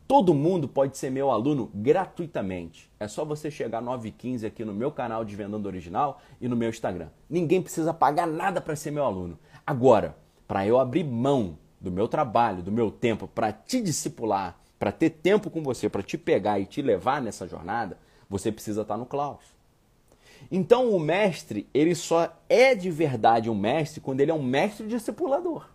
Todo 0.06 0.35
mundo 0.35 0.68
pode 0.68 0.98
ser 0.98 1.11
meu 1.11 1.30
aluno 1.30 1.70
gratuitamente. 1.74 2.90
É 3.00 3.08
só 3.08 3.24
você 3.24 3.50
chegar 3.50 3.82
9h15 3.82 4.46
aqui 4.46 4.64
no 4.64 4.74
meu 4.74 4.90
canal 4.90 5.24
de 5.24 5.35
Vendando 5.35 5.66
Original 5.66 6.20
e 6.40 6.48
no 6.48 6.56
meu 6.56 6.68
Instagram. 6.68 7.08
Ninguém 7.30 7.62
precisa 7.62 7.94
pagar 7.94 8.26
nada 8.26 8.61
para 8.61 8.76
ser 8.76 8.90
meu 8.90 9.04
aluno. 9.04 9.38
Agora, 9.66 10.16
para 10.52 10.66
eu 10.66 10.78
abrir 10.78 11.02
mão 11.02 11.56
do 11.80 11.90
meu 11.90 12.06
trabalho, 12.06 12.62
do 12.62 12.70
meu 12.70 12.90
tempo, 12.90 13.26
para 13.26 13.50
te 13.50 13.80
discipular, 13.80 14.60
para 14.78 14.92
ter 14.92 15.08
tempo 15.08 15.48
com 15.48 15.62
você, 15.62 15.88
para 15.88 16.02
te 16.02 16.18
pegar 16.18 16.60
e 16.60 16.66
te 16.66 16.82
levar 16.82 17.22
nessa 17.22 17.48
jornada, 17.48 17.96
você 18.28 18.52
precisa 18.52 18.82
estar 18.82 18.92
tá 18.92 18.98
no 18.98 19.06
Klaus. 19.06 19.40
Então 20.50 20.94
o 20.94 21.00
mestre, 21.00 21.66
ele 21.72 21.94
só 21.94 22.30
é 22.50 22.74
de 22.74 22.90
verdade 22.90 23.48
um 23.48 23.54
mestre 23.54 24.02
quando 24.02 24.20
ele 24.20 24.30
é 24.30 24.34
um 24.34 24.42
mestre 24.42 24.86
discipulador. 24.86 25.70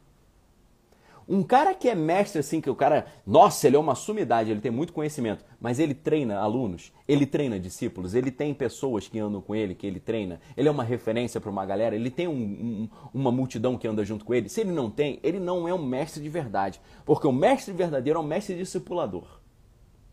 Um 1.30 1.44
cara 1.44 1.74
que 1.74 1.90
é 1.90 1.96
mestre, 1.96 2.40
assim, 2.40 2.62
que 2.62 2.70
o 2.70 2.76
cara, 2.76 3.06
nossa, 3.26 3.68
ele 3.68 3.76
é 3.76 3.80
uma 3.80 3.96
sumidade, 3.96 4.50
ele 4.50 4.62
tem 4.62 4.72
muito 4.72 4.94
conhecimento, 4.94 5.44
mas 5.60 5.78
ele 5.78 5.94
treina 5.94 6.38
alunos, 6.38 6.94
ele 7.06 7.26
treina 7.26 7.60
discípulos, 7.60 8.16
ele 8.16 8.32
tem 8.32 8.54
pessoas 8.54 9.10
que 9.10 9.20
andam 9.20 9.42
com 9.42 9.54
ele, 9.54 9.76
que 9.76 9.86
ele 9.86 10.00
treina, 10.00 10.40
ele 10.56 10.70
é 10.70 10.72
uma 10.72 10.86
referência 10.86 11.42
para 11.42 11.50
uma 11.50 11.66
galera, 11.66 11.96
ele 11.96 12.10
tem 12.10 12.30
um, 12.30 12.32
um, 12.34 12.90
uma 13.14 13.30
multidão 13.32 13.78
que 13.78 13.86
anda 13.86 14.06
junto 14.06 14.24
com 14.24 14.34
ele. 14.34 14.48
Se 14.48 14.62
ele 14.62 14.72
não 14.72 14.90
tem, 14.90 15.20
ele 15.22 15.40
não 15.40 15.68
é 15.68 15.74
um 15.74 15.86
mestre 15.86 16.24
de 16.24 16.30
verdade, 16.30 16.80
porque 17.06 17.28
o 17.28 17.34
mestre 17.34 17.74
verdadeiro 17.74 18.20
é 18.20 18.22
um 18.22 18.26
mestre 18.26 18.56
discipulador, 18.56 19.28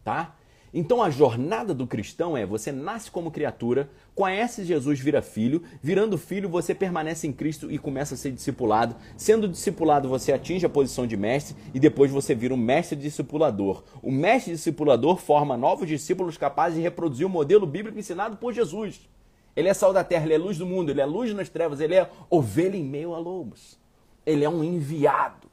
tá? 0.03 0.35
Então 0.77 1.01
a 1.01 1.09
jornada 1.09 1.73
do 1.73 1.87
cristão 1.87 2.37
é 2.37 2.45
você 2.45 2.73
nasce 2.73 3.09
como 3.09 3.31
criatura, 3.31 3.89
conhece 4.13 4.65
Jesus, 4.65 4.99
vira 4.99 5.23
filho, 5.23 5.63
virando 5.81 6.19
filho 6.19 6.49
você 6.49 6.75
permanece 6.75 7.29
em 7.29 7.33
Cristo 7.33 7.71
e 7.71 7.79
começa 7.79 8.15
a 8.15 8.19
ser 8.19 8.33
discipulado. 8.33 8.97
Sendo 9.17 9.47
discipulado 9.47 10.09
você 10.09 10.33
atinge 10.33 10.67
a 10.67 10.69
posição 10.69 11.07
de 11.07 11.17
mestre 11.17 11.55
e 11.73 11.79
depois 11.79 12.11
você 12.11 12.35
vira 12.35 12.53
um 12.53 12.57
mestre 12.57 12.99
discipulador. 12.99 13.85
O 14.03 14.11
mestre 14.11 14.51
discipulador 14.51 15.19
forma 15.19 15.57
novos 15.57 15.87
discípulos 15.87 16.37
capazes 16.37 16.79
de 16.79 16.83
reproduzir 16.83 17.25
o 17.25 17.31
modelo 17.31 17.69
bíblico 17.69 17.97
ensinado 17.97 18.37
por 18.37 18.53
Jesus. 18.53 19.09
Ele 19.55 19.69
é 19.69 19.75
sal 19.75 19.93
da 19.93 20.03
terra, 20.03 20.25
ele 20.25 20.35
é 20.35 20.39
luz 20.39 20.59
do 20.59 20.67
mundo, 20.67 20.91
ele 20.91 21.01
é 21.01 21.07
luz 21.07 21.33
nas 21.33 21.49
trevas, 21.49 21.79
ele 21.79 21.95
é 21.95 22.11
ovelha 22.29 22.77
em 22.77 22.83
meio 22.83 23.15
a 23.15 23.19
lobos. 23.21 23.79
Ele 24.27 24.45
é 24.45 24.51
um 24.51 24.65
enviado. 24.65 25.49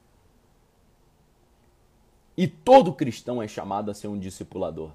E 2.35 2.47
todo 2.47 2.91
cristão 2.91 3.39
é 3.39 3.47
chamado 3.47 3.91
a 3.91 3.93
ser 3.93 4.07
um 4.07 4.17
discipulador. 4.17 4.89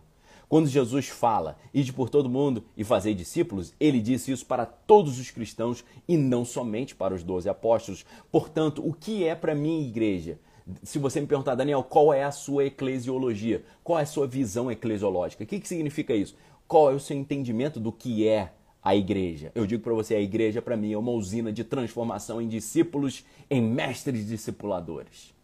Quando 0.49 0.69
Jesus 0.69 1.09
fala, 1.09 1.59
ide 1.75 1.93
por 1.93 2.09
todo 2.09 2.29
mundo 2.29 2.63
e 2.77 2.85
fazei 2.85 3.15
discípulos, 3.15 3.75
ele 3.81 4.01
disse 4.01 4.31
isso 4.31 4.47
para 4.47 4.65
todos 4.65 5.19
os 5.19 5.31
cristãos 5.31 5.85
e 6.07 6.17
não 6.17 6.45
somente 6.45 6.95
para 6.95 7.15
os 7.15 7.25
doze 7.25 7.49
apóstolos. 7.49 8.05
Portanto, 8.31 8.87
o 8.87 8.93
que 8.93 9.25
é 9.25 9.35
para 9.35 9.57
mim 9.57 9.85
igreja? 9.85 10.39
Se 10.85 10.99
você 10.99 11.21
me 11.21 11.27
perguntar, 11.27 11.57
Daniel, 11.57 11.83
qual 11.83 12.13
é 12.13 12.23
a 12.23 12.31
sua 12.31 12.65
eclesiologia? 12.65 13.65
Qual 13.83 13.99
é 13.99 14.03
a 14.03 14.07
sua 14.07 14.27
visão 14.27 14.71
eclesiológica? 14.71 15.43
O 15.43 15.47
que, 15.47 15.59
que 15.59 15.69
significa 15.69 16.15
isso? 16.15 16.37
Qual 16.69 16.91
é 16.91 16.95
o 16.95 17.01
seu 17.01 17.17
entendimento 17.17 17.81
do 17.81 17.91
que 17.91 18.27
é 18.27 18.53
a 18.83 18.95
igreja? 18.95 19.51
Eu 19.53 19.67
digo 19.67 19.83
para 19.83 19.95
você, 19.95 20.15
a 20.15 20.21
igreja 20.21 20.63
para 20.63 20.77
mim 20.77 20.93
é 20.93 20.99
uma 20.99 21.13
usina 21.13 21.53
de 21.53 21.65
transformação 21.65 22.41
em 22.41 22.49
discípulos, 22.49 23.25
em 23.51 23.61
mestres 23.61 24.27
discipuladores. 24.27 25.35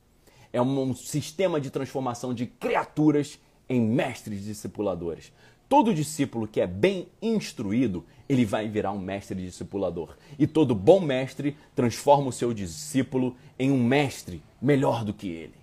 É 0.53 0.63
um 0.63 0.95
sistema 0.95 1.61
de 1.61 1.71
transformação 1.71 2.35
de 2.35 2.47
criaturas 2.47 3.39
em 3.73 3.81
mestres 3.81 4.45
discipuladores. 4.45 5.33
Todo 5.67 5.95
discípulo 5.95 6.47
que 6.47 6.61
é 6.61 6.67
bem 6.67 7.09
instruído, 7.23 8.05
ele 8.29 8.45
vai 8.45 8.69
virar 8.69 8.93
um 8.93 8.99
mestre 8.99 9.41
discipulador. 9.41 10.15
E 10.39 10.47
todo 10.47 10.75
bom 10.75 11.01
mestre 11.01 11.57
transforma 11.75 12.29
o 12.29 12.33
seu 12.33 12.53
discípulo 12.53 13.35
em 13.59 13.71
um 13.71 13.83
mestre 13.83 14.43
melhor 14.61 15.05
do 15.05 15.15
que 15.15 15.29
ele. 15.29 15.55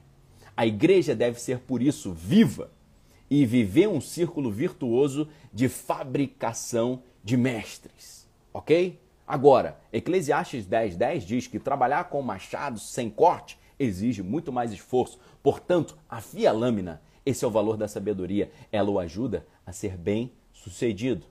A 0.57 0.65
igreja 0.65 1.15
deve 1.15 1.39
ser, 1.39 1.59
por 1.59 1.83
isso, 1.83 2.11
viva 2.11 2.71
e 3.29 3.45
viver 3.45 3.87
um 3.87 4.01
círculo 4.01 4.51
virtuoso 4.51 5.27
de 5.53 5.69
fabricação 5.69 7.03
de 7.23 7.37
mestres. 7.37 8.27
Ok? 8.51 8.99
Agora, 9.27 9.79
Eclesiastes 9.93 10.65
10, 10.65 10.95
10 10.95 11.23
diz 11.23 11.45
que 11.45 11.59
trabalhar 11.59 12.05
com 12.05 12.23
machados 12.23 12.89
sem 12.89 13.07
corte 13.07 13.59
exige 13.77 14.23
muito 14.23 14.51
mais 14.51 14.71
esforço. 14.71 15.19
Portanto, 15.43 15.95
afia 16.09 16.49
a 16.49 16.53
lâmina 16.53 16.99
esse 17.25 17.43
é 17.43 17.47
o 17.47 17.51
valor 17.51 17.77
da 17.77 17.87
sabedoria. 17.87 18.51
Ela 18.71 18.89
o 18.89 18.99
ajuda 18.99 19.45
a 19.65 19.71
ser 19.71 19.97
bem 19.97 20.31
sucedido. 20.53 21.25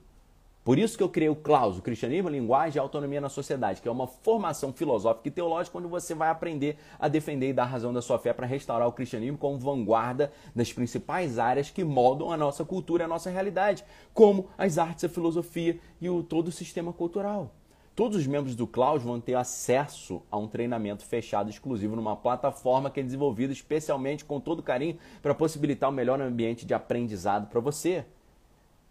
Por 0.63 0.77
isso 0.77 0.97
que 0.97 1.03
eu 1.03 1.09
criei 1.09 1.29
o 1.29 1.35
Claus, 1.35 1.77
o 1.77 1.81
Cristianismo, 1.81 2.29
Linguagem 2.29 2.77
e 2.77 2.79
Autonomia 2.79 3.19
na 3.19 3.29
Sociedade, 3.29 3.81
que 3.81 3.87
é 3.87 3.91
uma 3.91 4.05
formação 4.05 4.71
filosófica 4.71 5.27
e 5.27 5.31
teológica 5.31 5.77
onde 5.77 5.87
você 5.87 6.13
vai 6.13 6.29
aprender 6.29 6.77
a 6.99 7.07
defender 7.07 7.49
e 7.49 7.53
dar 7.53 7.65
razão 7.65 7.91
da 7.91 8.01
sua 8.01 8.19
fé 8.19 8.33
para 8.33 8.45
restaurar 8.45 8.87
o 8.87 8.91
cristianismo 8.91 9.37
como 9.37 9.57
vanguarda 9.57 10.31
das 10.55 10.71
principais 10.71 11.39
áreas 11.39 11.71
que 11.71 11.83
moldam 11.83 12.31
a 12.31 12.37
nossa 12.37 12.63
cultura 12.63 13.03
e 13.03 13.05
a 13.05 13.07
nossa 13.07 13.31
realidade, 13.31 13.83
como 14.13 14.49
as 14.57 14.77
artes, 14.77 15.05
a 15.05 15.09
filosofia 15.09 15.79
e 15.99 16.09
o, 16.09 16.21
todo 16.21 16.49
o 16.49 16.51
sistema 16.51 16.93
cultural. 16.93 17.51
Todos 17.99 18.15
os 18.15 18.27
membros 18.27 18.55
do 18.55 18.65
Cloud 18.65 19.03
vão 19.03 19.19
ter 19.19 19.33
acesso 19.33 20.21
a 20.31 20.37
um 20.37 20.47
treinamento 20.47 21.03
fechado 21.03 21.49
exclusivo 21.49 21.97
numa 21.97 22.15
plataforma 22.15 22.89
que 22.89 23.01
é 23.01 23.03
desenvolvida 23.03 23.51
especialmente 23.51 24.23
com 24.23 24.39
todo 24.39 24.63
carinho 24.63 24.97
para 25.21 25.35
possibilitar 25.35 25.89
o 25.89 25.91
um 25.91 25.95
melhor 25.97 26.21
ambiente 26.21 26.65
de 26.65 26.73
aprendizado 26.73 27.49
para 27.49 27.59
você. 27.59 28.05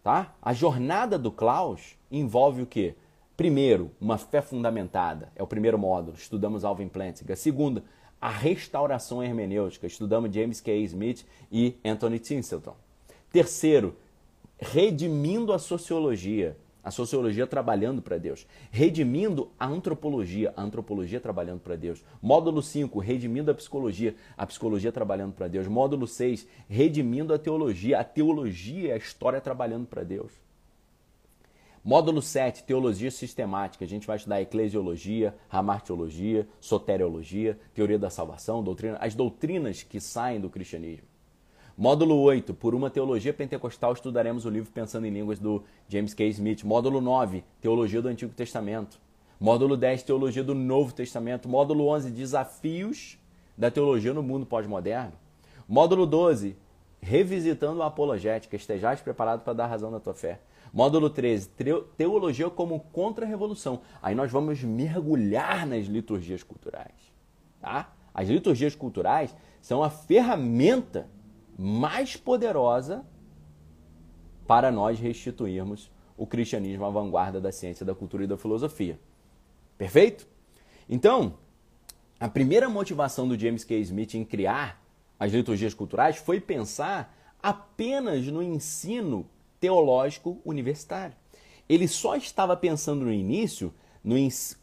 Tá? 0.03 0.35
A 0.39 0.53
jornada 0.53 1.17
do 1.17 1.31
Klaus 1.31 1.97
envolve 2.11 2.61
o 2.61 2.67
quê? 2.67 2.93
Primeiro, 3.35 3.89
uma 3.99 4.19
fé 4.19 4.43
fundamentada, 4.43 5.31
é 5.35 5.41
o 5.41 5.47
primeiro 5.47 5.79
módulo, 5.79 6.15
estudamos 6.15 6.63
Alvin 6.63 6.87
Plantinga. 6.87 7.35
Segundo, 7.35 7.81
a 8.21 8.29
restauração 8.29 9.23
hermenêutica, 9.23 9.87
estudamos 9.87 10.31
James 10.31 10.61
K. 10.61 10.71
Smith 10.83 11.25
e 11.51 11.75
Anthony 11.83 12.19
Tinselton. 12.19 12.75
Terceiro, 13.31 13.95
redimindo 14.59 15.51
a 15.51 15.57
sociologia, 15.57 16.55
A 16.83 16.91
sociologia 16.91 17.45
trabalhando 17.45 18.01
para 18.01 18.17
Deus. 18.17 18.47
Redimindo 18.71 19.51
a 19.59 19.65
antropologia, 19.65 20.53
a 20.55 20.61
antropologia 20.61 21.19
trabalhando 21.19 21.59
para 21.59 21.75
Deus. 21.75 22.03
Módulo 22.21 22.61
5, 22.61 22.99
redimindo 22.99 23.51
a 23.51 23.53
psicologia, 23.53 24.15
a 24.37 24.45
psicologia 24.45 24.91
trabalhando 24.91 25.33
para 25.33 25.47
Deus. 25.47 25.67
Módulo 25.67 26.07
6, 26.07 26.47
redimindo 26.69 27.33
a 27.33 27.39
teologia, 27.39 27.99
a 27.99 28.03
teologia, 28.03 28.93
a 28.93 28.97
história 28.97 29.41
trabalhando 29.41 29.87
para 29.87 30.03
Deus. 30.03 30.31
Módulo 31.83 32.21
7, 32.21 32.63
teologia 32.63 33.09
sistemática. 33.09 33.83
A 33.83 33.87
gente 33.87 34.07
vai 34.07 34.17
estudar 34.17 34.41
eclesiologia, 34.41 35.35
ramartiologia, 35.49 36.47
soteriologia, 36.61 37.59
teoria 37.73 37.97
da 37.97 38.09
salvação, 38.09 38.63
doutrina, 38.63 38.97
as 39.01 39.15
doutrinas 39.15 39.83
que 39.83 39.99
saem 39.99 40.39
do 40.39 40.49
cristianismo. 40.49 41.08
Módulo 41.79 42.17
8, 42.17 42.53
por 42.53 42.75
uma 42.75 42.89
teologia 42.89 43.33
pentecostal, 43.33 43.93
estudaremos 43.93 44.43
o 44.43 44.49
livro 44.49 44.69
Pensando 44.69 45.07
em 45.07 45.11
Línguas 45.11 45.39
do 45.39 45.63
James 45.87 46.13
K. 46.13 46.27
Smith. 46.27 46.61
Módulo 46.65 46.99
9, 46.99 47.41
teologia 47.61 48.01
do 48.01 48.09
Antigo 48.09 48.33
Testamento. 48.33 48.99
Módulo 49.39 49.77
10, 49.77 50.03
teologia 50.03 50.43
do 50.43 50.53
Novo 50.53 50.93
Testamento. 50.93 51.47
Módulo 51.47 51.87
11, 51.87 52.11
desafios 52.11 53.17
da 53.57 53.71
teologia 53.71 54.13
no 54.13 54.21
mundo 54.21 54.45
pós-moderno. 54.45 55.13
Módulo 55.69 56.05
12, 56.05 56.57
revisitando 56.99 57.81
a 57.81 57.85
apologética. 57.85 58.57
Estejais 58.57 58.99
preparado 58.99 59.45
para 59.45 59.53
dar 59.53 59.67
razão 59.67 59.89
na 59.89 60.01
tua 60.01 60.13
fé. 60.13 60.41
Módulo 60.73 61.09
13, 61.09 61.49
teologia 61.95 62.49
como 62.49 62.81
contra-revolução. 62.91 63.79
Aí 64.01 64.13
nós 64.13 64.29
vamos 64.29 64.61
mergulhar 64.61 65.65
nas 65.65 65.85
liturgias 65.85 66.43
culturais. 66.43 67.13
Tá? 67.61 67.93
As 68.13 68.27
liturgias 68.27 68.75
culturais 68.75 69.33
são 69.61 69.81
a 69.81 69.89
ferramenta 69.89 71.07
mais 71.61 72.15
poderosa 72.15 73.05
para 74.47 74.71
nós 74.71 74.97
restituirmos 74.97 75.91
o 76.15 76.25
cristianismo 76.25 76.85
à 76.85 76.89
vanguarda 76.89 77.41
da 77.41 77.51
ciência, 77.51 77.85
da 77.85 77.93
cultura 77.93 78.23
e 78.23 78.27
da 78.27 78.37
filosofia. 78.37 78.97
Perfeito? 79.77 80.25
Então, 80.87 81.33
a 82.17 82.29
primeira 82.29 82.69
motivação 82.69 83.27
do 83.27 83.37
James 83.37 83.65
K. 83.65 83.77
Smith 83.81 84.13
em 84.13 84.23
criar 84.23 84.81
as 85.19 85.33
liturgias 85.33 85.73
culturais 85.73 86.15
foi 86.15 86.39
pensar 86.39 87.13
apenas 87.43 88.25
no 88.27 88.41
ensino 88.41 89.29
teológico 89.59 90.39
universitário. 90.45 91.15
Ele 91.67 91.89
só 91.89 92.15
estava 92.15 92.55
pensando 92.55 93.03
no 93.03 93.11
início 93.11 93.73
no 94.01 94.15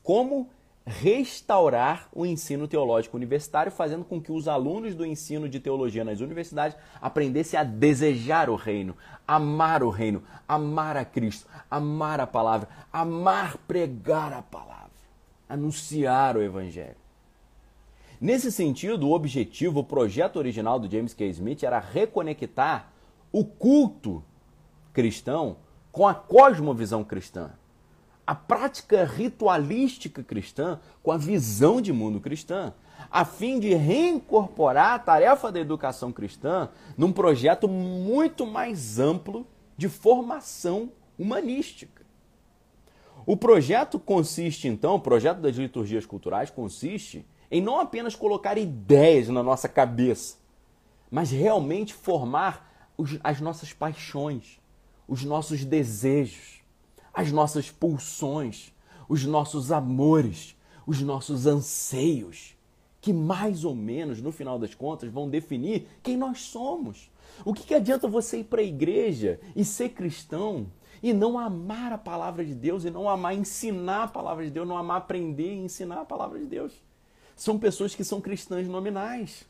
como 0.02 0.48
restaurar 0.86 2.08
o 2.14 2.24
ensino 2.24 2.68
teológico 2.68 3.16
universitário, 3.16 3.72
fazendo 3.72 4.04
com 4.04 4.20
que 4.20 4.30
os 4.30 4.46
alunos 4.46 4.94
do 4.94 5.04
ensino 5.04 5.48
de 5.48 5.58
teologia 5.58 6.04
nas 6.04 6.20
universidades 6.20 6.78
aprendessem 7.00 7.58
a 7.58 7.64
desejar 7.64 8.48
o 8.48 8.54
reino, 8.54 8.96
amar 9.26 9.82
o 9.82 9.90
reino, 9.90 10.22
amar 10.46 10.96
a 10.96 11.04
Cristo, 11.04 11.48
amar 11.68 12.20
a 12.20 12.26
palavra, 12.26 12.68
amar 12.92 13.56
pregar 13.66 14.32
a 14.32 14.42
palavra, 14.42 14.92
anunciar 15.48 16.36
o 16.36 16.42
evangelho. 16.42 16.94
Nesse 18.20 18.52
sentido, 18.52 19.08
o 19.08 19.12
objetivo, 19.12 19.80
o 19.80 19.84
projeto 19.84 20.36
original 20.36 20.78
do 20.78 20.90
James 20.90 21.12
K. 21.12 21.26
Smith 21.30 21.64
era 21.64 21.80
reconectar 21.80 22.92
o 23.32 23.44
culto 23.44 24.22
cristão 24.92 25.56
com 25.90 26.06
a 26.06 26.14
cosmovisão 26.14 27.02
cristã 27.02 27.50
a 28.26 28.34
prática 28.34 29.04
ritualística 29.04 30.22
cristã 30.22 30.80
com 31.02 31.12
a 31.12 31.16
visão 31.16 31.80
de 31.80 31.92
mundo 31.92 32.20
cristã, 32.20 32.74
a 33.10 33.24
fim 33.24 33.60
de 33.60 33.72
reincorporar 33.74 34.94
a 34.94 34.98
tarefa 34.98 35.52
da 35.52 35.60
educação 35.60 36.10
cristã 36.10 36.68
num 36.98 37.12
projeto 37.12 37.68
muito 37.68 38.44
mais 38.44 38.98
amplo 38.98 39.46
de 39.76 39.88
formação 39.88 40.90
humanística. 41.18 42.04
O 43.24 43.36
projeto 43.36 43.98
consiste, 43.98 44.66
então, 44.68 44.94
o 44.94 45.00
projeto 45.00 45.38
das 45.38 45.56
liturgias 45.56 46.06
culturais 46.06 46.50
consiste 46.50 47.26
em 47.50 47.60
não 47.60 47.78
apenas 47.78 48.14
colocar 48.16 48.58
ideias 48.58 49.28
na 49.28 49.42
nossa 49.42 49.68
cabeça, 49.68 50.36
mas 51.10 51.30
realmente 51.30 51.94
formar 51.94 52.90
as 53.22 53.40
nossas 53.40 53.72
paixões, 53.72 54.58
os 55.06 55.22
nossos 55.22 55.64
desejos, 55.64 56.60
as 57.16 57.32
nossas 57.32 57.70
pulsões, 57.70 58.74
os 59.08 59.24
nossos 59.24 59.72
amores, 59.72 60.54
os 60.86 61.00
nossos 61.00 61.46
anseios, 61.46 62.54
que 63.00 63.10
mais 63.10 63.64
ou 63.64 63.74
menos, 63.74 64.20
no 64.20 64.30
final 64.30 64.58
das 64.58 64.74
contas, 64.74 65.10
vão 65.10 65.30
definir 65.30 65.88
quem 66.02 66.14
nós 66.14 66.42
somos. 66.42 67.10
O 67.42 67.54
que, 67.54 67.64
que 67.64 67.74
adianta 67.74 68.06
você 68.06 68.40
ir 68.40 68.44
para 68.44 68.60
a 68.60 68.64
igreja 68.64 69.40
e 69.54 69.64
ser 69.64 69.90
cristão 69.90 70.66
e 71.02 71.14
não 71.14 71.38
amar 71.38 71.90
a 71.90 71.98
palavra 71.98 72.44
de 72.44 72.54
Deus 72.54 72.84
e 72.84 72.90
não 72.90 73.08
amar 73.08 73.34
ensinar 73.34 74.04
a 74.04 74.08
palavra 74.08 74.44
de 74.44 74.50
Deus, 74.50 74.68
não 74.68 74.76
amar 74.76 74.98
aprender 74.98 75.54
e 75.54 75.64
ensinar 75.64 76.02
a 76.02 76.04
palavra 76.04 76.38
de 76.38 76.44
Deus? 76.44 76.72
São 77.34 77.58
pessoas 77.58 77.94
que 77.94 78.04
são 78.04 78.20
cristãs 78.20 78.68
nominais. 78.68 79.46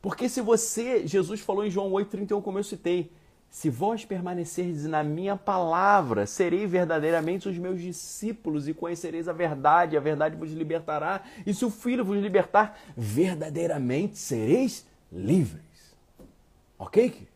Porque 0.00 0.26
se 0.26 0.40
você, 0.40 1.06
Jesus 1.06 1.40
falou 1.40 1.66
em 1.66 1.70
João 1.70 1.90
8,31, 1.90 2.42
como 2.42 2.58
eu 2.58 2.64
citei, 2.64 3.12
se 3.50 3.70
vós 3.70 4.04
permanecerdes 4.04 4.84
na 4.84 5.02
minha 5.02 5.36
palavra, 5.36 6.26
serei 6.26 6.66
verdadeiramente 6.66 7.48
os 7.48 7.56
meus 7.56 7.80
discípulos 7.80 8.68
e 8.68 8.74
conhecereis 8.74 9.26
a 9.26 9.32
verdade, 9.32 9.96
a 9.96 10.00
verdade 10.00 10.36
vos 10.36 10.52
libertará. 10.52 11.22
E 11.46 11.54
se 11.54 11.64
o 11.64 11.70
Filho 11.70 12.04
vos 12.04 12.20
libertar, 12.20 12.78
verdadeiramente 12.96 14.18
sereis 14.18 14.86
livres. 15.10 15.62
Ok? 16.78 17.26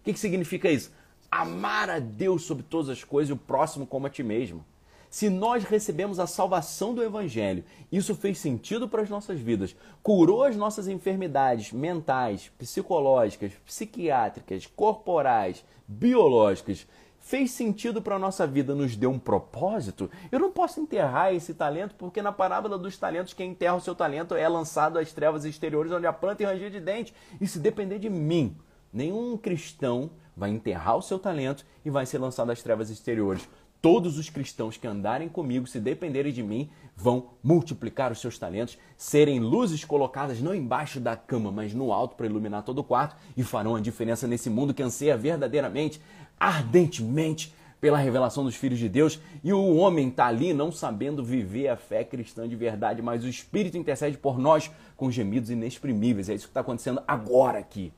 O 0.00 0.04
que, 0.04 0.12
que 0.14 0.18
significa 0.18 0.70
isso? 0.70 0.90
Amar 1.30 1.88
a 1.88 1.98
Deus 1.98 2.42
sobre 2.42 2.64
todas 2.64 2.88
as 2.88 3.04
coisas 3.04 3.30
e 3.30 3.32
o 3.32 3.36
próximo 3.36 3.86
como 3.86 4.06
a 4.06 4.10
ti 4.10 4.22
mesmo. 4.22 4.64
Se 5.12 5.28
nós 5.28 5.64
recebemos 5.64 6.18
a 6.18 6.26
salvação 6.26 6.94
do 6.94 7.02
Evangelho, 7.02 7.62
isso 7.92 8.14
fez 8.14 8.38
sentido 8.38 8.88
para 8.88 9.02
as 9.02 9.10
nossas 9.10 9.38
vidas, 9.38 9.76
curou 10.02 10.42
as 10.42 10.56
nossas 10.56 10.88
enfermidades 10.88 11.70
mentais, 11.70 12.50
psicológicas, 12.56 13.52
psiquiátricas, 13.66 14.64
corporais, 14.64 15.66
biológicas, 15.86 16.86
fez 17.20 17.50
sentido 17.50 18.00
para 18.00 18.16
a 18.16 18.18
nossa 18.18 18.46
vida, 18.46 18.74
nos 18.74 18.96
deu 18.96 19.10
um 19.10 19.18
propósito, 19.18 20.10
eu 20.32 20.40
não 20.40 20.50
posso 20.50 20.80
enterrar 20.80 21.34
esse 21.34 21.52
talento, 21.52 21.94
porque 21.98 22.22
na 22.22 22.32
parábola 22.32 22.78
dos 22.78 22.96
talentos, 22.96 23.34
quem 23.34 23.50
enterra 23.50 23.76
o 23.76 23.82
seu 23.82 23.94
talento 23.94 24.34
é 24.34 24.48
lançado 24.48 24.98
às 24.98 25.12
trevas 25.12 25.44
exteriores, 25.44 25.92
onde 25.92 26.06
a 26.06 26.12
planta 26.14 26.42
e 26.42 26.46
ranger 26.46 26.70
de 26.70 26.80
dente. 26.80 27.12
E 27.38 27.46
se 27.46 27.58
depender 27.58 27.98
de 27.98 28.08
mim, 28.08 28.56
nenhum 28.90 29.36
cristão 29.36 30.10
vai 30.34 30.48
enterrar 30.48 30.96
o 30.96 31.02
seu 31.02 31.18
talento 31.18 31.66
e 31.84 31.90
vai 31.90 32.06
ser 32.06 32.16
lançado 32.16 32.50
às 32.50 32.62
trevas 32.62 32.88
exteriores. 32.88 33.46
Todos 33.82 34.16
os 34.16 34.30
cristãos 34.30 34.76
que 34.76 34.86
andarem 34.86 35.28
comigo, 35.28 35.66
se 35.66 35.80
dependerem 35.80 36.32
de 36.32 36.40
mim, 36.40 36.70
vão 36.96 37.30
multiplicar 37.42 38.12
os 38.12 38.20
seus 38.20 38.38
talentos, 38.38 38.78
serem 38.96 39.40
luzes 39.40 39.84
colocadas 39.84 40.40
não 40.40 40.54
embaixo 40.54 41.00
da 41.00 41.16
cama, 41.16 41.50
mas 41.50 41.74
no 41.74 41.92
alto 41.92 42.14
para 42.14 42.26
iluminar 42.26 42.62
todo 42.62 42.78
o 42.78 42.84
quarto 42.84 43.16
e 43.36 43.42
farão 43.42 43.74
a 43.74 43.80
diferença 43.80 44.28
nesse 44.28 44.48
mundo 44.48 44.72
que 44.72 44.84
anseia 44.84 45.16
verdadeiramente, 45.16 46.00
ardentemente 46.38 47.52
pela 47.80 47.98
revelação 47.98 48.44
dos 48.44 48.54
filhos 48.54 48.78
de 48.78 48.88
Deus. 48.88 49.18
E 49.42 49.52
o 49.52 49.74
homem 49.74 50.10
está 50.10 50.26
ali 50.26 50.54
não 50.54 50.70
sabendo 50.70 51.24
viver 51.24 51.66
a 51.66 51.76
fé 51.76 52.04
cristã 52.04 52.48
de 52.48 52.54
verdade, 52.54 53.02
mas 53.02 53.24
o 53.24 53.28
Espírito 53.28 53.76
intercede 53.76 54.16
por 54.16 54.38
nós 54.38 54.70
com 54.96 55.10
gemidos 55.10 55.50
inexprimíveis. 55.50 56.28
É 56.28 56.34
isso 56.34 56.44
que 56.44 56.50
está 56.50 56.60
acontecendo 56.60 57.02
agora 57.08 57.58
aqui. 57.58 57.92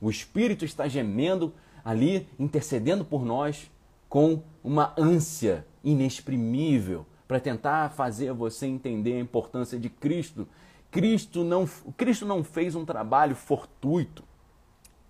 O 0.00 0.08
Espírito 0.08 0.64
está 0.64 0.86
gemendo 0.86 1.52
ali, 1.84 2.28
intercedendo 2.38 3.04
por 3.04 3.24
nós 3.24 3.68
com 4.14 4.44
uma 4.62 4.94
ânsia 4.96 5.66
inexprimível 5.82 7.04
para 7.26 7.40
tentar 7.40 7.90
fazer 7.90 8.32
você 8.32 8.64
entender 8.64 9.14
a 9.14 9.18
importância 9.18 9.76
de 9.76 9.88
Cristo. 9.88 10.46
Cristo 10.88 11.42
não, 11.42 11.68
Cristo 11.96 12.24
não 12.24 12.44
fez 12.44 12.76
um 12.76 12.84
trabalho 12.84 13.34
fortuito. 13.34 14.22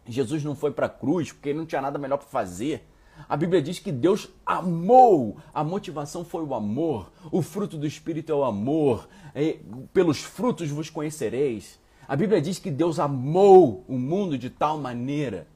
Jesus 0.07 0.43
não 0.43 0.57
foi 0.57 0.71
para 0.71 0.87
a 0.87 0.89
cruz 0.89 1.31
porque 1.31 1.51
ele 1.51 1.59
não 1.59 1.67
tinha 1.67 1.83
nada 1.83 1.99
melhor 1.99 2.17
para 2.17 2.29
fazer. 2.29 2.89
A 3.29 3.37
Bíblia 3.37 3.61
diz 3.61 3.79
que 3.79 3.93
Deus 3.93 4.31
amou, 4.47 5.37
a 5.53 5.63
motivação 5.63 6.25
foi 6.25 6.43
o 6.43 6.55
amor, 6.55 7.13
o 7.31 7.43
fruto 7.43 7.77
do 7.77 7.87
Espírito 7.87 8.33
é 8.33 8.35
o 8.35 8.43
amor, 8.43 9.07
pelos 9.93 10.23
frutos 10.23 10.71
vos 10.71 10.89
conhecereis. 10.89 11.79
A 12.09 12.17
Bíblia 12.17 12.41
diz 12.41 12.59
que 12.59 12.71
Deus 12.71 12.99
amou 12.99 13.85
o 13.87 13.99
mundo 13.99 14.39
de 14.39 14.49
tal 14.49 14.79
maneira 14.79 15.47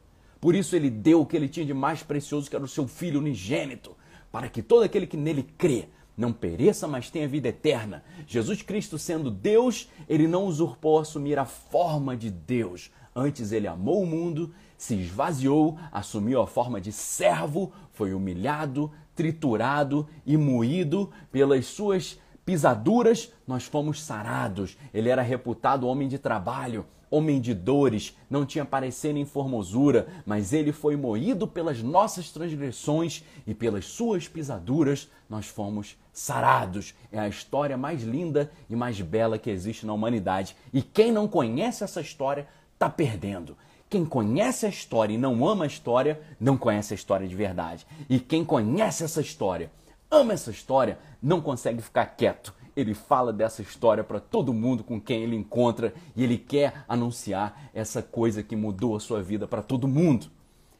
por 0.40 0.54
isso 0.54 0.76
ele 0.76 0.90
deu 0.90 1.20
o 1.20 1.26
que 1.26 1.36
ele 1.36 1.48
tinha 1.48 1.66
de 1.66 1.74
mais 1.74 2.02
precioso, 2.02 2.48
que 2.48 2.56
era 2.56 2.64
o 2.64 2.68
seu 2.68 2.86
filho 2.86 3.20
unigênito, 3.20 3.96
para 4.30 4.48
que 4.48 4.62
todo 4.62 4.82
aquele 4.82 5.06
que 5.06 5.16
nele 5.16 5.42
crê 5.56 5.88
não 6.16 6.32
pereça, 6.32 6.88
mas 6.88 7.10
tenha 7.10 7.28
vida 7.28 7.48
eterna. 7.48 8.02
Jesus 8.26 8.60
Cristo, 8.62 8.98
sendo 8.98 9.30
Deus, 9.30 9.88
ele 10.08 10.26
não 10.26 10.44
usurpou 10.44 10.98
assumir 10.98 11.38
a 11.38 11.44
forma 11.44 12.16
de 12.16 12.28
Deus. 12.28 12.90
Antes 13.14 13.52
ele 13.52 13.68
amou 13.68 14.02
o 14.02 14.06
mundo, 14.06 14.52
se 14.76 14.94
esvaziou, 14.94 15.78
assumiu 15.92 16.40
a 16.40 16.46
forma 16.46 16.80
de 16.80 16.92
servo, 16.92 17.72
foi 17.92 18.12
humilhado, 18.12 18.90
triturado 19.14 20.08
e 20.24 20.36
moído 20.36 21.10
pelas 21.30 21.66
suas 21.66 22.18
pisaduras, 22.44 23.32
nós 23.46 23.64
fomos 23.64 24.02
sarados. 24.02 24.76
Ele 24.94 25.08
era 25.08 25.22
reputado 25.22 25.86
homem 25.86 26.08
de 26.08 26.18
trabalho, 26.18 26.86
homem 27.10 27.40
de 27.40 27.54
dores, 27.54 28.16
não 28.28 28.44
tinha 28.44 28.64
parecer 28.64 29.12
nem 29.12 29.24
formosura, 29.24 30.08
mas 30.26 30.52
ele 30.52 30.72
foi 30.72 30.96
moído 30.96 31.46
pelas 31.46 31.82
nossas 31.82 32.30
transgressões 32.30 33.22
e 33.46 33.54
pelas 33.54 33.86
suas 33.86 34.28
pisaduras 34.28 35.08
nós 35.28 35.46
fomos 35.46 35.96
sarados. 36.12 36.94
É 37.12 37.18
a 37.18 37.28
história 37.28 37.76
mais 37.76 38.02
linda 38.02 38.50
e 38.68 38.76
mais 38.76 39.00
bela 39.00 39.38
que 39.38 39.50
existe 39.50 39.86
na 39.86 39.92
humanidade. 39.92 40.56
E 40.72 40.82
quem 40.82 41.12
não 41.12 41.28
conhece 41.28 41.84
essa 41.84 42.00
história 42.00 42.46
está 42.74 42.88
perdendo. 42.88 43.56
Quem 43.90 44.04
conhece 44.04 44.66
a 44.66 44.68
história 44.68 45.14
e 45.14 45.18
não 45.18 45.46
ama 45.46 45.64
a 45.64 45.66
história, 45.66 46.20
não 46.38 46.58
conhece 46.58 46.92
a 46.92 46.96
história 46.96 47.26
de 47.26 47.34
verdade. 47.34 47.86
E 48.08 48.20
quem 48.20 48.44
conhece 48.44 49.02
essa 49.02 49.20
história, 49.20 49.70
ama 50.10 50.34
essa 50.34 50.50
história, 50.50 50.98
não 51.22 51.40
consegue 51.40 51.80
ficar 51.80 52.04
quieto 52.06 52.54
ele 52.78 52.94
fala 52.94 53.32
dessa 53.32 53.60
história 53.60 54.04
para 54.04 54.20
todo 54.20 54.54
mundo 54.54 54.84
com 54.84 55.00
quem 55.00 55.24
ele 55.24 55.34
encontra 55.34 55.92
e 56.14 56.22
ele 56.22 56.38
quer 56.38 56.84
anunciar 56.88 57.70
essa 57.74 58.00
coisa 58.00 58.40
que 58.40 58.54
mudou 58.54 58.94
a 58.94 59.00
sua 59.00 59.20
vida 59.20 59.48
para 59.48 59.62
todo 59.62 59.88
mundo. 59.88 60.28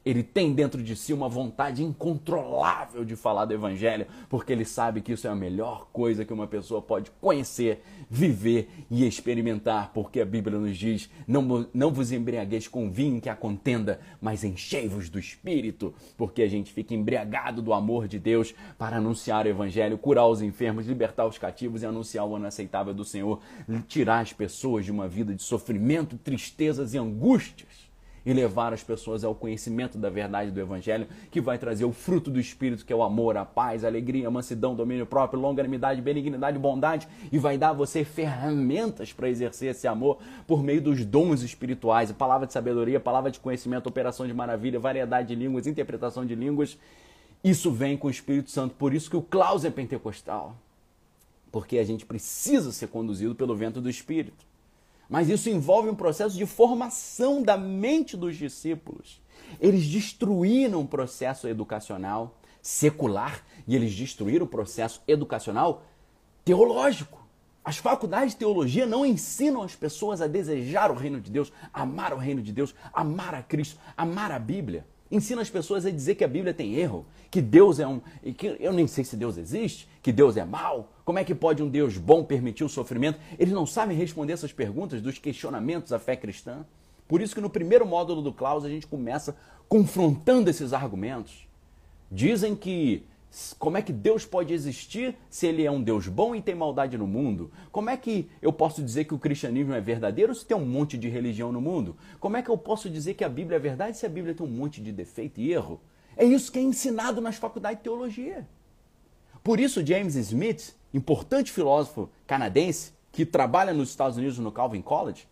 Ele 0.09 0.23
tem 0.23 0.55
dentro 0.55 0.83
de 0.83 0.97
si 0.97 1.13
uma 1.13 1.29
vontade 1.29 1.85
incontrolável 1.85 3.05
de 3.05 3.15
falar 3.15 3.45
do 3.45 3.53
Evangelho, 3.53 4.07
porque 4.27 4.51
ele 4.51 4.65
sabe 4.65 5.03
que 5.03 5.13
isso 5.13 5.27
é 5.27 5.31
a 5.31 5.35
melhor 5.35 5.89
coisa 5.93 6.25
que 6.25 6.33
uma 6.33 6.47
pessoa 6.47 6.81
pode 6.81 7.11
conhecer, 7.21 7.83
viver 8.09 8.71
e 8.91 9.07
experimentar, 9.07 9.93
porque 9.93 10.19
a 10.19 10.25
Bíblia 10.25 10.59
nos 10.59 10.79
diz: 10.79 11.11
não, 11.27 11.69
não 11.75 11.93
vos 11.93 12.11
embriagueis 12.11 12.67
com 12.67 12.91
vinho 12.91 13.21
que 13.21 13.29
a 13.29 13.37
contenda, 13.37 14.01
mas 14.19 14.45
enchei-vos 14.45 15.11
do 15.11 15.19
Espírito, 15.19 15.93
porque 16.17 16.41
a 16.41 16.49
gente 16.49 16.73
fica 16.73 16.95
embriagado 16.95 17.61
do 17.61 17.75
amor 17.75 18.09
de 18.09 18.19
Deus 18.19 18.55
para 18.79 18.97
anunciar 18.97 19.45
o 19.45 19.51
Evangelho, 19.51 19.99
curar 19.99 20.27
os 20.27 20.41
enfermos, 20.41 20.87
libertar 20.87 21.27
os 21.27 21.37
cativos 21.37 21.83
e 21.83 21.87
anunciar 21.87 22.27
o 22.27 22.35
ano 22.35 22.47
aceitável 22.47 22.95
do 22.95 23.05
Senhor, 23.05 23.41
tirar 23.87 24.21
as 24.21 24.33
pessoas 24.33 24.87
de 24.87 24.91
uma 24.91 25.07
vida 25.07 25.35
de 25.35 25.43
sofrimento, 25.43 26.17
tristezas 26.17 26.95
e 26.95 26.99
angústias 26.99 27.88
e 28.25 28.33
levar 28.33 28.73
as 28.73 28.83
pessoas 28.83 29.25
ao 29.25 29.35
conhecimento 29.35 29.99
da 29.99 30.11
verdade 30.11 30.51
do 30.51 30.61
Evangelho, 30.61 31.07
que 31.31 31.41
vai 31.41 31.59
trazer 31.59 31.85
o 31.85 31.93
fruto 31.93 32.31
do 32.31 32.41
Espírito, 32.41 32.85
que 32.85 32.93
é 32.93 32.97
o 32.97 33.03
amor, 33.03 33.37
a 33.37 33.45
paz, 33.45 33.85
a 33.85 33.89
alegria, 33.89 34.29
a 34.29 34.31
mansidão, 34.31 34.75
domínio 34.75 35.07
próprio, 35.07 35.41
longanimidade, 35.41 36.01
benignidade, 36.01 36.59
bondade, 36.59 37.09
e 37.31 37.39
vai 37.39 37.57
dar 37.57 37.71
a 37.71 37.73
você 37.73 38.05
ferramentas 38.05 39.13
para 39.13 39.29
exercer 39.29 39.71
esse 39.71 39.87
amor 39.87 40.19
por 40.47 40.63
meio 40.63 40.81
dos 40.81 41.05
dons 41.05 41.43
espirituais, 41.43 42.11
a 42.11 42.15
palavra 42.15 42.47
de 42.47 42.53
sabedoria, 42.53 43.01
palavra 43.01 43.31
de 43.31 43.41
conhecimento, 43.41 43.89
operação 43.89 44.27
de 44.27 44.35
maravilha, 44.35 44.79
variedade 44.79 45.29
de 45.29 45.35
línguas, 45.35 45.67
interpretação 45.67 46.25
de 46.25 46.35
línguas. 46.35 46.79
Isso 47.43 47.71
vem 47.71 47.97
com 47.97 48.09
o 48.09 48.11
Espírito 48.11 48.51
Santo, 48.51 48.75
por 48.75 48.93
isso 48.93 49.09
que 49.09 49.17
o 49.17 49.23
Klaus 49.23 49.65
é 49.65 49.71
pentecostal. 49.71 50.57
Porque 51.51 51.79
a 51.79 51.85
gente 51.85 52.05
precisa 52.05 52.73
ser 52.73 52.89
conduzido 52.89 53.35
pelo 53.35 53.57
vento 53.57 53.81
do 53.81 53.89
Espírito. 53.89 54.48
Mas 55.09 55.29
isso 55.29 55.49
envolve 55.49 55.89
um 55.89 55.95
processo 55.95 56.37
de 56.37 56.45
formação 56.45 57.43
da 57.43 57.57
mente 57.57 58.17
dos 58.17 58.37
discípulos. 58.37 59.21
Eles 59.61 59.87
destruíram 59.87 60.83
o 60.83 60.87
processo 60.87 61.49
educacional 61.49 62.39
secular 62.61 63.43
e 63.67 63.75
eles 63.75 63.95
destruíram 63.95 64.45
o 64.45 64.49
processo 64.49 65.03
educacional 65.09 65.83
teológico. 66.45 67.27
As 67.65 67.79
faculdades 67.79 68.33
de 68.33 68.39
teologia 68.39 68.87
não 68.87 69.05
ensinam 69.05 69.63
as 69.63 69.75
pessoas 69.75 70.21
a 70.21 70.27
desejar 70.27 70.91
o 70.91 70.95
reino 70.95 71.21
de 71.21 71.31
Deus, 71.31 71.53
amar 71.73 72.13
o 72.13 72.19
reino 72.19 72.43
de 72.43 72.53
Deus, 72.53 72.75
amar 72.93 73.35
a 73.35 73.43
Cristo, 73.43 73.79
amar 73.97 74.33
a 74.33 74.39
Bíblia. 74.39 74.87
Ensina 75.11 75.41
as 75.41 75.49
pessoas 75.49 75.87
a 75.87 75.91
dizer 75.91 76.17
que 76.17 76.25
a 76.25 76.29
Bíblia 76.29 76.53
tem 76.53 76.75
erro, 76.75 77.07
que 77.31 77.41
Deus 77.41 77.81
é 77.81 77.87
um. 77.87 78.01
que 78.37 78.57
eu 78.61 78.73
nem 78.73 78.87
sei 78.87 79.05
se 79.05 79.17
Deus 79.17 79.39
existe, 79.39 79.89
que 80.03 80.13
Deus 80.13 80.37
é 80.37 80.45
mau. 80.45 80.93
Como 81.05 81.19
é 81.19 81.25
que 81.25 81.35
pode 81.35 81.63
um 81.63 81.69
Deus 81.69 81.97
bom 81.97 82.23
permitir 82.23 82.65
o 82.65 82.69
sofrimento? 82.69 83.19
Eles 83.39 83.55
não 83.55 83.65
sabem 83.65 83.97
responder 83.97 84.35
essas 84.35 84.53
perguntas 84.53 85.01
dos 85.01 85.19
questionamentos 85.19 85.91
da 85.91 85.99
fé 85.99 86.15
cristã. 86.15 86.67
Por 87.07 87.23
isso 87.23 87.35
que 87.35 87.41
no 87.41 87.49
primeiro 87.49 87.87
módulo 87.87 88.21
do 88.21 88.33
Klaus 88.33 88.65
a 88.65 88.69
gente 88.69 88.87
começa 88.87 89.35
confrontando 89.67 90.51
esses 90.51 90.75
argumentos. 90.75 91.49
Dizem 92.13 92.55
que 92.55 93.03
como 93.59 93.77
é 93.77 93.83
que 93.83 93.93
Deus 93.93 94.25
pode 94.25 94.55
existir 94.55 95.15
se 95.29 95.47
ele 95.47 95.65
é 95.65 95.71
um 95.71 95.83
Deus 95.83 96.09
bom 96.09 96.35
e 96.35 96.41
tem 96.41 96.55
maldade 96.55 96.97
no 96.97 97.07
mundo? 97.07 97.51
Como 97.71 97.91
é 97.91 97.97
que 97.97 98.29
eu 98.41 98.53
posso 98.53 98.83
dizer 98.83 99.05
que 99.05 99.15
o 99.15 99.19
cristianismo 99.19 99.75
é 99.75 99.81
verdadeiro 99.81 100.35
se 100.35 100.47
tem 100.47 100.57
um 100.57 100.65
monte 100.65 100.97
de 100.97 101.09
religião 101.09 101.53
no 101.53 101.61
mundo? 101.61 101.97
Como 102.19 102.37
é 102.37 102.43
que 102.43 102.49
eu 102.49 102.57
posso 102.57 102.89
dizer 102.89 103.15
que 103.15 103.25
a 103.25 103.29
Bíblia 103.29 103.57
é 103.57 103.61
verdade 103.61 103.97
se 103.97 104.07
a 104.07 104.09
Bíblia 104.09 104.35
tem 104.35 104.47
um 104.47 104.51
monte 104.51 104.81
de 104.81 104.91
defeito 104.93 105.41
e 105.41 105.53
erro? 105.53 105.81
É 106.17 106.25
isso 106.25 106.51
que 106.51 106.59
é 106.59 106.63
ensinado 106.63 107.21
nas 107.21 107.37
faculdades 107.37 107.79
de 107.79 107.85
teologia. 107.85 108.49
Por 109.45 109.61
isso, 109.61 109.85
James 109.85 110.15
Smith, 110.17 110.75
importante 110.93 111.53
filósofo 111.53 112.11
canadense 112.27 112.93
que 113.13 113.27
trabalha 113.27 113.75
nos 113.75 113.91
Estados 113.91 114.17
Unidos 114.17 114.39
no 114.39 114.51
Calvin 114.51 114.83
College, 114.83 115.29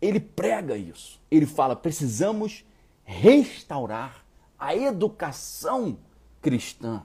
ele 0.00 0.18
prega 0.18 0.76
isso. 0.76 1.20
Ele 1.30 1.46
fala: 1.46 1.76
precisamos 1.76 2.64
restaurar 3.04 4.24
a 4.58 4.74
educação 4.74 5.98
cristã 6.40 7.04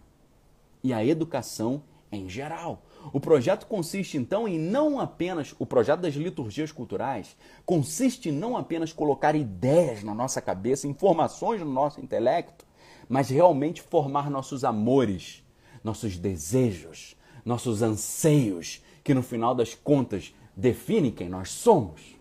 e 0.84 0.94
a 0.94 1.06
educação 1.06 1.84
em 2.12 2.28
geral. 2.28 2.84
O 3.14 3.20
projeto 3.20 3.66
consiste 3.68 4.18
então 4.18 4.48
em 4.48 4.58
não 4.58 5.00
apenas 5.00 5.56
o 5.60 5.66
projeto 5.66 6.02
das 6.02 6.16
liturgias 6.16 6.72
culturais 6.72 7.36
consiste 7.66 8.30
em 8.30 8.32
não 8.32 8.58
apenas 8.58 8.92
colocar 8.92 9.36
ideias 9.36 10.04
na 10.04 10.14
nossa 10.14 10.42
cabeça, 10.42 10.88
informações 10.88 11.62
no 11.62 11.72
nosso 11.72 12.02
intelecto, 12.02 12.66
mas 13.08 13.30
realmente 13.30 13.82
formar 13.82 14.30
nossos 14.30 14.64
amores, 14.64 15.44
nossos 15.84 16.18
desejos, 16.18 17.16
nossos 17.46 17.82
anseios, 17.82 18.84
que 19.04 19.14
no 19.14 19.24
final 19.24 19.56
das 19.56 19.74
contas 19.74 20.34
definem 20.56 21.12
quem 21.12 21.30
nós 21.30 21.50
somos. 21.50 22.20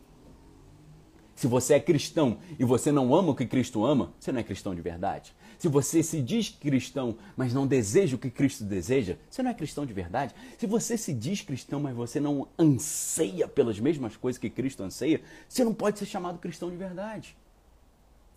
Se 1.34 1.46
você 1.46 1.74
é 1.74 1.80
cristão 1.80 2.38
e 2.58 2.64
você 2.64 2.90
não 2.90 3.14
ama 3.14 3.30
o 3.30 3.34
que 3.34 3.46
Cristo 3.46 3.84
ama, 3.84 4.12
você 4.18 4.32
não 4.32 4.40
é 4.40 4.42
cristão 4.42 4.74
de 4.74 4.80
verdade. 4.80 5.34
Se 5.58 5.66
você 5.66 6.04
se 6.04 6.22
diz 6.22 6.48
cristão, 6.48 7.18
mas 7.36 7.52
não 7.52 7.66
deseja 7.66 8.14
o 8.14 8.18
que 8.18 8.30
Cristo 8.30 8.62
deseja, 8.62 9.16
você 9.28 9.42
não 9.42 9.50
é 9.50 9.54
cristão 9.54 9.84
de 9.84 9.92
verdade. 9.92 10.32
Se 10.56 10.66
você 10.66 10.96
se 10.96 11.12
diz 11.12 11.42
cristão, 11.42 11.80
mas 11.80 11.96
você 11.96 12.20
não 12.20 12.46
anseia 12.56 13.48
pelas 13.48 13.80
mesmas 13.80 14.16
coisas 14.16 14.38
que 14.38 14.48
Cristo 14.48 14.84
anseia, 14.84 15.20
você 15.48 15.64
não 15.64 15.74
pode 15.74 15.98
ser 15.98 16.06
chamado 16.06 16.38
cristão 16.38 16.70
de 16.70 16.76
verdade. 16.76 17.36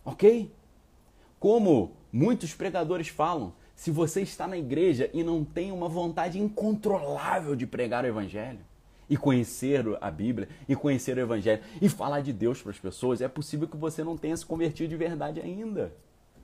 Ok? 0.04 0.52
Como 1.38 1.92
muitos 2.12 2.54
pregadores 2.54 3.06
falam, 3.06 3.54
se 3.76 3.92
você 3.92 4.22
está 4.22 4.48
na 4.48 4.58
igreja 4.58 5.08
e 5.14 5.22
não 5.22 5.44
tem 5.44 5.70
uma 5.70 5.88
vontade 5.88 6.40
incontrolável 6.40 7.54
de 7.54 7.68
pregar 7.68 8.04
o 8.04 8.08
evangelho, 8.08 8.60
e 9.08 9.16
conhecer 9.16 9.84
a 10.00 10.10
Bíblia 10.10 10.48
e 10.66 10.74
conhecer 10.74 11.18
o 11.18 11.20
Evangelho 11.20 11.62
e 11.82 11.88
falar 11.88 12.22
de 12.22 12.32
Deus 12.32 12.62
para 12.62 12.70
as 12.70 12.78
pessoas, 12.78 13.20
é 13.20 13.28
possível 13.28 13.68
que 13.68 13.76
você 13.76 14.02
não 14.02 14.16
tenha 14.16 14.34
se 14.34 14.46
convertido 14.46 14.88
de 14.88 14.96
verdade 14.96 15.38
ainda. 15.38 15.92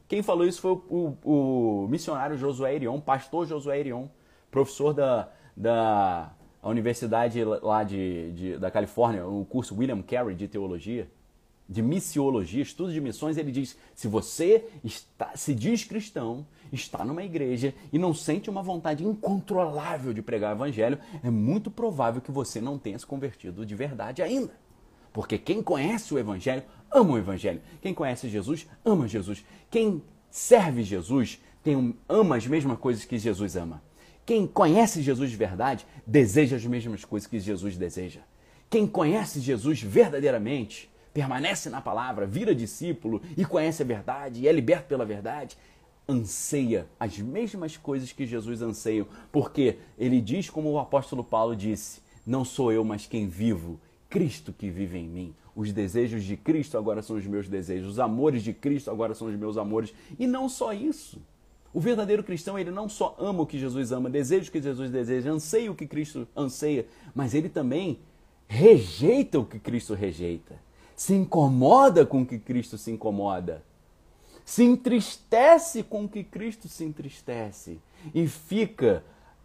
Quem 0.09 0.22
falou 0.22 0.46
isso 0.46 0.61
foi 0.61 0.72
o, 0.72 1.16
o, 1.22 1.84
o 1.84 1.88
missionário 1.88 2.36
Josué 2.36 2.76
Irion, 2.76 2.98
pastor 3.00 3.46
Josué 3.46 3.80
Irion, 3.80 4.06
professor 4.50 4.94
da, 4.94 5.28
da 5.56 6.32
universidade 6.62 7.44
lá 7.44 7.84
de, 7.84 8.32
de, 8.32 8.59
da 8.59 8.70
Califórnia, 8.70 9.26
o 9.26 9.44
curso 9.44 9.76
William 9.76 10.00
Carey 10.02 10.34
de 10.34 10.48
teologia 10.48 11.09
de 11.68 11.82
missiologia, 11.82 12.62
estudo 12.62 12.92
de 12.92 13.00
missões, 13.00 13.36
ele 13.36 13.52
diz: 13.52 13.76
se 13.94 14.09
você 14.09 14.64
está, 14.82 15.36
se 15.36 15.54
diz 15.54 15.84
cristão, 15.84 16.46
está 16.72 17.04
numa 17.04 17.22
igreja 17.22 17.74
e 17.92 17.98
não 17.98 18.14
sente 18.14 18.48
uma 18.48 18.62
vontade 18.62 19.04
incontrolável 19.04 20.14
de 20.14 20.22
pregar 20.22 20.52
o 20.52 20.56
evangelho, 20.56 20.98
é 21.22 21.28
muito 21.28 21.70
provável 21.70 22.22
que 22.22 22.32
você 22.32 22.61
não 22.61 22.78
tenha 22.78 22.98
se 22.98 23.04
convertido 23.04 23.66
de 23.66 23.74
verdade 23.74 24.22
ainda. 24.22 24.52
Porque 25.12 25.36
quem 25.36 25.62
conhece 25.62 26.14
o 26.14 26.18
evangelho 26.18 26.62
ama 26.91 27.14
o 27.14 27.18
evangelho. 27.18 27.61
Quem 27.80 27.95
conhece 27.95 28.28
Jesus 28.28 28.66
ama 28.84 29.09
Jesus. 29.09 29.45
Quem 29.70 30.03
serve 30.30 30.82
Jesus 30.82 31.41
tem, 31.62 31.95
ama 32.09 32.36
as 32.36 32.47
mesmas 32.47 32.78
coisas 32.78 33.05
que 33.05 33.18
Jesus 33.18 33.57
ama. 33.57 33.82
Quem 34.24 34.47
conhece 34.47 35.03
Jesus 35.03 35.30
de 35.30 35.36
verdade 35.36 35.86
deseja 36.07 36.57
as 36.57 36.64
mesmas 36.64 37.05
coisas 37.05 37.26
que 37.26 37.41
Jesus 37.41 37.76
deseja. 37.76 38.20
Quem 38.68 38.86
conhece 38.86 39.41
Jesus 39.41 39.80
verdadeiramente 39.80 40.91
permanece 41.14 41.70
na 41.70 41.80
palavra, 41.80 42.26
vira 42.26 42.55
discípulo 42.55 43.22
e 43.36 43.45
conhece 43.45 43.82
a 43.82 43.86
verdade 43.86 44.43
e 44.43 44.49
é 44.49 44.53
liberto 44.53 44.86
pela 44.86 45.05
verdade, 45.05 45.57
anseia 46.09 46.86
as 46.99 47.18
mesmas 47.18 47.76
coisas 47.76 48.12
que 48.12 48.26
Jesus 48.26 48.62
anseia, 48.62 49.07
porque 49.32 49.78
ele 49.99 50.20
diz 50.20 50.49
como 50.49 50.70
o 50.70 50.78
apóstolo 50.78 51.24
Paulo 51.24 51.57
disse: 51.57 52.01
Não 52.26 52.45
sou 52.45 52.72
eu, 52.72 52.84
mas 52.84 53.07
quem 53.07 53.28
vivo, 53.28 53.80
Cristo 54.09 54.53
que 54.53 54.70
vive 54.70 54.99
em 54.99 55.09
mim. 55.09 55.34
Os 55.59 55.72
desejos 55.72 56.22
de 56.22 56.36
Cristo 56.36 56.78
agora 56.78 57.02
são 57.02 57.16
os 57.16 57.26
meus 57.26 57.48
desejos, 57.48 57.90
os 57.90 57.98
amores 57.98 58.44
de 58.44 58.52
Cristo 58.52 58.90
agora 58.90 59.14
são 59.14 59.26
os 59.26 59.34
meus 59.34 59.56
amores. 59.56 59.92
E 60.16 60.26
não 60.26 60.48
só 60.48 60.72
isso. 60.72 61.20
O 61.74 61.80
verdadeiro 61.80 62.22
cristão, 62.22 62.56
ele 62.56 62.70
não 62.70 62.88
só 62.88 63.16
ama 63.18 63.42
o 63.42 63.46
que 63.46 63.59
Jesus 63.59 63.90
ama, 63.90 64.09
deseja 64.09 64.48
o 64.48 64.52
que 64.52 64.62
Jesus 64.62 64.90
deseja, 64.90 65.30
anseia 65.30 65.70
o 65.70 65.74
que 65.74 65.86
Cristo 65.86 66.28
anseia, 66.36 66.86
mas 67.14 67.34
ele 67.34 67.48
também 67.48 67.98
rejeita 68.46 69.38
o 69.38 69.44
que 69.44 69.59
Cristo 69.59 69.94
rejeita 69.94 70.68
se 70.98 71.14
incomoda 71.14 72.04
com 72.04 72.22
o 72.22 72.26
que 72.26 72.40
Cristo 72.40 72.76
se 72.76 72.90
incomoda, 72.90 73.64
se 74.44 74.64
entristece 74.64 75.84
com 75.84 76.04
o 76.04 76.09
que 76.09 76.24
Cristo 76.24 76.66
se 76.66 76.84
entristece 76.84 77.78
e 78.12 78.26
fica 78.26 79.04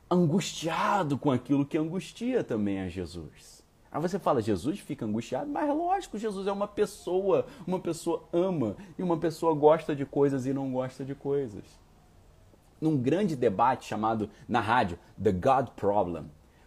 angustiado 0.09 1.15
com 1.15 1.29
aquilo 1.31 1.63
que 1.63 1.77
angustia 1.77 2.43
também 2.43 2.79
a 2.79 2.89
Jesus. 2.89 3.62
Aí 3.93 4.01
você 4.01 4.17
fala, 4.17 4.41
Jesus 4.41 4.79
fica 4.79 5.05
angustiado, 5.05 5.47
mas 5.51 5.69
lógico, 5.69 6.17
Jesus 6.17 6.47
é 6.47 6.51
uma 6.51 6.67
pessoa, 6.67 7.45
uma 7.67 7.79
pessoa 7.79 8.23
ama 8.33 8.75
e 8.97 9.03
uma 9.03 9.17
pessoa 9.17 9.53
gosta 9.53 9.95
de 9.95 10.03
coisas 10.03 10.47
e 10.47 10.53
não 10.53 10.71
gosta 10.71 11.05
de 11.05 11.13
coisas. 11.13 11.63
Num 12.81 12.97
grande 12.97 13.35
debate 13.35 13.85
chamado 13.85 14.31
na 14.49 14.59
rádio 14.59 14.97
The 15.21 15.31
God 15.31 15.67
Problem, 15.75 16.25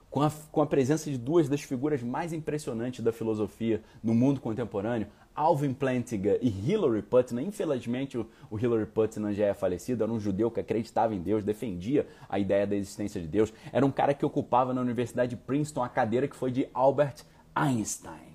com 0.08 0.22
a, 0.22 0.30
com 0.52 0.62
a 0.62 0.66
presença 0.66 1.10
de 1.10 1.18
duas 1.18 1.48
das 1.48 1.62
figuras 1.62 2.00
mais 2.00 2.32
impressionantes 2.32 3.04
da 3.04 3.12
filosofia 3.12 3.82
no 4.00 4.14
mundo 4.14 4.40
contemporâneo, 4.40 5.08
Alvin 5.36 5.74
Plantinga 5.74 6.38
e 6.40 6.48
Hilary 6.48 7.02
Putnam. 7.02 7.42
Infelizmente, 7.42 8.16
o, 8.16 8.26
Hilary 8.58 8.86
Putnam 8.86 9.32
já 9.32 9.46
é 9.46 9.54
falecido. 9.54 10.02
Era 10.02 10.12
um 10.12 10.18
judeu 10.18 10.50
que 10.50 10.58
acreditava 10.58 11.14
em 11.14 11.20
Deus, 11.20 11.44
defendia 11.44 12.06
a 12.28 12.38
ideia 12.38 12.66
da 12.66 12.74
existência 12.74 13.20
de 13.20 13.28
Deus. 13.28 13.52
Era 13.70 13.84
um 13.84 13.90
cara 13.90 14.14
que 14.14 14.24
ocupava 14.24 14.72
na 14.72 14.80
Universidade 14.80 15.30
de 15.30 15.36
Princeton 15.36 15.82
a 15.82 15.88
cadeira 15.88 16.26
que 16.26 16.34
foi 16.34 16.50
de 16.50 16.66
Albert 16.72 17.24
Einstein. 17.54 18.34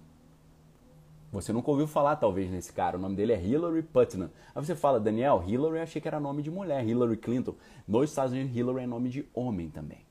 Você 1.32 1.52
nunca 1.54 1.72
ouviu 1.72 1.88
falar, 1.88 2.18
talvez, 2.18 2.52
nesse 2.52 2.74
cara. 2.74 2.97
O 2.97 2.99
nome 2.99 3.16
dele 3.16 3.32
é 3.32 3.41
Hillary 3.41 3.82
Putnam. 3.82 4.30
Aí 4.54 4.66
você 4.66 4.76
fala, 4.76 4.99
Daniel, 4.99 5.43
Hillary 5.47 5.80
achei 5.80 6.02
que 6.02 6.08
era 6.08 6.20
nome 6.20 6.43
de 6.43 6.52
mulher. 6.52 6.86
Hillary 6.86 7.18
Clinton. 7.18 7.56
Nos 7.88 8.10
Estados 8.10 8.34
Unidos, 8.34 8.56
Hillary 8.56 8.84
é 8.84 8.88
nome 8.88 9.10
de 9.10 9.26
homem 9.34 9.70
também. 9.70 10.06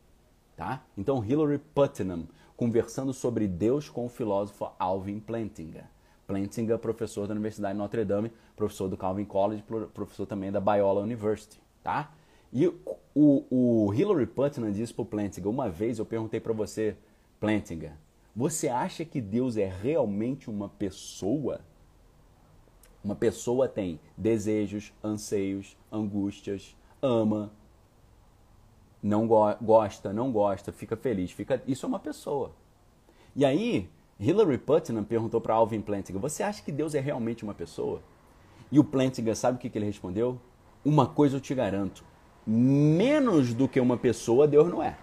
Tá? 0.57 0.83
Então, 0.97 1.23
Hillary 1.25 1.59
Putnam 1.59 2.27
conversando 2.57 3.13
sobre 3.13 3.47
Deus 3.47 3.89
com 3.89 4.07
o 4.07 4.09
filósofo 4.09 4.71
Alvin 4.79 5.21
Plantinga. 5.21 5.89
Plantinga, 6.31 6.79
professor 6.79 7.27
da 7.27 7.33
Universidade 7.33 7.75
de 7.75 7.79
Notre 7.79 8.05
Dame, 8.05 8.33
professor 8.55 8.89
do 8.89 8.97
Calvin 8.97 9.25
College, 9.25 9.65
professor 9.93 10.27
também 10.27 10.53
da 10.53 10.61
Biola 10.61 11.01
University, 11.01 11.61
tá? 11.83 12.13
E 12.53 12.69
o, 12.69 13.45
o 13.51 13.93
Hillary 13.93 14.27
Putnam 14.27 14.71
disse 14.71 14.95
para 14.95 15.03
o 15.03 15.07
Plantinga, 15.07 15.49
uma 15.49 15.69
vez 15.69 15.99
eu 15.99 16.07
perguntei 16.07 16.39
para 16.39 16.53
você, 16.53 16.97
Plantinga, 17.41 17.99
você 18.35 18.69
acha 18.69 19.05
que 19.05 19.21
Deus 19.21 19.57
é 19.57 19.67
realmente 19.67 20.49
uma 20.49 20.69
pessoa? 20.69 21.63
Uma 23.03 23.17
pessoa 23.17 23.67
tem 23.67 23.99
desejos, 24.17 24.93
anseios, 25.03 25.77
angústias, 25.91 26.77
ama, 27.03 27.51
não 29.03 29.27
go 29.27 29.53
gosta, 29.61 30.13
não 30.13 30.31
gosta, 30.31 30.71
fica 30.71 30.97
feliz, 30.97 31.33
fica. 31.33 31.61
Isso 31.67 31.87
é 31.87 31.89
uma 31.89 31.99
pessoa. 31.99 32.53
E 33.35 33.45
aí, 33.45 33.89
Hillary 34.21 34.59
Putnam 34.59 35.03
perguntou 35.03 35.41
para 35.41 35.55
Alvin 35.55 35.81
Plantinga: 35.81 36.19
Você 36.19 36.43
acha 36.43 36.63
que 36.63 36.71
Deus 36.71 36.95
é 36.95 37.01
realmente 37.01 37.43
uma 37.43 37.55
pessoa? 37.55 38.03
E 38.71 38.79
o 38.79 38.85
Plantinga, 38.85 39.35
sabe 39.35 39.57
o 39.57 39.61
que, 39.61 39.71
que 39.71 39.79
ele 39.79 39.87
respondeu? 39.87 40.39
Uma 40.85 41.07
coisa 41.07 41.39
eu 41.39 41.41
te 41.41 41.55
garanto: 41.55 42.05
menos 42.47 43.55
do 43.55 43.67
que 43.67 43.81
uma 43.81 43.97
pessoa, 43.97 44.47
Deus 44.47 44.69
não 44.69 44.83
é. 44.83 44.99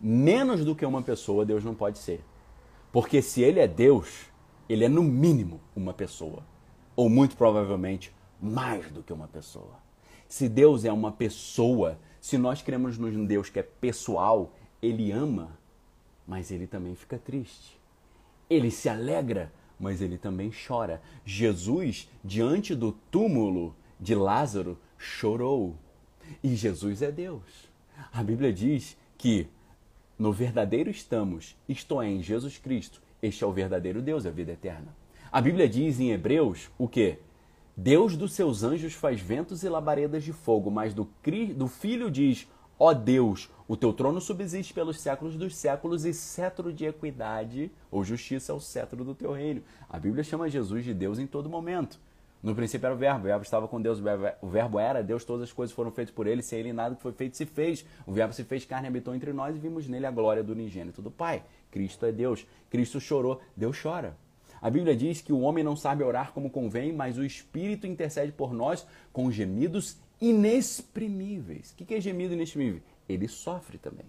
Menos 0.00 0.64
do 0.64 0.74
que 0.74 0.84
uma 0.84 1.00
pessoa, 1.00 1.46
Deus 1.46 1.62
não 1.62 1.76
pode 1.76 1.98
ser. 1.98 2.24
Porque 2.90 3.22
se 3.22 3.40
ele 3.40 3.60
é 3.60 3.68
Deus, 3.68 4.26
ele 4.68 4.84
é 4.84 4.88
no 4.88 5.02
mínimo 5.02 5.60
uma 5.76 5.94
pessoa. 5.94 6.42
Ou 6.96 7.08
muito 7.08 7.36
provavelmente 7.36 8.12
mais 8.40 8.90
do 8.90 9.00
que 9.00 9.12
uma 9.12 9.28
pessoa. 9.28 9.80
Se 10.28 10.48
Deus 10.48 10.84
é 10.84 10.92
uma 10.92 11.12
pessoa, 11.12 11.98
se 12.20 12.36
nós 12.36 12.62
cremos 12.62 12.98
num 12.98 13.24
Deus 13.24 13.48
que 13.48 13.60
é 13.60 13.62
pessoal, 13.62 14.52
ele 14.82 15.12
ama, 15.12 15.56
mas 16.26 16.50
ele 16.50 16.66
também 16.66 16.94
fica 16.96 17.16
triste. 17.16 17.78
Ele 18.50 18.70
se 18.70 18.88
alegra, 18.88 19.52
mas 19.78 20.02
ele 20.02 20.18
também 20.18 20.50
chora. 20.66 21.00
Jesus, 21.24 22.10
diante 22.24 22.74
do 22.74 22.92
túmulo 22.92 23.76
de 23.98 24.14
Lázaro, 24.14 24.78
chorou. 24.98 25.76
E 26.42 26.54
Jesus 26.56 27.00
é 27.00 27.12
Deus. 27.12 27.70
A 28.12 28.22
Bíblia 28.22 28.52
diz 28.52 28.96
que 29.16 29.46
no 30.18 30.32
verdadeiro 30.32 30.90
estamos, 30.90 31.56
isto 31.68 32.00
é, 32.00 32.08
em 32.08 32.22
Jesus 32.22 32.58
Cristo. 32.58 33.00
Este 33.22 33.44
é 33.44 33.46
o 33.46 33.52
verdadeiro 33.52 34.02
Deus, 34.02 34.26
a 34.26 34.30
vida 34.30 34.52
eterna. 34.52 34.94
A 35.30 35.40
Bíblia 35.40 35.68
diz 35.68 36.00
em 36.00 36.10
Hebreus 36.10 36.70
o 36.76 36.88
que? 36.88 37.18
Deus 37.76 38.16
dos 38.16 38.32
seus 38.32 38.62
anjos 38.62 38.92
faz 38.92 39.20
ventos 39.20 39.62
e 39.62 39.68
labaredas 39.68 40.24
de 40.24 40.32
fogo, 40.32 40.70
mas 40.70 40.92
do, 40.92 41.08
do 41.56 41.68
Filho 41.68 42.10
diz: 42.10 42.46
Ó 42.84 42.92
Deus, 42.92 43.48
o 43.68 43.76
teu 43.76 43.92
trono 43.92 44.20
subsiste 44.20 44.74
pelos 44.74 45.00
séculos 45.00 45.36
dos 45.36 45.54
séculos 45.54 46.04
e 46.04 46.12
cetro 46.12 46.72
de 46.72 46.84
equidade 46.84 47.70
ou 47.92 48.02
justiça 48.02 48.50
é 48.50 48.54
o 48.56 48.58
cetro 48.58 49.04
do 49.04 49.14
teu 49.14 49.30
reino. 49.30 49.62
A 49.88 50.00
Bíblia 50.00 50.24
chama 50.24 50.50
Jesus 50.50 50.84
de 50.84 50.92
Deus 50.92 51.20
em 51.20 51.26
todo 51.28 51.48
momento. 51.48 52.00
No 52.42 52.56
princípio 52.56 52.86
era 52.86 52.94
o 52.96 52.98
verbo, 52.98 53.20
o 53.20 53.22
verbo 53.22 53.44
estava 53.44 53.68
com 53.68 53.80
Deus, 53.80 54.00
o 54.42 54.48
verbo 54.48 54.80
era 54.80 55.00
Deus, 55.00 55.24
todas 55.24 55.44
as 55.44 55.52
coisas 55.52 55.72
foram 55.72 55.92
feitas 55.92 56.12
por 56.12 56.26
ele, 56.26 56.42
sem 56.42 56.58
ele 56.58 56.72
nada 56.72 56.96
que 56.96 57.02
foi 57.02 57.12
feito 57.12 57.36
se 57.36 57.46
fez. 57.46 57.86
O 58.04 58.10
verbo 58.10 58.34
se 58.34 58.42
fez 58.42 58.64
carne, 58.64 58.88
habitou 58.88 59.14
entre 59.14 59.32
nós 59.32 59.54
e 59.54 59.60
vimos 59.60 59.86
nele 59.86 60.06
a 60.06 60.10
glória 60.10 60.42
do 60.42 60.50
unigênito 60.50 61.00
do 61.00 61.08
Pai. 61.08 61.44
Cristo 61.70 62.04
é 62.04 62.10
Deus. 62.10 62.44
Cristo 62.68 62.98
chorou, 62.98 63.40
Deus 63.56 63.80
chora. 63.80 64.16
A 64.60 64.68
Bíblia 64.68 64.96
diz 64.96 65.20
que 65.20 65.32
o 65.32 65.42
homem 65.42 65.62
não 65.62 65.76
sabe 65.76 66.02
orar 66.02 66.32
como 66.32 66.50
convém, 66.50 66.92
mas 66.92 67.16
o 67.16 67.24
Espírito 67.24 67.86
intercede 67.86 68.32
por 68.32 68.52
nós 68.52 68.84
com 69.12 69.30
gemidos 69.30 69.98
inexprimíveis. 70.22 71.72
O 71.72 71.74
que 71.74 71.94
é 71.94 72.00
gemido 72.00 72.32
inexprimível? 72.32 72.80
Ele 73.08 73.26
sofre 73.26 73.76
também. 73.76 74.06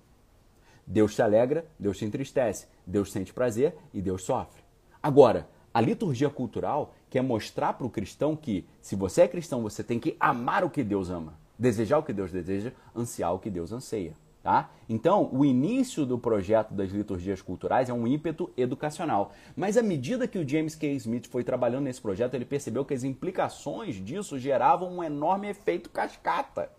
Deus 0.86 1.16
se 1.16 1.22
alegra, 1.24 1.66
Deus 1.80 1.98
se 1.98 2.06
entristece, 2.06 2.68
Deus 2.86 3.12
sente 3.12 3.34
prazer 3.34 3.76
e 3.92 4.00
Deus 4.00 4.24
sofre. 4.24 4.62
Agora, 5.02 5.50
a 5.74 5.82
liturgia 5.82 6.30
cultural 6.30 6.94
quer 7.10 7.24
mostrar 7.24 7.74
para 7.74 7.88
o 7.88 7.90
cristão 7.90 8.36
que, 8.36 8.64
se 8.80 8.96
você 8.96 9.24
é 9.24 9.28
cristão, 9.28 9.64
você 9.64 9.84
tem 9.84 10.00
que 10.00 10.16
amar 10.20 10.64
o 10.64 10.70
que 10.70 10.84
Deus 10.84 11.10
ama, 11.10 11.34
desejar 11.58 11.98
o 11.98 12.04
que 12.04 12.14
Deus 12.14 12.32
deseja, 12.32 12.72
ansiar 12.96 13.34
o 13.34 13.40
que 13.40 13.50
Deus 13.50 13.72
anseia. 13.72 14.14
Tá? 14.44 14.70
Então, 14.90 15.30
o 15.32 15.46
início 15.46 16.06
do 16.06 16.20
projeto 16.20 16.74
das 16.74 16.92
liturgias 16.92 17.42
culturais 17.42 17.88
é 17.88 17.94
um 17.94 18.06
ímpeto 18.06 18.52
educacional. 18.58 19.32
Mas 19.56 19.78
à 19.78 19.82
medida 19.82 20.28
que 20.28 20.38
o 20.38 20.48
James 20.48 20.76
K. 20.76 20.92
Smith 20.96 21.28
foi 21.28 21.46
trabalhando 21.46 21.86
nesse 21.86 22.02
projeto, 22.02 22.34
ele 22.34 22.44
percebeu 22.44 22.84
que 22.84 22.94
as 22.94 23.06
implicações 23.06 23.96
disso 24.04 24.38
geravam 24.38 24.98
um 24.98 25.02
enorme 25.02 25.48
efeito 25.48 25.90
cascata. 25.90 26.70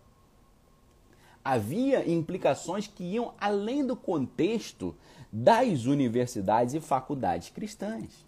Havia 1.42 2.06
implicações 2.06 2.86
que 2.86 3.02
iam 3.02 3.32
além 3.40 3.86
do 3.86 3.96
contexto 3.96 4.94
das 5.32 5.86
universidades 5.86 6.74
e 6.74 6.80
faculdades 6.80 7.48
cristãs. 7.48 8.26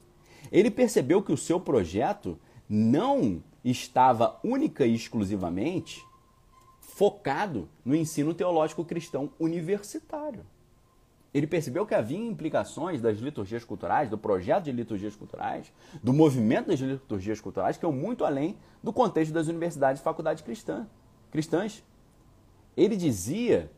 Ele 0.51 0.71
percebeu 0.71 1.23
que 1.23 1.33
o 1.33 1.37
seu 1.37 1.61
projeto 1.61 2.39
não 2.67 3.43
estava 3.63 4.41
única 4.43 4.87
e 4.87 4.95
exclusivamente 4.95 6.06
focado 6.97 7.69
no 7.85 7.95
ensino 7.95 8.33
teológico 8.33 8.83
cristão 8.83 9.29
universitário. 9.39 10.47
Ele 11.33 11.47
percebeu 11.47 11.85
que 11.85 11.95
havia 11.95 12.17
implicações 12.17 13.03
das 13.03 13.19
liturgias 13.19 13.63
culturais, 13.63 14.09
do 14.09 14.17
projeto 14.17 14.65
de 14.65 14.73
liturgias 14.73 15.15
culturais, 15.15 15.71
do 16.03 16.15
movimento 16.15 16.69
das 16.69 16.81
liturgias 16.81 17.39
culturais, 17.39 17.77
que 17.77 17.85
iam 17.85 17.93
muito 17.93 18.25
além 18.25 18.57
do 18.83 18.95
contexto 18.95 19.31
das 19.31 19.47
universidades 19.47 20.01
e 20.01 20.05
faculdades 20.05 20.43
cristã, 20.43 20.87
cristãs. 21.31 21.85
Ele 22.75 22.97
dizia, 22.97 23.71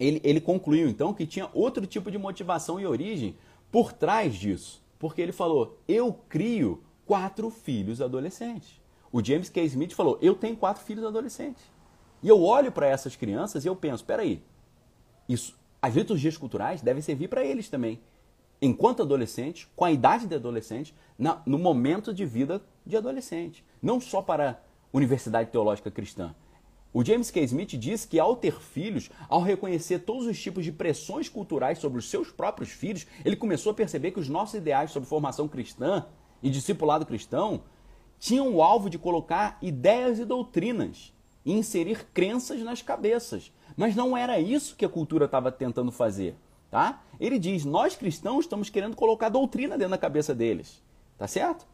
ele, 0.00 0.20
ele 0.24 0.40
concluiu 0.40 0.88
então 0.88 1.14
que 1.14 1.24
tinha 1.24 1.48
outro 1.54 1.86
tipo 1.86 2.10
de 2.10 2.18
motivação 2.18 2.80
e 2.80 2.86
origem 2.86 3.36
por 3.70 3.92
trás 3.92 4.34
disso. 4.34 4.82
Porque 4.98 5.22
ele 5.22 5.30
falou: 5.30 5.78
Eu 5.86 6.12
crio 6.28 6.82
quatro 7.06 7.50
filhos 7.50 8.02
adolescentes. 8.02 8.80
O 9.12 9.24
James 9.24 9.48
K. 9.48 9.62
Smith 9.62 9.92
falou: 9.92 10.18
Eu 10.20 10.34
tenho 10.34 10.56
quatro 10.56 10.82
filhos 10.82 11.04
adolescentes. 11.04 11.62
E 12.22 12.28
eu 12.28 12.42
olho 12.42 12.70
para 12.70 12.86
essas 12.86 13.16
crianças 13.16 13.64
e 13.64 13.68
eu 13.68 13.74
penso, 13.74 14.04
peraí, 14.04 14.42
isso, 15.28 15.58
as 15.80 15.94
liturgias 15.94 16.36
culturais 16.36 16.82
devem 16.82 17.02
servir 17.02 17.28
para 17.28 17.44
eles 17.44 17.68
também. 17.68 18.00
Enquanto 18.60 19.02
adolescentes, 19.02 19.66
com 19.74 19.84
a 19.84 19.92
idade 19.92 20.26
de 20.26 20.34
adolescente, 20.34 20.94
na, 21.18 21.40
no 21.46 21.58
momento 21.58 22.12
de 22.12 22.26
vida 22.26 22.62
de 22.84 22.96
adolescente. 22.96 23.64
Não 23.80 24.00
só 24.00 24.20
para 24.20 24.50
a 24.50 24.56
Universidade 24.92 25.50
Teológica 25.50 25.90
Cristã. 25.90 26.34
O 26.92 27.04
James 27.04 27.30
K. 27.30 27.40
Smith 27.44 27.78
diz 27.78 28.04
que 28.04 28.18
ao 28.18 28.34
ter 28.34 28.60
filhos, 28.60 29.10
ao 29.28 29.40
reconhecer 29.40 30.00
todos 30.00 30.26
os 30.26 30.40
tipos 30.40 30.64
de 30.64 30.72
pressões 30.72 31.28
culturais 31.28 31.78
sobre 31.78 32.00
os 32.00 32.10
seus 32.10 32.32
próprios 32.32 32.70
filhos, 32.70 33.06
ele 33.24 33.36
começou 33.36 33.70
a 33.70 33.74
perceber 33.74 34.10
que 34.10 34.18
os 34.18 34.28
nossos 34.28 34.56
ideais 34.56 34.90
sobre 34.90 35.08
formação 35.08 35.46
cristã 35.46 36.04
e 36.42 36.50
discipulado 36.50 37.06
cristão 37.06 37.62
tinham 38.18 38.52
o 38.52 38.62
alvo 38.62 38.90
de 38.90 38.98
colocar 38.98 39.56
ideias 39.62 40.18
e 40.18 40.24
doutrinas 40.24 41.12
e 41.44 41.52
inserir 41.52 42.06
crenças 42.12 42.60
nas 42.62 42.82
cabeças. 42.82 43.52
Mas 43.76 43.94
não 43.94 44.16
era 44.16 44.38
isso 44.38 44.76
que 44.76 44.84
a 44.84 44.88
cultura 44.88 45.24
estava 45.24 45.50
tentando 45.50 45.90
fazer. 45.90 46.36
Tá? 46.70 47.02
Ele 47.18 47.38
diz: 47.38 47.64
nós 47.64 47.96
cristãos 47.96 48.44
estamos 48.44 48.70
querendo 48.70 48.96
colocar 48.96 49.28
doutrina 49.28 49.76
dentro 49.76 49.92
da 49.92 49.98
cabeça 49.98 50.34
deles. 50.34 50.82
Tá 51.18 51.26
certo? 51.26 51.66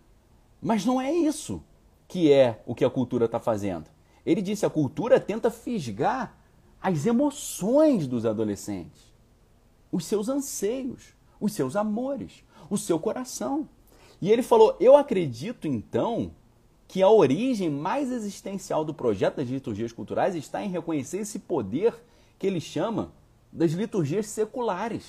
Mas 0.61 0.85
não 0.85 1.01
é 1.01 1.13
isso 1.13 1.63
que 2.09 2.33
é 2.33 2.63
o 2.67 2.75
que 2.75 2.85
a 2.85 2.91
cultura 2.91 3.27
está 3.27 3.39
fazendo. 3.39 3.91
Ele 4.25 4.41
disse: 4.41 4.65
a 4.65 4.71
cultura 4.71 5.21
tenta 5.21 5.51
fisgar 5.51 6.37
as 6.81 7.07
emoções 7.07 8.07
dos 8.07 8.25
adolescentes, 8.25 9.13
os 9.91 10.05
seus 10.05 10.29
anseios, 10.29 11.15
os 11.41 11.53
seus 11.53 11.77
amores, 11.77 12.45
o 12.71 12.79
seu 12.79 12.99
coração. 12.99 13.69
E 14.21 14.31
ele 14.31 14.43
falou: 14.43 14.77
eu 14.81 14.97
acredito 14.97 15.67
então 15.67 16.33
que 16.89 17.03
a 17.03 17.09
origem 17.09 17.69
mais 17.69 18.11
existencial 18.11 18.85
do 18.85 18.95
projeto 18.95 19.37
das 19.37 19.49
liturgias 19.49 19.93
culturais 19.93 20.35
está 20.35 20.63
em 20.63 20.71
reconhecer 20.71 21.19
esse 21.19 21.39
poder 21.39 21.95
que 22.39 22.47
ele 22.47 22.61
chama 22.61 23.13
das 23.53 23.73
liturgias 23.73 24.27
seculares. 24.27 25.05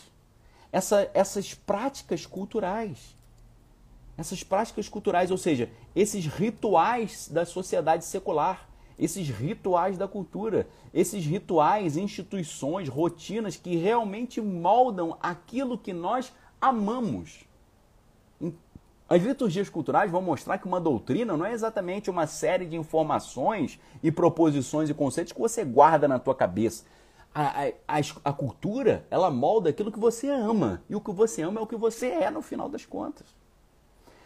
Essa, 0.71 1.09
essas 1.13 1.53
práticas 1.53 2.25
culturais. 2.25 3.15
Essas 4.17 4.43
práticas 4.43 4.89
culturais, 4.89 5.29
ou 5.29 5.37
seja, 5.37 5.69
esses 5.95 6.25
rituais 6.25 7.29
da 7.31 7.45
sociedade 7.45 8.03
secular, 8.03 8.67
esses 8.97 9.29
rituais 9.29 9.97
da 9.97 10.07
cultura, 10.07 10.67
esses 10.91 11.23
rituais, 11.23 11.95
instituições, 11.97 12.89
rotinas 12.89 13.55
que 13.55 13.75
realmente 13.75 14.41
moldam 14.41 15.15
aquilo 15.21 15.77
que 15.77 15.93
nós 15.93 16.33
amamos. 16.59 17.46
As 19.09 19.23
liturgias 19.23 19.69
culturais 19.69 20.11
vão 20.11 20.21
mostrar 20.21 20.57
que 20.57 20.67
uma 20.67 20.81
doutrina 20.81 21.37
não 21.37 21.45
é 21.45 21.53
exatamente 21.53 22.09
uma 22.09 22.27
série 22.27 22.65
de 22.65 22.75
informações 22.75 23.79
e 24.03 24.11
proposições 24.11 24.89
e 24.89 24.93
conceitos 24.93 25.31
que 25.31 25.39
você 25.39 25.63
guarda 25.63 26.07
na 26.07 26.19
tua 26.19 26.35
cabeça. 26.35 26.83
A, 27.33 27.67
a, 27.87 27.99
a, 28.25 28.33
cultura, 28.33 29.05
ela 29.09 29.29
molda 29.31 29.69
aquilo 29.69 29.91
que 29.91 29.99
você 29.99 30.27
ama. 30.27 30.81
E 30.89 30.95
o 30.95 30.99
que 30.99 31.11
você 31.11 31.41
ama 31.41 31.59
é 31.59 31.63
o 31.63 31.67
que 31.67 31.75
você 31.75 32.07
é 32.07 32.29
no 32.29 32.41
final 32.41 32.67
das 32.67 32.85
contas. 32.85 33.27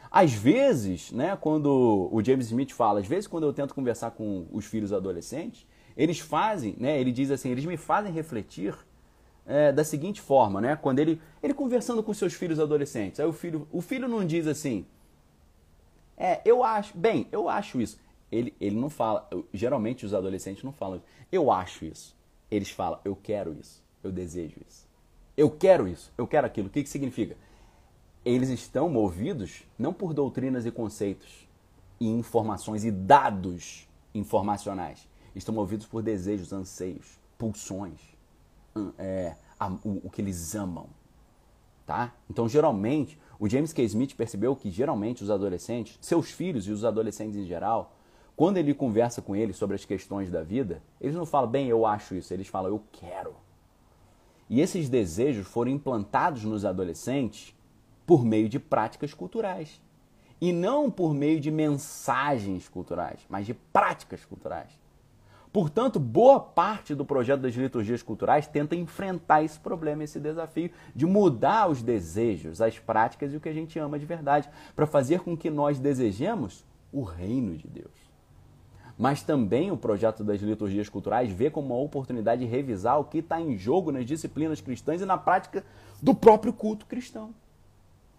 Às 0.10 0.34
vezes, 0.34 1.12
né, 1.12 1.38
quando 1.40 2.10
o 2.12 2.24
James 2.24 2.48
Smith 2.48 2.72
fala, 2.72 3.00
às 3.00 3.08
vezes 3.08 3.28
quando 3.28 3.46
eu 3.46 3.54
tento 3.54 3.76
conversar 3.76 4.12
com 4.12 4.48
os 4.52 4.66
filhos 4.66 4.92
adolescentes, 4.92 5.66
eles 5.96 6.20
fazem, 6.20 6.76
né, 6.80 7.00
ele 7.00 7.12
diz 7.12 7.32
assim, 7.32 7.50
eles 7.50 7.66
me 7.66 7.78
fazem 7.78 8.12
refletir 8.12 8.76
é, 9.46 9.72
da 9.72 9.84
seguinte 9.84 10.22
forma, 10.22 10.62
né? 10.62 10.76
Quando 10.76 11.00
ele, 11.00 11.22
ele 11.42 11.54
conversando 11.54 12.04
com 12.04 12.14
seus 12.14 12.34
filhos 12.34 12.60
adolescentes, 12.60 13.20
aí 13.20 13.26
o 13.26 13.34
filho, 13.34 13.68
o 13.72 13.82
filho 13.82 14.08
não 14.08 14.26
diz 14.26 14.48
assim, 14.48 14.86
é, 16.18 16.42
eu 16.46 16.64
acho, 16.64 16.98
bem, 16.98 17.28
eu 17.32 17.50
acho 17.50 17.82
isso. 17.82 18.00
Ele, 18.32 18.56
ele 18.62 18.76
não 18.76 18.90
fala, 18.90 19.28
geralmente 19.54 20.06
os 20.06 20.14
adolescentes 20.14 20.64
não 20.64 20.72
falam, 20.72 21.02
eu 21.32 21.52
acho 21.52 21.86
isso. 21.86 22.16
Eles 22.50 22.70
falam, 22.70 23.00
eu 23.04 23.16
quero 23.16 23.54
isso, 23.60 23.84
eu 24.04 24.12
desejo 24.12 24.58
isso. 24.68 24.88
Eu 25.36 25.50
quero 25.50 25.88
isso, 25.88 26.12
eu 26.18 26.28
quero 26.28 26.46
aquilo. 26.46 26.68
O 26.68 26.70
que, 26.70 26.84
que 26.84 26.90
significa? 26.90 27.36
Eles 28.24 28.50
estão 28.50 28.88
movidos 28.88 29.64
não 29.78 29.94
por 29.94 30.14
doutrinas 30.14 30.66
e 30.66 30.72
conceitos, 30.72 31.48
e 32.00 32.08
informações 32.08 32.84
e 32.84 32.92
dados 32.92 33.88
informacionais. 34.14 35.08
Estão 35.36 35.54
movidos 35.54 35.86
por 35.86 36.04
desejos, 36.04 36.52
anseios, 36.52 37.20
pulsões 37.38 38.11
é, 38.98 39.36
a, 39.60 39.68
o, 39.68 40.02
o, 40.04 40.10
que 40.10 40.22
eles 40.22 40.56
amam. 40.56 40.88
Tá? 41.86 42.14
Então, 42.30 42.48
geralmente, 42.48 43.20
o 43.40 43.50
James 43.50 43.74
K. 43.74 43.84
Smith 43.84 44.16
percebeu 44.16 44.56
que 44.56 44.72
geralmente 44.72 45.24
os 45.24 45.30
adolescentes, 45.30 45.98
seus 46.02 46.32
filhos 46.32 46.68
e 46.68 46.72
os 46.72 46.86
adolescentes 46.86 47.36
em 47.36 47.46
geral, 47.46 47.96
quando 48.36 48.58
ele 48.58 48.74
conversa 48.74 49.22
com 49.22 49.36
eles 49.36 49.56
sobre 49.56 49.76
as 49.76 49.86
questões 49.86 50.30
da 50.30 50.42
vida, 50.42 50.82
eles 51.00 51.16
não 51.16 51.26
falam, 51.26 51.50
bem, 51.50 51.68
eu 51.68 51.86
acho 51.86 52.16
isso, 52.16 52.34
eles 52.34 52.48
falam, 52.48 52.72
eu 52.72 52.82
quero. 52.92 53.36
E 54.50 54.60
esses 54.60 54.90
desejos 54.90 55.48
foram 55.48 55.72
implantados 55.72 56.44
nos 56.44 56.66
adolescentes 56.66 57.56
por 58.06 58.26
meio 58.26 58.50
de 58.50 58.60
práticas 58.60 59.14
culturais. 59.14 59.82
E 60.42 60.52
não 60.52 60.90
por 60.90 61.14
meio 61.14 61.40
de 61.40 61.52
mensagens 61.52 62.68
culturais, 62.68 63.20
mas 63.30 63.46
de 63.46 63.54
práticas 63.54 64.26
culturais. 64.26 64.81
Portanto, 65.52 66.00
boa 66.00 66.40
parte 66.40 66.96
do 66.96 67.04
projeto 67.04 67.42
das 67.42 67.54
liturgias 67.54 68.02
culturais 68.02 68.48
tenta 68.48 68.74
enfrentar 68.74 69.44
esse 69.44 69.60
problema, 69.60 70.04
esse 70.04 70.18
desafio 70.18 70.72
de 70.96 71.06
mudar 71.06 71.70
os 71.70 71.82
desejos, 71.82 72.62
as 72.62 72.80
práticas 72.80 73.34
e 73.34 73.36
o 73.36 73.40
que 73.42 73.50
a 73.50 73.54
gente 73.54 73.78
ama 73.78 74.00
de 74.00 74.06
verdade, 74.06 74.50
para 74.76 74.88
fazer 74.88 75.20
com 75.20 75.36
que 75.36 75.50
nós 75.50 75.78
desejemos 75.78 76.66
o 76.92 77.04
reino 77.04 77.58
de 77.58 77.68
Deus. 77.68 77.92
Mas 78.98 79.24
também 79.24 79.72
o 79.72 79.78
projeto 79.78 80.24
das 80.24 80.40
liturgias 80.42 80.88
culturais 80.88 81.30
vê 81.30 81.50
como 81.50 81.74
uma 81.74 81.84
oportunidade 81.84 82.46
de 82.46 82.50
revisar 82.50 83.00
o 83.00 83.04
que 83.04 83.18
está 83.18 83.42
em 83.42 83.58
jogo 83.58 83.92
nas 83.92 84.06
disciplinas 84.06 84.62
cristãs 84.62 85.02
e 85.02 85.06
na 85.06 85.18
prática 85.18 85.66
do 86.02 86.16
próprio 86.16 86.54
culto 86.54 86.86
cristão. 86.86 87.34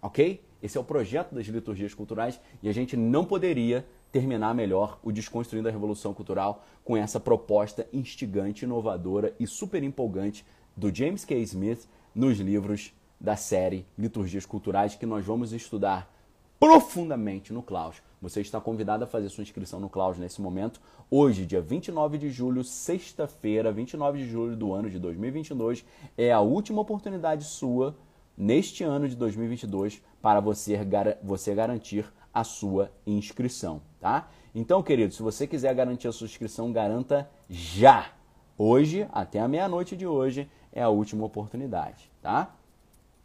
Ok? 0.01 0.43
Esse 0.61 0.77
é 0.77 0.81
o 0.81 0.83
projeto 0.83 1.33
das 1.33 1.47
liturgias 1.47 1.93
culturais 1.93 2.39
e 2.61 2.69
a 2.69 2.73
gente 2.73 2.95
não 2.95 3.25
poderia 3.25 3.85
terminar 4.13 4.53
melhor 4.53 4.99
o 5.03 5.11
Desconstruindo 5.11 5.67
a 5.67 5.71
Revolução 5.71 6.13
Cultural 6.13 6.63
com 6.85 6.95
essa 6.95 7.19
proposta 7.19 7.87
instigante, 7.91 8.63
inovadora 8.63 9.35
e 9.39 9.47
super 9.47 9.81
empolgante 9.81 10.45
do 10.77 10.93
James 10.93 11.25
K. 11.25 11.35
Smith 11.41 11.89
nos 12.13 12.37
livros 12.39 12.93
da 13.19 13.35
série 13.35 13.87
Liturgias 13.97 14.45
Culturais 14.45 14.93
que 14.93 15.07
nós 15.07 15.25
vamos 15.25 15.51
estudar 15.51 16.13
profundamente 16.59 17.51
no 17.51 17.63
Klaus. 17.63 18.03
Você 18.21 18.39
está 18.39 18.61
convidado 18.61 19.03
a 19.03 19.07
fazer 19.07 19.29
sua 19.29 19.41
inscrição 19.41 19.79
no 19.79 19.89
Klaus 19.89 20.19
nesse 20.19 20.39
momento. 20.41 20.79
Hoje, 21.09 21.43
dia 21.43 21.59
29 21.59 22.19
de 22.19 22.29
julho, 22.29 22.63
sexta-feira, 22.63 23.71
29 23.71 24.19
de 24.19 24.29
julho 24.29 24.55
do 24.55 24.73
ano 24.73 24.91
de 24.91 24.99
2022, 24.99 25.83
é 26.15 26.31
a 26.31 26.39
última 26.39 26.81
oportunidade 26.81 27.45
sua 27.45 27.95
neste 28.37 28.83
ano 28.83 29.09
de 29.09 29.15
2022 29.15 30.03
para 30.21 30.39
você, 30.39 30.79
você 31.23 31.55
garantir 31.55 32.05
a 32.33 32.43
sua 32.43 32.91
inscrição, 33.05 33.81
tá? 33.99 34.29
Então, 34.55 34.81
querido, 34.81 35.13
se 35.13 35.21
você 35.21 35.45
quiser 35.45 35.73
garantir 35.75 36.07
a 36.07 36.11
sua 36.11 36.25
inscrição, 36.25 36.71
garanta 36.71 37.29
já. 37.49 38.11
Hoje, 38.57 39.07
até 39.11 39.39
a 39.39 39.47
meia-noite 39.47 39.95
de 39.95 40.05
hoje, 40.05 40.49
é 40.71 40.81
a 40.81 40.89
última 40.89 41.25
oportunidade, 41.25 42.09
tá? 42.21 42.55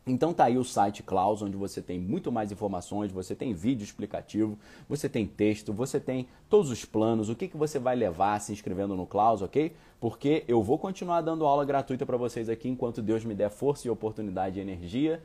Então 0.06 0.32
tá 0.32 0.44
aí 0.44 0.56
o 0.56 0.64
site 0.64 1.02
Klaus, 1.02 1.42
onde 1.42 1.56
você 1.56 1.82
tem 1.82 1.98
muito 1.98 2.32
mais 2.32 2.50
informações, 2.50 3.12
você 3.12 3.34
tem 3.34 3.52
vídeo 3.52 3.84
explicativo, 3.84 4.59
você 4.88 5.06
tem 5.09 5.26
texto, 5.26 5.72
você 5.72 6.00
tem 6.00 6.26
todos 6.48 6.70
os 6.70 6.84
planos, 6.84 7.28
o 7.28 7.36
que, 7.36 7.46
que 7.46 7.56
você 7.56 7.78
vai 7.78 7.94
levar 7.94 8.40
se 8.40 8.52
inscrevendo 8.52 8.96
no 8.96 9.06
Klaus, 9.06 9.42
ok? 9.42 9.74
Porque 10.00 10.44
eu 10.48 10.62
vou 10.62 10.78
continuar 10.78 11.20
dando 11.20 11.44
aula 11.44 11.64
gratuita 11.64 12.06
para 12.06 12.16
vocês 12.16 12.48
aqui 12.48 12.68
enquanto 12.68 13.02
Deus 13.02 13.24
me 13.24 13.34
der 13.34 13.50
força 13.50 13.86
e 13.86 13.90
oportunidade 13.90 14.59
e 14.59 14.62
energia. 14.62 15.22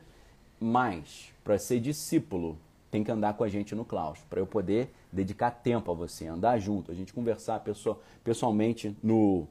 Mas, 0.60 1.32
para 1.44 1.58
ser 1.58 1.80
discípulo, 1.80 2.58
tem 2.94 3.04
que 3.04 3.10
andar 3.10 3.34
com 3.34 3.44
a 3.44 3.50
gente 3.50 3.74
no 3.74 3.84
Klaus, 3.84 4.20
para 4.30 4.40
eu 4.40 4.46
poder 4.46 4.94
dedicar 5.12 5.50
tempo 5.50 5.90
a 5.90 5.96
você, 5.96 6.28
andar 6.28 6.60
junto, 6.60 6.92
a 6.92 6.94
gente 6.94 7.12
conversar 7.12 7.64
pessoalmente 8.24 8.96
no 9.02 9.48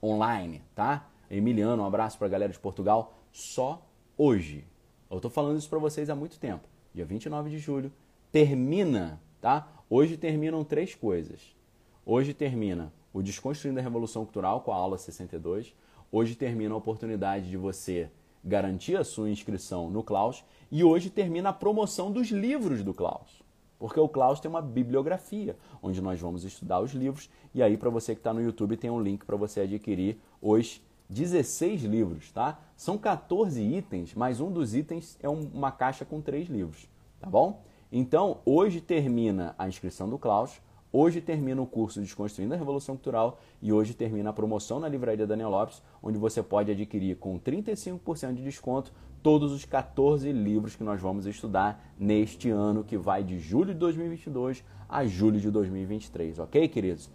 online, 0.00 0.62
tá? 0.72 1.10
Emiliano, 1.28 1.82
um 1.82 1.84
abraço 1.84 2.16
para 2.16 2.28
a 2.28 2.30
galera 2.30 2.52
de 2.52 2.60
Portugal, 2.60 3.18
só 3.32 3.84
hoje. 4.16 4.64
Eu 5.10 5.16
estou 5.16 5.28
falando 5.28 5.58
isso 5.58 5.68
para 5.68 5.80
vocês 5.80 6.08
há 6.08 6.14
muito 6.14 6.38
tempo. 6.38 6.62
Dia 6.94 7.04
29 7.04 7.50
de 7.50 7.58
julho 7.58 7.92
termina, 8.30 9.20
tá? 9.40 9.66
Hoje 9.90 10.16
terminam 10.16 10.62
três 10.62 10.94
coisas. 10.94 11.56
Hoje 12.04 12.32
termina 12.32 12.92
o 13.12 13.20
Desconstruindo 13.20 13.80
a 13.80 13.82
Revolução 13.82 14.24
Cultural 14.24 14.60
com 14.60 14.70
a 14.70 14.76
aula 14.76 14.96
62. 14.96 15.74
Hoje 16.12 16.36
termina 16.36 16.72
a 16.72 16.78
oportunidade 16.78 17.50
de 17.50 17.56
você 17.56 18.08
garantir 18.46 18.96
a 18.96 19.04
sua 19.04 19.28
inscrição 19.28 19.90
no 19.90 20.04
Klaus 20.04 20.44
e 20.70 20.84
hoje 20.84 21.10
termina 21.10 21.48
a 21.48 21.52
promoção 21.52 22.12
dos 22.12 22.28
livros 22.28 22.84
do 22.84 22.94
Klaus. 22.94 23.42
Porque 23.78 23.98
o 23.98 24.08
Klaus 24.08 24.38
tem 24.38 24.48
uma 24.48 24.62
bibliografia, 24.62 25.56
onde 25.82 26.00
nós 26.00 26.20
vamos 26.20 26.44
estudar 26.44 26.80
os 26.80 26.92
livros, 26.92 27.28
e 27.52 27.62
aí 27.62 27.76
para 27.76 27.90
você 27.90 28.14
que 28.14 28.20
está 28.20 28.32
no 28.32 28.40
YouTube 28.40 28.76
tem 28.76 28.88
um 28.88 29.02
link 29.02 29.24
para 29.24 29.36
você 29.36 29.60
adquirir 29.60 30.18
os 30.40 30.80
16 31.10 31.82
livros, 31.82 32.32
tá? 32.32 32.58
São 32.76 32.96
14 32.96 33.60
itens, 33.60 34.14
mas 34.14 34.40
um 34.40 34.50
dos 34.50 34.74
itens 34.74 35.18
é 35.20 35.28
uma 35.28 35.70
caixa 35.70 36.04
com 36.04 36.20
três 36.20 36.48
livros, 36.48 36.88
tá 37.20 37.28
bom? 37.28 37.62
Então, 37.92 38.38
hoje 38.44 38.80
termina 38.80 39.54
a 39.58 39.68
inscrição 39.68 40.08
do 40.08 40.18
Klaus, 40.18 40.60
Hoje 40.98 41.20
termina 41.20 41.60
o 41.60 41.66
curso 41.66 42.00
Desconstruindo 42.00 42.54
a 42.54 42.56
Revolução 42.56 42.96
Cultural 42.96 43.38
e 43.60 43.70
hoje 43.70 43.92
termina 43.92 44.30
a 44.30 44.32
promoção 44.32 44.80
na 44.80 44.88
Livraria 44.88 45.26
Daniel 45.26 45.50
Lopes, 45.50 45.82
onde 46.02 46.16
você 46.16 46.42
pode 46.42 46.72
adquirir 46.72 47.16
com 47.16 47.38
35% 47.38 48.32
de 48.32 48.42
desconto 48.42 48.94
todos 49.22 49.52
os 49.52 49.66
14 49.66 50.32
livros 50.32 50.74
que 50.74 50.82
nós 50.82 50.98
vamos 50.98 51.26
estudar 51.26 51.86
neste 51.98 52.48
ano, 52.48 52.82
que 52.82 52.96
vai 52.96 53.22
de 53.22 53.38
julho 53.38 53.74
de 53.74 53.80
2022 53.80 54.64
a 54.88 55.04
julho 55.04 55.38
de 55.38 55.50
2023, 55.50 56.38
ok, 56.38 56.66
queridos? 56.66 57.10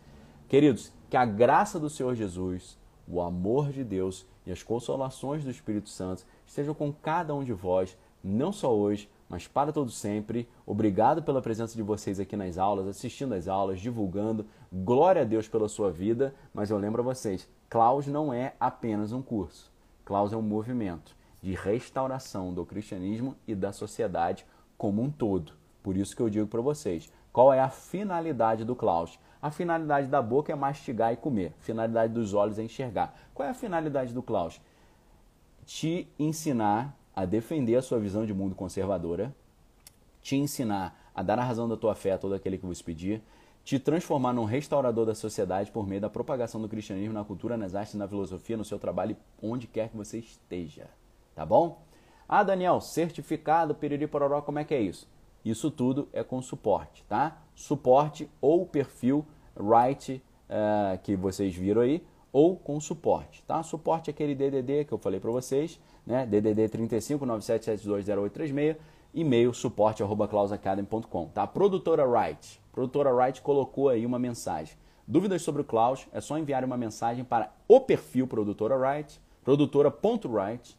Queridos, 0.47 0.93
que 1.09 1.17
a 1.17 1.25
graça 1.25 1.79
do 1.79 1.89
Senhor 1.89 2.13
Jesus, 2.13 2.77
o 3.07 3.19
amor 3.19 3.71
de 3.71 3.83
Deus 3.83 4.27
e 4.45 4.51
as 4.51 4.61
consolações 4.61 5.43
do 5.43 5.49
Espírito 5.49 5.89
Santo 5.89 6.23
estejam 6.45 6.75
com 6.75 6.93
cada 6.93 7.33
um 7.33 7.43
de 7.43 7.51
vós, 7.51 7.97
não 8.23 8.51
só 8.51 8.71
hoje, 8.71 9.09
mas 9.31 9.47
para 9.47 9.71
todo 9.71 9.89
sempre. 9.89 10.45
Obrigado 10.65 11.23
pela 11.23 11.41
presença 11.41 11.73
de 11.73 11.81
vocês 11.81 12.19
aqui 12.19 12.35
nas 12.35 12.57
aulas, 12.57 12.85
assistindo 12.85 13.33
às 13.33 13.47
aulas, 13.47 13.79
divulgando. 13.79 14.45
Glória 14.69 15.21
a 15.21 15.25
Deus 15.25 15.47
pela 15.47 15.69
sua 15.69 15.89
vida, 15.89 16.35
mas 16.53 16.69
eu 16.69 16.77
lembro 16.77 17.01
a 17.01 17.05
vocês, 17.05 17.47
Klaus 17.69 18.07
não 18.07 18.33
é 18.33 18.53
apenas 18.59 19.13
um 19.13 19.21
curso. 19.21 19.71
Klaus 20.03 20.33
é 20.33 20.35
um 20.35 20.41
movimento 20.41 21.15
de 21.41 21.53
restauração 21.53 22.53
do 22.53 22.65
cristianismo 22.65 23.33
e 23.47 23.55
da 23.55 23.71
sociedade 23.71 24.45
como 24.77 25.01
um 25.01 25.09
todo. 25.09 25.53
Por 25.81 25.95
isso 25.95 26.13
que 26.13 26.21
eu 26.21 26.29
digo 26.29 26.47
para 26.47 26.59
vocês, 26.59 27.09
qual 27.31 27.53
é 27.53 27.61
a 27.61 27.69
finalidade 27.69 28.65
do 28.65 28.75
Klaus? 28.75 29.17
A 29.41 29.49
finalidade 29.49 30.09
da 30.09 30.21
boca 30.21 30.51
é 30.51 30.55
mastigar 30.55 31.13
e 31.13 31.15
comer. 31.15 31.55
A 31.57 31.63
finalidade 31.63 32.11
dos 32.11 32.33
olhos 32.33 32.59
é 32.59 32.63
enxergar. 32.63 33.17
Qual 33.33 33.47
é 33.47 33.51
a 33.51 33.55
finalidade 33.55 34.13
do 34.13 34.21
Klaus? 34.21 34.59
Te 35.65 36.09
ensinar 36.19 36.97
a 37.15 37.25
defender 37.25 37.75
a 37.75 37.81
sua 37.81 37.99
visão 37.99 38.25
de 38.25 38.33
mundo 38.33 38.55
conservadora, 38.55 39.33
te 40.21 40.35
ensinar 40.35 41.11
a 41.13 41.21
dar 41.21 41.39
a 41.39 41.43
razão 41.43 41.67
da 41.67 41.75
tua 41.75 41.95
fé 41.95 42.11
a 42.11 42.17
todo 42.17 42.35
aquele 42.35 42.57
que 42.57 42.65
vos 42.65 42.81
pedir, 42.81 43.21
te 43.63 43.77
transformar 43.77 44.33
num 44.33 44.45
restaurador 44.45 45.05
da 45.05 45.13
sociedade 45.13 45.71
por 45.71 45.87
meio 45.87 46.01
da 46.01 46.09
propagação 46.09 46.61
do 46.61 46.69
cristianismo 46.69 47.13
na 47.13 47.23
cultura, 47.23 47.57
nas 47.57 47.75
artes, 47.75 47.93
na 47.95 48.07
filosofia, 48.07 48.57
no 48.57 48.65
seu 48.65 48.79
trabalho, 48.79 49.15
onde 49.41 49.67
quer 49.67 49.89
que 49.89 49.97
você 49.97 50.19
esteja. 50.19 50.87
Tá 51.35 51.45
bom? 51.45 51.81
Ah, 52.27 52.43
Daniel, 52.43 52.79
certificado, 52.81 53.75
piriri 53.75 54.07
pororó, 54.07 54.41
como 54.41 54.59
é 54.59 54.63
que 54.63 54.73
é 54.73 54.81
isso? 54.81 55.07
Isso 55.43 55.69
tudo 55.69 56.07
é 56.13 56.23
com 56.23 56.41
suporte, 56.41 57.03
tá? 57.09 57.41
Suporte 57.55 58.29
ou 58.39 58.65
perfil 58.65 59.25
right 59.55 60.21
uh, 60.49 60.97
que 61.03 61.15
vocês 61.15 61.55
viram 61.55 61.81
aí, 61.81 62.03
ou 62.31 62.55
com 62.55 62.79
suporte, 62.79 63.43
tá? 63.43 63.61
Suporte 63.63 64.09
é 64.09 64.11
aquele 64.11 64.33
DDD 64.33 64.85
que 64.85 64.93
eu 64.93 64.97
falei 64.97 65.19
para 65.19 65.31
vocês, 65.31 65.79
né? 66.05 66.25
DDD 66.25 66.69
35 66.69 67.25
97720836, 67.25 68.77
e-mail 69.13 69.53
suporte 69.53 70.01
arroba 70.01 70.27
clausacademy.com, 70.27 71.27
tá? 71.27 71.45
Produtora 71.45 72.05
Wright, 72.05 72.61
produtora 72.71 73.13
Wright 73.13 73.41
colocou 73.41 73.89
aí 73.89 74.05
uma 74.05 74.17
mensagem. 74.17 74.75
Dúvidas 75.07 75.41
sobre 75.41 75.61
o 75.61 75.65
Klaus, 75.65 76.07
é 76.13 76.21
só 76.21 76.37
enviar 76.37 76.63
uma 76.63 76.77
mensagem 76.77 77.25
para 77.25 77.51
o 77.67 77.81
perfil 77.81 78.27
produtora 78.27 78.77
Wright, 78.77 79.19
produtora.wright, 79.43 80.77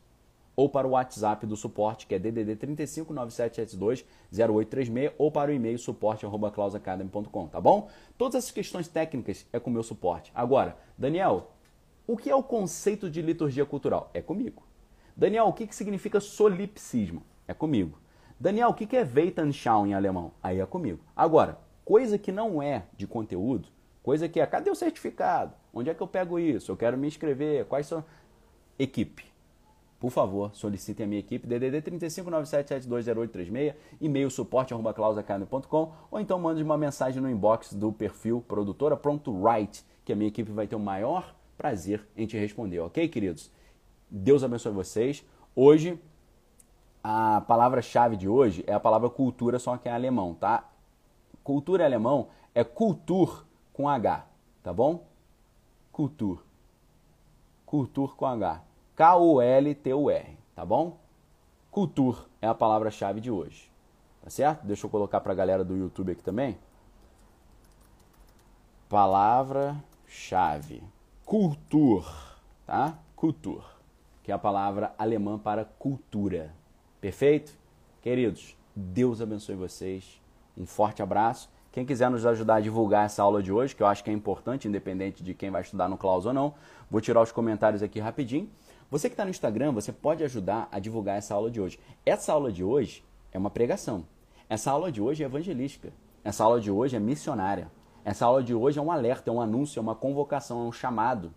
ou 0.55 0.68
para 0.68 0.86
o 0.86 0.90
WhatsApp 0.90 1.46
do 1.46 1.57
suporte, 1.57 2.07
que 2.07 2.14
é 2.14 2.18
DDD 2.18 2.57
35 2.57 3.12
9772 3.12 4.05
0836, 4.32 5.12
ou 5.18 5.30
para 5.30 5.50
o 5.50 5.55
e-mail 5.55 5.78
suporte@clausacademy.com, 5.78 7.48
tá 7.48 7.61
bom? 7.61 7.88
Todas 8.18 8.36
essas 8.36 8.50
questões 8.50 8.88
técnicas 8.88 9.46
é 9.53 9.59
com 9.59 9.70
o 9.70 9.72
meu 9.72 9.82
suporte. 9.82 10.30
Agora, 10.34 10.76
Daniel, 10.96 11.53
o 12.07 12.16
que 12.16 12.30
é 12.30 12.34
o 12.34 12.42
conceito 12.42 13.11
de 13.11 13.22
liturgia 13.22 13.64
cultural? 13.64 14.11
É 14.12 14.20
comigo. 14.20 14.62
Daniel, 15.16 15.46
o 15.46 15.53
que, 15.53 15.66
que 15.66 15.74
significa 15.74 16.20
solipsismo? 16.20 17.22
É 17.46 17.55
comigo. 17.55 17.98
Daniel, 18.38 18.70
o 18.70 18.74
que, 18.74 18.86
que 18.86 18.96
é 18.96 19.05
Weltanschauung 19.05 19.90
em 19.90 19.94
alemão? 19.94 20.32
Aí 20.42 20.61
é 20.61 20.66
comigo. 20.66 21.00
Agora, 21.14 21.59
coisa 21.84 22.18
que 22.18 22.32
não 22.32 22.62
é 22.62 22.84
de 22.96 23.07
conteúdo, 23.07 23.68
coisa 24.03 24.28
que 24.28 24.40
é, 24.40 24.46
cadê 24.46 24.70
o 24.70 24.74
certificado? 24.74 25.55
Onde 25.72 25.90
é 25.90 25.94
que 25.94 26.03
eu 26.03 26.09
pego 26.09 26.38
isso? 26.38 26.72
Eu 26.72 26.76
quero 26.76 26.98
me 26.98 27.07
inscrever, 27.07 27.64
quais 27.66 27.86
são... 27.86 28.05
Equipe 28.78 29.31
por 30.03 30.11
favor, 30.11 30.53
solicitem 30.53 31.05
a 31.05 31.09
minha 31.09 31.20
equipe 31.20 31.46
DDD 31.46 31.80
35977720836, 31.80 33.76
e-mail 34.00 34.28
suporte@clausacarne.com 34.32 35.92
ou 36.11 36.18
então 36.18 36.40
mande 36.40 36.61
uma 36.61 36.76
mensagem 36.76 37.22
no 37.22 37.30
inbox 37.30 37.72
do 37.72 37.92
perfil 37.92 38.44
produtora 38.48 38.96
pronto 38.96 39.32
right, 39.40 39.84
que 40.05 40.12
a 40.12 40.16
minha 40.16 40.26
equipe 40.26 40.50
vai 40.50 40.66
ter 40.66 40.74
o 40.74 40.80
maior 40.80 41.32
prazer 41.57 42.05
em 42.16 42.26
te 42.26 42.36
responder, 42.36 42.80
OK, 42.80 43.07
queridos? 43.07 43.48
Deus 44.11 44.42
abençoe 44.42 44.72
vocês. 44.72 45.24
Hoje 45.55 45.96
a 47.05 47.40
palavra-chave 47.42 48.16
de 48.16 48.28
hoje 48.28 48.64
é 48.66 48.72
a 48.72 48.80
palavra 48.80 49.09
cultura, 49.09 49.61
só 49.61 49.76
que 49.76 49.88
é 49.88 49.92
alemão, 49.92 50.34
tá? 50.34 50.68
Cultura 51.44 51.84
em 51.84 51.86
alemão 51.86 52.26
é 52.53 52.64
cultur 52.64 53.46
com 53.72 53.88
H, 53.88 54.26
tá 54.64 54.72
bom? 54.72 55.07
Cultur. 55.92 56.42
Cultur 57.64 58.16
com 58.16 58.26
H. 58.26 58.71
K-U-L-T-U-R, 58.95 60.38
tá 60.55 60.64
bom? 60.64 60.99
Cultur 61.70 62.28
é 62.43 62.47
a 62.47 62.55
palavra-chave 62.55 63.20
de 63.20 63.30
hoje, 63.30 63.70
tá 64.22 64.28
certo? 64.28 64.66
Deixa 64.66 64.84
eu 64.84 64.90
colocar 64.90 65.20
para 65.20 65.32
a 65.32 65.34
galera 65.34 65.64
do 65.64 65.74
YouTube 65.74 66.12
aqui 66.12 66.22
também. 66.22 66.59
Palavra-chave. 68.88 70.82
Kultur, 71.24 72.05
tá? 72.66 72.99
Kultur, 73.16 73.64
que 74.22 74.30
é 74.30 74.34
a 74.34 74.38
palavra 74.38 74.95
alemã 74.99 75.38
para 75.38 75.64
cultura. 75.64 76.55
Perfeito? 77.01 77.57
Queridos, 78.03 78.55
Deus 78.76 79.22
abençoe 79.22 79.55
vocês. 79.55 80.20
Um 80.55 80.66
forte 80.66 81.03
abraço. 81.03 81.49
Quem 81.72 81.86
quiser 81.86 82.11
nos 82.11 82.26
ajudar 82.26 82.57
a 82.57 82.61
divulgar 82.61 83.07
essa 83.07 83.22
aula 83.22 83.43
de 83.43 83.51
hoje, 83.51 83.74
que 83.74 83.82
eu 83.82 83.86
acho 83.86 84.05
que 84.05 84.11
é 84.11 84.12
importante, 84.12 84.68
independente 84.68 85.24
de 85.24 85.32
quem 85.32 85.51
vai 85.51 85.62
estudar 85.62 85.88
no 85.88 85.97
Klaus 85.97 86.26
ou 86.26 86.32
não, 86.34 86.53
vou 86.90 87.01
tirar 87.01 87.22
os 87.22 87.32
comentários 87.32 87.82
aqui 87.82 87.99
rapidinho. 87.99 88.51
Você 88.93 89.09
que 89.09 89.14
está 89.14 89.24
no 89.24 89.30
Instagram, 89.30 89.72
você 89.72 89.90
pode 89.90 90.22
ajudar 90.22 90.68
a 90.70 90.78
divulgar 90.78 91.16
essa 91.16 91.34
aula 91.34 91.51
de 91.51 91.59
hoje. 91.59 91.80
Essa 92.05 92.30
aula 92.30 92.53
de 92.53 92.62
hoje 92.62 93.03
é 93.32 93.38
uma 93.38 93.49
pregação. 93.49 94.05
Essa 94.51 94.70
aula 94.70 94.93
de 94.93 95.01
hoje 95.01 95.22
é 95.22 95.26
evangelística. 95.26 95.90
Essa 96.22 96.45
aula 96.45 96.61
de 96.61 96.70
hoje 96.70 96.95
é 96.95 97.01
missionária. 97.01 97.72
Essa 98.05 98.26
aula 98.26 98.43
de 98.43 98.55
hoje 98.55 98.78
é 98.78 98.82
um 98.82 98.93
alerta, 98.93 99.30
é 99.30 99.32
um 99.32 99.40
anúncio, 99.40 99.78
é 99.78 99.80
uma 99.80 99.95
convocação, 99.95 100.61
é 100.61 100.68
um 100.68 100.72
chamado, 100.72 101.32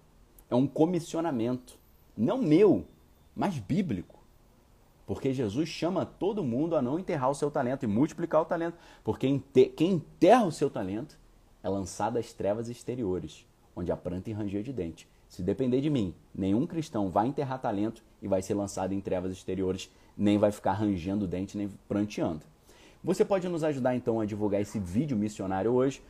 é 0.50 0.56
um 0.56 0.68
comissionamento. 0.68 1.80
Não 2.18 2.40
meu, 2.40 2.84
mas 3.34 3.58
bíblico. 3.58 4.20
Porque 5.08 5.32
Jesus 5.32 5.70
chama 5.70 6.06
todo 6.06 6.44
mundo 6.44 6.76
a 6.76 6.82
não 6.82 7.00
enterrar 7.00 7.30
o 7.30 7.36
seu 7.36 7.50
talento 7.50 7.84
e 7.84 7.88
multiplicar 7.88 8.42
o 8.42 8.46
talento. 8.46 8.78
Porque 9.02 9.42
quem 9.78 9.94
enterra 9.94 10.44
o 10.44 10.52
seu 10.52 10.70
talento 10.70 11.18
é 11.64 11.70
lançado 11.70 12.18
às 12.18 12.34
trevas 12.34 12.68
exteriores, 12.68 13.48
onde 13.74 13.94
a 13.94 13.96
planta 13.96 14.30
e 14.30 14.34
ranger 14.34 14.62
de 14.62 14.74
dente. 14.74 15.08
Se 15.36 15.44
depender 15.44 15.82
de 15.82 15.90
mim, 15.90 16.16
nenhum 16.34 16.66
cristão 16.66 17.10
vai 17.10 17.28
enterrar 17.28 17.60
talento 17.60 18.02
e 18.22 18.28
vai 18.28 18.42
ser 18.42 18.54
lançado 18.54 18.94
em 18.94 19.02
trevas 19.02 19.34
exteriores, 19.34 19.92
nem 20.18 20.38
vai 20.38 20.50
ficar 20.50 20.72
rangendo 20.72 21.28
dente, 21.28 21.58
nem 21.58 21.68
pranteando. 21.90 22.40
Você 23.04 23.26
pode 23.26 23.46
nos 23.50 23.62
ajudar 23.62 23.98
então 23.98 24.22
a 24.22 24.26
divulgar 24.26 24.62
esse 24.62 24.80
vídeo 24.80 25.18
missionário 25.18 25.74
hoje 25.74 26.02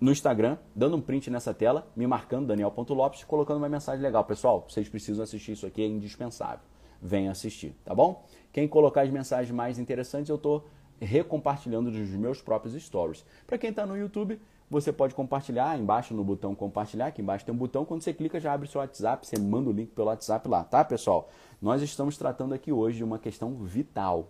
no 0.00 0.12
Instagram, 0.12 0.56
dando 0.72 0.96
um 0.96 1.00
print 1.00 1.28
nessa 1.32 1.52
tela, 1.52 1.90
me 1.96 2.06
marcando 2.06 2.46
Daniel.Lopes, 2.46 3.24
colocando 3.24 3.56
uma 3.56 3.68
mensagem 3.68 4.00
legal. 4.00 4.22
Pessoal, 4.22 4.64
vocês 4.68 4.88
precisam 4.88 5.24
assistir 5.24 5.50
isso 5.50 5.66
aqui, 5.66 5.82
é 5.82 5.86
indispensável. 5.88 6.60
Venha 7.02 7.32
assistir, 7.32 7.74
tá 7.84 7.92
bom? 7.92 8.24
Quem 8.52 8.68
colocar 8.68 9.00
as 9.00 9.10
mensagens 9.10 9.50
mais 9.50 9.80
interessantes, 9.80 10.28
eu 10.28 10.36
estou 10.36 10.64
recompartilhando 11.00 11.90
dos 11.90 12.08
meus 12.10 12.40
próprios 12.40 12.80
stories. 12.80 13.24
Para 13.48 13.58
quem 13.58 13.70
está 13.70 13.84
no 13.84 13.96
YouTube, 13.96 14.40
você 14.70 14.92
pode 14.92 15.14
compartilhar 15.14 15.76
embaixo 15.78 16.14
no 16.14 16.22
botão 16.22 16.54
compartilhar, 16.54 17.06
aqui 17.06 17.20
embaixo 17.20 17.44
tem 17.44 17.52
um 17.52 17.58
botão, 17.58 17.84
quando 17.84 18.02
você 18.02 18.14
clica 18.14 18.38
já 18.38 18.52
abre 18.52 18.68
seu 18.68 18.80
WhatsApp, 18.80 19.26
você 19.26 19.38
manda 19.38 19.68
o 19.68 19.72
link 19.72 19.90
pelo 19.90 20.06
WhatsApp 20.08 20.48
lá, 20.48 20.62
tá 20.62 20.84
pessoal? 20.84 21.28
Nós 21.60 21.82
estamos 21.82 22.16
tratando 22.16 22.54
aqui 22.54 22.70
hoje 22.70 22.98
de 22.98 23.04
uma 23.04 23.18
questão 23.18 23.54
vital. 23.56 24.28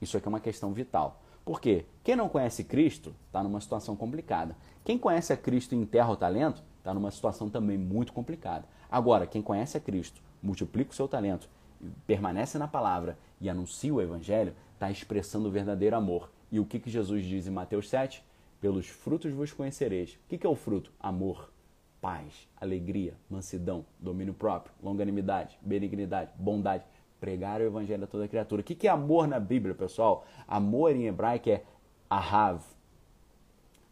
Isso 0.00 0.16
aqui 0.16 0.26
é 0.26 0.30
uma 0.30 0.40
questão 0.40 0.72
vital. 0.72 1.20
Por 1.44 1.60
quê? 1.60 1.84
Quem 2.02 2.16
não 2.16 2.28
conhece 2.28 2.64
Cristo 2.64 3.14
está 3.26 3.42
numa 3.42 3.60
situação 3.60 3.94
complicada. 3.94 4.56
Quem 4.84 4.98
conhece 4.98 5.32
a 5.32 5.36
Cristo 5.36 5.74
e 5.74 5.78
enterra 5.78 6.10
o 6.10 6.16
talento 6.16 6.62
está 6.78 6.94
numa 6.94 7.10
situação 7.10 7.50
também 7.50 7.76
muito 7.76 8.12
complicada. 8.12 8.64
Agora, 8.90 9.26
quem 9.26 9.42
conhece 9.42 9.76
a 9.76 9.80
Cristo, 9.80 10.22
multiplica 10.42 10.90
o 10.90 10.94
seu 10.94 11.06
talento, 11.06 11.48
permanece 12.06 12.58
na 12.58 12.66
palavra 12.66 13.18
e 13.40 13.48
anuncia 13.48 13.92
o 13.92 14.00
Evangelho, 14.00 14.54
está 14.74 14.90
expressando 14.90 15.48
o 15.48 15.50
verdadeiro 15.50 15.96
amor. 15.96 16.30
E 16.50 16.58
o 16.58 16.64
que, 16.64 16.78
que 16.78 16.90
Jesus 16.90 17.24
diz 17.24 17.46
em 17.46 17.50
Mateus 17.50 17.88
7? 17.88 18.22
Pelos 18.60 18.88
frutos 18.88 19.32
vos 19.32 19.52
conhecereis. 19.52 20.14
O 20.14 20.18
que 20.28 20.46
é 20.46 20.50
o 20.50 20.56
fruto? 20.56 20.92
Amor, 20.98 21.52
paz, 22.00 22.48
alegria, 22.60 23.14
mansidão, 23.30 23.84
domínio 23.98 24.34
próprio, 24.34 24.74
longanimidade, 24.82 25.58
benignidade, 25.60 26.32
bondade. 26.36 26.84
Pregar 27.20 27.60
o 27.60 27.64
evangelho 27.64 28.04
a 28.04 28.06
toda 28.06 28.28
criatura. 28.28 28.60
O 28.60 28.64
que 28.64 28.86
é 28.86 28.90
amor 28.90 29.26
na 29.26 29.40
Bíblia, 29.40 29.74
pessoal? 29.74 30.24
Amor 30.46 30.94
em 30.94 31.06
hebraico 31.06 31.50
é 31.50 31.64
ahav. 32.08 32.62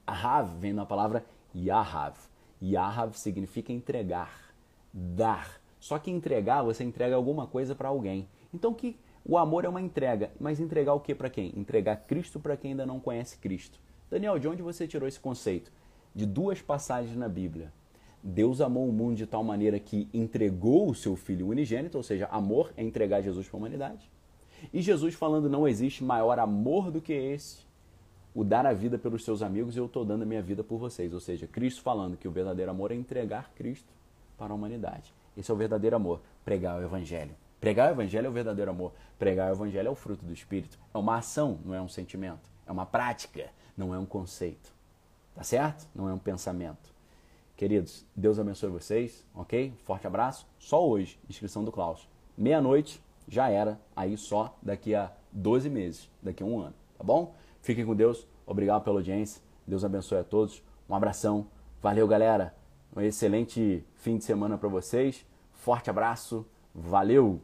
Ahav 0.06 0.56
vem 0.60 0.72
da 0.72 0.86
palavra 0.86 1.24
yahav. 1.52 2.16
Yahav 2.62 3.18
significa 3.18 3.72
entregar, 3.72 4.54
dar. 4.92 5.60
Só 5.80 5.98
que 5.98 6.10
entregar, 6.10 6.62
você 6.62 6.84
entrega 6.84 7.16
alguma 7.16 7.46
coisa 7.48 7.74
para 7.74 7.88
alguém. 7.88 8.28
Então 8.54 8.72
que 8.72 8.96
o 9.24 9.36
amor 9.36 9.64
é 9.64 9.68
uma 9.68 9.80
entrega, 9.80 10.30
mas 10.38 10.60
entregar 10.60 10.94
o 10.94 11.00
que 11.00 11.12
para 11.14 11.28
quem? 11.28 11.52
Entregar 11.58 11.96
Cristo 12.06 12.38
para 12.38 12.56
quem 12.56 12.70
ainda 12.70 12.86
não 12.86 13.00
conhece 13.00 13.38
Cristo. 13.38 13.80
Daniel, 14.10 14.38
de 14.38 14.48
onde 14.48 14.62
você 14.62 14.86
tirou 14.86 15.08
esse 15.08 15.20
conceito? 15.20 15.70
De 16.14 16.24
duas 16.24 16.62
passagens 16.62 17.16
na 17.16 17.28
Bíblia. 17.28 17.72
Deus 18.22 18.60
amou 18.60 18.88
o 18.88 18.92
mundo 18.92 19.16
de 19.16 19.26
tal 19.26 19.44
maneira 19.44 19.78
que 19.78 20.08
entregou 20.12 20.90
o 20.90 20.94
seu 20.94 21.14
filho 21.14 21.48
unigênito, 21.48 21.96
ou 21.96 22.02
seja, 22.02 22.26
amor 22.26 22.72
é 22.76 22.82
entregar 22.82 23.22
Jesus 23.22 23.46
para 23.46 23.56
a 23.56 23.60
humanidade. 23.60 24.10
E 24.72 24.82
Jesus 24.82 25.14
falando: 25.14 25.48
não 25.48 25.68
existe 25.68 26.02
maior 26.02 26.38
amor 26.38 26.90
do 26.90 27.00
que 27.00 27.12
esse, 27.12 27.58
o 28.34 28.42
dar 28.42 28.66
a 28.66 28.72
vida 28.72 28.98
pelos 28.98 29.24
seus 29.24 29.42
amigos 29.42 29.76
e 29.76 29.78
eu 29.78 29.86
estou 29.86 30.04
dando 30.04 30.22
a 30.22 30.26
minha 30.26 30.42
vida 30.42 30.64
por 30.64 30.78
vocês. 30.78 31.12
Ou 31.14 31.20
seja, 31.20 31.46
Cristo 31.46 31.82
falando 31.82 32.16
que 32.16 32.28
o 32.28 32.30
verdadeiro 32.30 32.70
amor 32.70 32.90
é 32.90 32.94
entregar 32.94 33.50
Cristo 33.54 33.88
para 34.36 34.52
a 34.52 34.56
humanidade. 34.56 35.12
Esse 35.36 35.50
é 35.50 35.54
o 35.54 35.56
verdadeiro 35.56 35.96
amor, 35.96 36.20
pregar 36.44 36.80
o 36.80 36.82
Evangelho. 36.82 37.34
Pregar 37.60 37.88
o 37.88 37.92
Evangelho 37.92 38.26
é 38.26 38.28
o 38.28 38.32
verdadeiro 38.32 38.70
amor. 38.70 38.92
Pregar 39.18 39.50
o 39.50 39.54
Evangelho 39.54 39.88
é 39.88 39.90
o 39.90 39.94
fruto 39.94 40.24
do 40.24 40.32
Espírito. 40.32 40.78
É 40.92 40.98
uma 40.98 41.16
ação, 41.16 41.58
não 41.64 41.74
é 41.74 41.80
um 41.80 41.88
sentimento. 41.88 42.50
É 42.66 42.72
uma 42.72 42.84
prática 42.84 43.46
não 43.76 43.94
é 43.94 43.98
um 43.98 44.06
conceito. 44.06 44.74
Tá 45.34 45.42
certo? 45.42 45.86
Não 45.94 46.08
é 46.08 46.12
um 46.12 46.18
pensamento. 46.18 46.94
Queridos, 47.56 48.04
Deus 48.14 48.38
abençoe 48.38 48.70
vocês, 48.70 49.24
ok? 49.34 49.72
Forte 49.84 50.06
abraço. 50.06 50.46
Só 50.58 50.86
hoje, 50.86 51.18
inscrição 51.28 51.64
do 51.64 51.72
Klaus. 51.72 52.08
Meia-noite, 52.36 53.02
já 53.28 53.48
era. 53.48 53.80
Aí 53.94 54.16
só 54.16 54.56
daqui 54.62 54.94
a 54.94 55.12
12 55.32 55.68
meses, 55.68 56.10
daqui 56.22 56.42
a 56.42 56.46
um 56.46 56.60
ano, 56.60 56.74
tá 56.96 57.04
bom? 57.04 57.34
Fiquem 57.62 57.84
com 57.84 57.94
Deus. 57.94 58.26
Obrigado 58.46 58.84
pela 58.84 58.98
audiência. 58.98 59.42
Deus 59.66 59.84
abençoe 59.84 60.18
a 60.18 60.24
todos. 60.24 60.62
Um 60.88 60.94
abração. 60.94 61.46
Valeu, 61.82 62.06
galera. 62.06 62.54
Um 62.94 63.00
excelente 63.00 63.84
fim 63.96 64.18
de 64.18 64.24
semana 64.24 64.56
para 64.56 64.68
vocês. 64.68 65.26
Forte 65.52 65.90
abraço. 65.90 66.46
Valeu! 66.74 67.40